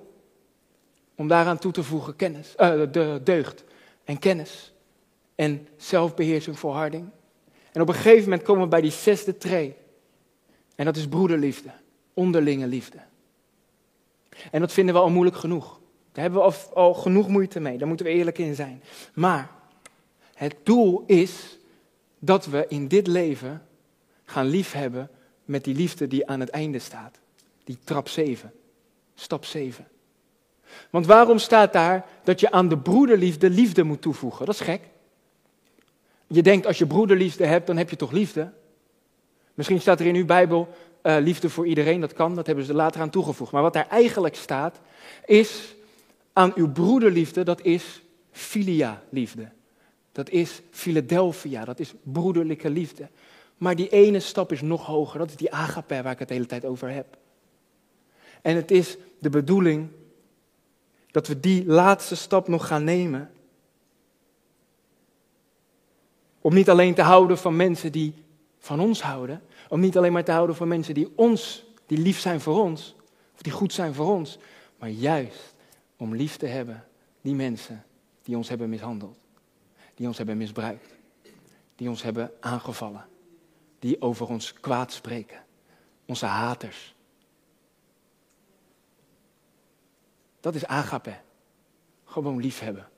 om 1.18 1.28
daaraan 1.28 1.58
toe 1.58 1.72
te 1.72 1.82
voegen 1.82 2.16
kennis, 2.16 2.54
uh, 2.58 2.82
de 2.92 3.20
deugd 3.24 3.64
en 4.04 4.18
kennis 4.18 4.72
en 5.34 5.68
zelfbeheersing, 5.76 6.58
volharding. 6.58 7.10
En 7.72 7.80
op 7.80 7.88
een 7.88 7.94
gegeven 7.94 8.22
moment 8.22 8.42
komen 8.42 8.62
we 8.62 8.68
bij 8.68 8.80
die 8.80 8.90
zesde 8.90 9.36
tree. 9.36 9.76
En 10.74 10.84
dat 10.84 10.96
is 10.96 11.08
broederliefde, 11.08 11.70
onderlinge 12.14 12.66
liefde. 12.66 12.98
En 14.50 14.60
dat 14.60 14.72
vinden 14.72 14.94
we 14.94 15.00
al 15.00 15.10
moeilijk 15.10 15.36
genoeg. 15.36 15.80
Daar 16.12 16.22
hebben 16.22 16.40
we 16.40 16.46
al, 16.46 16.74
al 16.74 16.94
genoeg 16.94 17.28
moeite 17.28 17.60
mee, 17.60 17.78
daar 17.78 17.88
moeten 17.88 18.06
we 18.06 18.12
eerlijk 18.12 18.38
in 18.38 18.54
zijn. 18.54 18.82
Maar 19.14 19.50
het 20.34 20.54
doel 20.62 21.04
is 21.06 21.58
dat 22.18 22.46
we 22.46 22.66
in 22.68 22.88
dit 22.88 23.06
leven 23.06 23.66
gaan 24.24 24.46
liefhebben 24.46 25.10
met 25.44 25.64
die 25.64 25.74
liefde 25.74 26.06
die 26.06 26.26
aan 26.26 26.40
het 26.40 26.48
einde 26.48 26.78
staat. 26.78 27.18
Die 27.64 27.78
trap 27.84 28.08
7, 28.08 28.52
stap 29.14 29.44
7. 29.44 29.88
Want 30.90 31.06
waarom 31.06 31.38
staat 31.38 31.72
daar 31.72 32.06
dat 32.24 32.40
je 32.40 32.50
aan 32.50 32.68
de 32.68 32.78
broederliefde 32.78 33.50
liefde 33.50 33.82
moet 33.82 34.02
toevoegen? 34.02 34.46
Dat 34.46 34.54
is 34.54 34.60
gek. 34.60 34.80
Je 36.26 36.42
denkt 36.42 36.66
als 36.66 36.78
je 36.78 36.86
broederliefde 36.86 37.46
hebt, 37.46 37.66
dan 37.66 37.76
heb 37.76 37.90
je 37.90 37.96
toch 37.96 38.10
liefde? 38.10 38.50
Misschien 39.54 39.80
staat 39.80 40.00
er 40.00 40.06
in 40.06 40.14
uw 40.14 40.24
Bijbel 40.24 40.68
uh, 41.02 41.16
liefde 41.20 41.50
voor 41.50 41.66
iedereen, 41.66 42.00
dat 42.00 42.12
kan, 42.12 42.34
dat 42.34 42.46
hebben 42.46 42.64
ze 42.64 42.70
er 42.70 42.76
later 42.76 43.00
aan 43.00 43.10
toegevoegd. 43.10 43.52
Maar 43.52 43.62
wat 43.62 43.72
daar 43.72 43.88
eigenlijk 43.88 44.34
staat, 44.34 44.80
is 45.26 45.74
aan 46.32 46.52
uw 46.54 46.72
broederliefde, 46.72 47.42
dat 47.42 47.62
is 47.62 48.02
filia 48.30 49.02
liefde. 49.10 49.48
Dat 50.12 50.30
is 50.30 50.62
Philadelphia, 50.70 51.64
dat 51.64 51.80
is 51.80 51.94
broederlijke 52.02 52.70
liefde. 52.70 53.08
Maar 53.56 53.76
die 53.76 53.88
ene 53.88 54.20
stap 54.20 54.52
is 54.52 54.60
nog 54.60 54.86
hoger, 54.86 55.18
dat 55.18 55.28
is 55.28 55.36
die 55.36 55.52
agape 55.52 56.02
waar 56.02 56.12
ik 56.12 56.18
het 56.18 56.28
de 56.28 56.34
hele 56.34 56.46
tijd 56.46 56.64
over 56.64 56.90
heb. 56.90 57.06
En 58.42 58.56
het 58.56 58.70
is 58.70 58.96
de 59.18 59.30
bedoeling 59.30 59.88
dat 61.11 61.26
we 61.26 61.40
die 61.40 61.66
laatste 61.66 62.16
stap 62.16 62.48
nog 62.48 62.66
gaan 62.66 62.84
nemen. 62.84 63.30
Om 66.40 66.54
niet 66.54 66.70
alleen 66.70 66.94
te 66.94 67.02
houden 67.02 67.38
van 67.38 67.56
mensen 67.56 67.92
die 67.92 68.14
van 68.59 68.80
ons 68.80 69.02
houden, 69.02 69.42
om 69.68 69.80
niet 69.80 69.96
alleen 69.96 70.12
maar 70.12 70.24
te 70.24 70.32
houden 70.32 70.56
van 70.56 70.68
mensen 70.68 70.94
die 70.94 71.12
ons, 71.14 71.64
die 71.86 71.98
lief 71.98 72.20
zijn 72.20 72.40
voor 72.40 72.62
ons, 72.62 72.94
of 73.34 73.42
die 73.42 73.52
goed 73.52 73.72
zijn 73.72 73.94
voor 73.94 74.14
ons, 74.14 74.38
maar 74.78 74.88
juist 74.88 75.54
om 75.96 76.14
lief 76.14 76.36
te 76.36 76.46
hebben 76.46 76.84
die 77.20 77.34
mensen 77.34 77.84
die 78.22 78.36
ons 78.36 78.48
hebben 78.48 78.68
mishandeld, 78.68 79.18
die 79.94 80.06
ons 80.06 80.16
hebben 80.16 80.36
misbruikt, 80.36 80.94
die 81.76 81.88
ons 81.88 82.02
hebben 82.02 82.32
aangevallen, 82.40 83.06
die 83.78 84.02
over 84.02 84.28
ons 84.28 84.52
kwaad 84.52 84.92
spreken, 84.92 85.44
onze 86.06 86.26
haters, 86.26 86.94
Dat 90.41 90.55
is 90.55 90.66
agape. 90.66 91.16
Gewoon 92.05 92.41
liefhebben. 92.41 92.89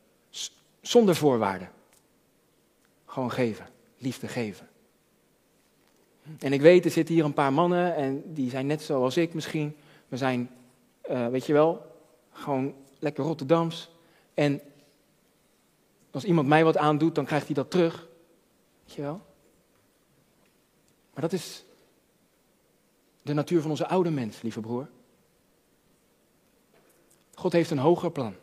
Zonder 0.81 1.17
voorwaarden. 1.17 1.71
Gewoon 3.05 3.31
geven. 3.31 3.67
Liefde 3.99 4.29
geven. 4.29 4.69
En 6.39 6.53
ik 6.53 6.61
weet, 6.61 6.85
er 6.85 6.91
zitten 6.91 7.15
hier 7.15 7.25
een 7.25 7.33
paar 7.33 7.53
mannen 7.53 7.95
en 7.95 8.35
die 8.35 8.51
zijn 8.51 8.67
net 8.67 8.83
zoals 8.83 9.17
ik 9.17 9.35
misschien. 9.35 9.77
We 10.09 10.17
zijn, 10.17 10.51
uh, 11.11 11.29
weet 11.29 11.47
je 11.47 11.53
wel, 11.53 11.87
gewoon 12.33 12.75
lekker 12.99 13.25
Rotterdams. 13.25 13.91
En 14.35 14.61
als 16.11 16.25
iemand 16.25 16.49
mij 16.49 16.65
wat 16.65 16.77
aandoet, 16.77 17.15
dan 17.15 17.25
krijgt 17.25 17.47
hij 17.47 17.55
dat 17.55 17.71
terug. 17.71 18.09
Weet 18.85 18.95
je 18.95 19.03
wel? 19.03 19.21
Maar 21.15 21.23
dat 21.23 21.33
is 21.33 21.65
de 23.23 23.33
natuur 23.33 23.61
van 23.61 23.71
onze 23.71 23.89
oude 23.89 24.11
mens, 24.11 24.43
lieve 24.43 24.61
broer. 24.61 24.89
God 27.41 27.53
heeft 27.53 27.71
een 27.71 27.79
hoger 27.79 28.11
plan. 28.11 28.35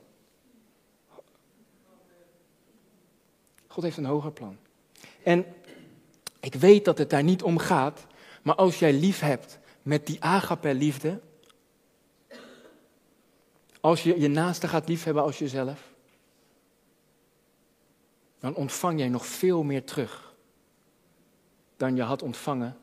God 3.68 3.84
heeft 3.84 3.98
een 3.98 4.06
hoger 4.06 4.32
plan. 4.32 4.58
En 5.24 5.46
ik 6.40 6.54
weet 6.54 6.86
dat 6.86 6.98
het 6.98 7.10
daar 7.10 7.24
niet 7.24 7.44
om 7.44 7.58
gaat, 7.58 8.06
maar 8.44 8.56
als 8.56 8.80
jij 8.80 8.94
lief 8.94 9.20
hebt 9.20 9.60
met 9.82 10.06
die 10.06 10.24
agape 10.24 10.74
liefde, 10.74 11.22
als 13.80 14.04
je 14.04 14.20
je 14.20 14.28
naaste 14.28 14.68
gaat 14.68 14.88
liefhebben 14.88 15.24
als 15.24 15.40
jezelf, 15.40 15.94
dan 18.40 18.56
ontvang 18.56 19.00
jij 19.00 19.10
nog 19.10 19.26
veel 19.26 19.64
meer 19.64 19.84
terug 19.84 20.36
dan 21.76 21.96
je 21.96 22.02
had 22.02 22.22
ontvangen 22.22 22.78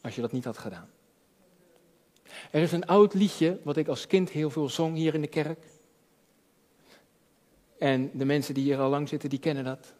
als 0.00 0.14
je 0.14 0.20
dat 0.20 0.32
niet 0.32 0.44
had 0.44 0.58
gedaan. 0.58 0.90
Er 2.50 2.62
is 2.62 2.72
een 2.72 2.86
oud 2.86 3.14
liedje 3.14 3.58
wat 3.62 3.76
ik 3.76 3.88
als 3.88 4.06
kind 4.06 4.30
heel 4.30 4.50
veel 4.50 4.68
zong 4.68 4.96
hier 4.96 5.14
in 5.14 5.20
de 5.20 5.26
kerk. 5.26 5.64
En 7.78 8.10
de 8.12 8.24
mensen 8.24 8.54
die 8.54 8.64
hier 8.64 8.78
al 8.78 8.90
lang 8.90 9.08
zitten, 9.08 9.28
die 9.28 9.38
kennen 9.38 9.64
dat. 9.64 9.94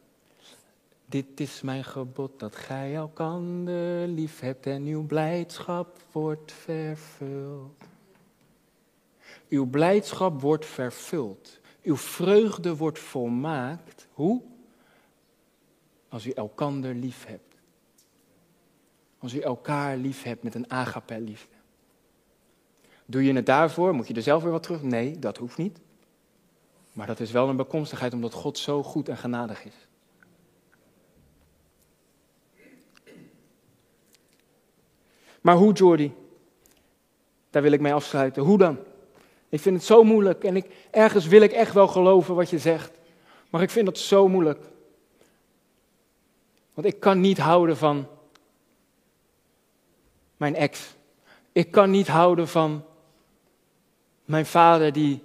Dit 1.07 1.41
is 1.41 1.61
mijn 1.61 1.85
gebod 1.85 2.39
dat 2.41 2.57
gij 2.57 2.95
elkander 2.95 4.09
lief 4.09 4.41
hebt 4.41 4.67
en 4.67 4.85
uw 4.85 5.07
blijdschap 5.07 5.97
wordt 6.13 6.53
vervuld. 6.53 7.85
Uw 9.49 9.67
blijdschap 9.67 10.41
wordt 10.41 10.67
vervuld. 10.67 11.61
Uw 11.83 11.97
vreugde 11.97 12.77
wordt 12.77 12.99
volmaakt. 12.99 14.07
Hoe? 14.13 14.43
Als 16.09 16.27
u 16.27 16.31
elkander 16.31 16.95
lief 16.95 17.27
hebt. 17.27 17.55
Als 19.19 19.35
u 19.35 19.41
elkaar 19.41 19.97
lief 19.97 20.23
hebt 20.23 20.43
met 20.43 20.55
een 20.55 20.71
agape 20.71 21.21
liefde. 21.21 21.60
Doe 23.11 23.25
je 23.25 23.33
het 23.33 23.47
daarvoor? 23.47 23.95
Moet 23.95 24.09
je 24.09 24.15
er 24.15 24.23
zelf 24.23 24.43
weer 24.43 24.53
wat 24.53 24.63
terug? 24.63 24.83
Nee, 24.83 25.19
dat 25.19 25.37
hoeft 25.37 25.57
niet. 25.57 25.81
Maar 26.93 27.07
dat 27.07 27.21
is 27.21 27.31
wel 27.31 27.49
een 27.49 27.57
bekomstigheid 27.57 28.13
omdat 28.13 28.33
God 28.33 28.59
zo 28.59 28.83
goed 28.83 29.09
en 29.09 29.17
genadig 29.17 29.65
is. 29.65 29.89
Maar 35.41 35.57
hoe, 35.57 35.73
Jordi? 35.73 36.13
Daar 37.51 37.63
wil 37.63 37.73
ik 37.73 37.81
mee 37.81 37.95
afsluiten. 37.95 38.43
Hoe 38.43 38.59
dan? 38.59 38.79
Ik 39.49 39.61
vind 39.61 39.77
het 39.77 39.85
zo 39.85 40.05
moeilijk 40.05 40.45
en 40.45 40.57
ik, 40.57 40.67
ergens 40.91 41.27
wil 41.27 41.41
ik 41.41 41.53
echt 41.53 41.73
wel 41.73 41.89
geloven 41.89 42.35
wat 42.35 42.51
je 42.51 42.59
zegt. 42.59 42.93
Maar 43.51 43.63
ik 43.63 43.71
vind 43.71 43.87
dat 43.87 43.99
zo 43.99 44.29
moeilijk. 44.29 44.65
Want 46.75 46.87
ik 46.87 47.01
kan 47.01 47.21
niet 47.21 47.39
houden 47.39 47.77
van 47.77 48.07
mijn 50.37 50.55
ex. 50.55 50.95
Ik 51.53 51.71
kan 51.71 51.91
niet 51.91 52.09
houden 52.09 52.49
van 52.49 52.85
mijn 54.31 54.47
vader 54.47 54.93
die 54.93 55.23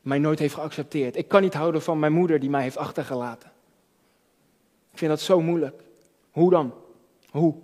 mij 0.00 0.18
nooit 0.18 0.38
heeft 0.38 0.54
geaccepteerd. 0.54 1.16
Ik 1.16 1.28
kan 1.28 1.42
niet 1.42 1.54
houden 1.54 1.82
van 1.82 1.98
mijn 1.98 2.12
moeder 2.12 2.40
die 2.40 2.50
mij 2.50 2.62
heeft 2.62 2.76
achtergelaten. 2.76 3.52
Ik 4.92 4.98
vind 4.98 5.10
dat 5.10 5.20
zo 5.20 5.40
moeilijk. 5.40 5.82
Hoe 6.30 6.50
dan? 6.50 6.74
Hoe? 7.30 7.54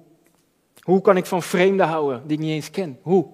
Hoe 0.81 1.01
kan 1.01 1.17
ik 1.17 1.27
van 1.27 1.43
vreemden 1.43 1.87
houden 1.87 2.27
die 2.27 2.37
ik 2.37 2.43
niet 2.43 2.53
eens 2.53 2.71
ken? 2.71 2.99
Hoe? 3.03 3.29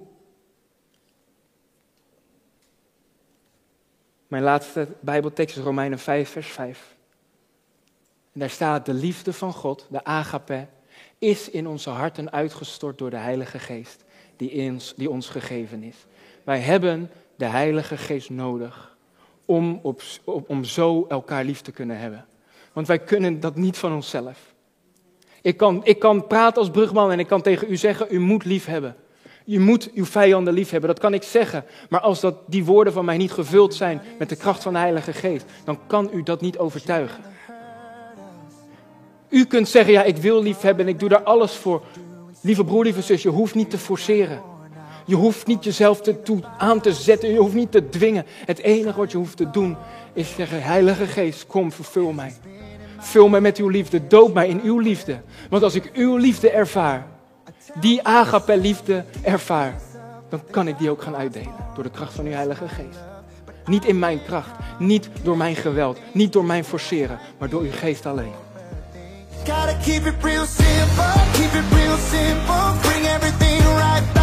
Mijn 4.27 4.43
laatste 4.43 4.89
Bijbeltekst 5.01 5.57
is 5.57 5.63
Romeinen 5.63 5.99
5, 5.99 6.31
vers 6.31 6.49
5. 6.49 6.97
En 8.33 8.41
daar 8.41 8.51
staat: 8.51 8.87
De 8.87 8.95
liefde 8.95 9.33
van 9.33 9.53
God, 9.53 9.87
de 9.91 10.05
agape, 10.05 10.67
is 11.19 11.51
in 11.51 11.67
onze 11.67 11.91
harten 11.91 12.33
uitgestort 12.33 12.99
door 12.99 13.11
de 13.11 13.17
Heilige 13.17 13.59
Geest, 13.59 14.05
die, 14.49 14.71
ons, 14.71 14.95
die 14.97 15.11
ons 15.11 15.29
gegeven 15.29 15.83
is. 15.83 15.97
Wij 16.45 16.59
hebben 16.59 17.11
de 17.37 17.45
Heilige 17.45 17.97
Geest 17.97 18.31
nodig 18.31 18.97
om, 19.45 19.81
op, 19.83 20.03
om 20.47 20.65
zo 20.65 21.07
elkaar 21.09 21.45
lief 21.45 21.61
te 21.61 21.73
kunnen 21.73 21.99
hebben. 21.99 22.25
Want 22.73 22.87
wij 22.87 22.99
kunnen 22.99 23.41
dat 23.41 23.57
niet 23.57 23.77
van 23.77 23.93
onszelf. 23.93 24.55
Ik 25.43 25.57
kan, 25.57 25.81
ik 25.85 25.99
kan 25.99 26.27
praten 26.27 26.59
als 26.59 26.71
brugman 26.71 27.11
en 27.11 27.19
ik 27.19 27.27
kan 27.27 27.43
tegen 27.43 27.71
u 27.71 27.77
zeggen, 27.77 28.07
u 28.11 28.21
moet 28.21 28.45
lief 28.45 28.67
hebben. 28.67 28.97
Je 29.45 29.61
moet 29.61 29.93
uw 29.93 30.05
vijanden 30.05 30.55
lief 30.55 30.71
hebben, 30.71 30.89
dat 30.89 30.99
kan 30.99 31.15
ik 31.15 31.23
zeggen. 31.23 31.65
Maar 31.89 32.01
als 32.01 32.21
dat, 32.21 32.37
die 32.47 32.65
woorden 32.65 32.93
van 32.93 33.05
mij 33.05 33.17
niet 33.17 33.33
gevuld 33.33 33.75
zijn 33.75 34.03
met 34.19 34.29
de 34.29 34.37
kracht 34.37 34.63
van 34.63 34.73
de 34.73 34.79
Heilige 34.79 35.13
Geest, 35.13 35.45
dan 35.65 35.79
kan 35.87 36.11
u 36.13 36.23
dat 36.23 36.41
niet 36.41 36.59
overtuigen. 36.59 37.25
U 39.29 39.45
kunt 39.45 39.69
zeggen, 39.69 39.93
ja, 39.93 40.03
ik 40.03 40.17
wil 40.17 40.43
lief 40.43 40.61
hebben 40.61 40.87
en 40.87 40.93
ik 40.93 40.99
doe 40.99 41.09
daar 41.09 41.23
alles 41.23 41.53
voor. 41.53 41.83
Lieve 42.43 42.65
broer, 42.65 42.85
lieve 42.85 43.03
zus, 43.03 43.23
je 43.23 43.29
hoeft 43.29 43.55
niet 43.55 43.71
te 43.71 43.79
forceren. 43.79 44.43
Je 45.07 45.15
hoeft 45.15 45.47
niet 45.47 45.65
jezelf 45.65 46.01
te, 46.01 46.41
aan 46.59 46.81
te 46.81 46.93
zetten, 46.93 47.33
je 47.33 47.39
hoeft 47.39 47.55
niet 47.55 47.73
te 47.73 47.89
dwingen. 47.89 48.27
Het 48.45 48.59
enige 48.59 48.99
wat 48.99 49.11
je 49.11 49.17
hoeft 49.17 49.37
te 49.37 49.51
doen 49.51 49.77
is 50.13 50.35
zeggen, 50.35 50.63
Heilige 50.63 51.07
Geest, 51.07 51.47
kom, 51.47 51.73
vervul 51.73 52.13
mij. 52.13 52.35
Vul 52.99 53.29
mij 53.29 53.41
met 53.41 53.59
uw 53.59 53.69
liefde, 53.69 54.07
doop 54.07 54.35
mij 54.35 54.49
in 54.49 54.61
uw 54.63 54.79
liefde. 54.79 55.21
Want 55.51 55.63
als 55.63 55.75
ik 55.75 55.91
uw 55.95 56.17
liefde 56.17 56.51
ervaar, 56.51 57.07
die 57.81 58.03
agape 58.03 58.57
liefde 58.57 59.05
ervaar, 59.23 59.81
dan 60.29 60.41
kan 60.51 60.69
ik 60.69 60.79
die 60.79 60.91
ook 60.91 61.03
gaan 61.03 61.17
uitdelen 61.17 61.55
door 61.75 61.85
de 61.85 61.91
kracht 61.91 62.13
van 62.13 62.27
uw 62.27 62.33
Heilige 62.33 62.69
Geest. 62.69 62.99
Niet 63.67 63.85
in 63.85 63.99
mijn 63.99 64.23
kracht, 64.23 64.51
niet 64.79 65.09
door 65.23 65.37
mijn 65.37 65.57
geweld, 65.57 65.99
niet 66.13 66.33
door 66.33 66.45
mijn 66.45 66.65
forceren, 66.65 67.19
maar 67.39 67.49
door 67.49 67.63
uw 67.63 67.73
geest 67.73 68.07
alleen. 68.07 68.33
Keep 69.85 70.07
it 70.07 70.15
real 70.23 70.47
simple, 70.47 71.13
keep 71.35 71.53
it 71.53 71.75
real 71.75 71.97
simple, 71.97 72.83
bring 72.83 73.05
everything 73.05 73.65
right 73.65 74.15
back 74.15 74.22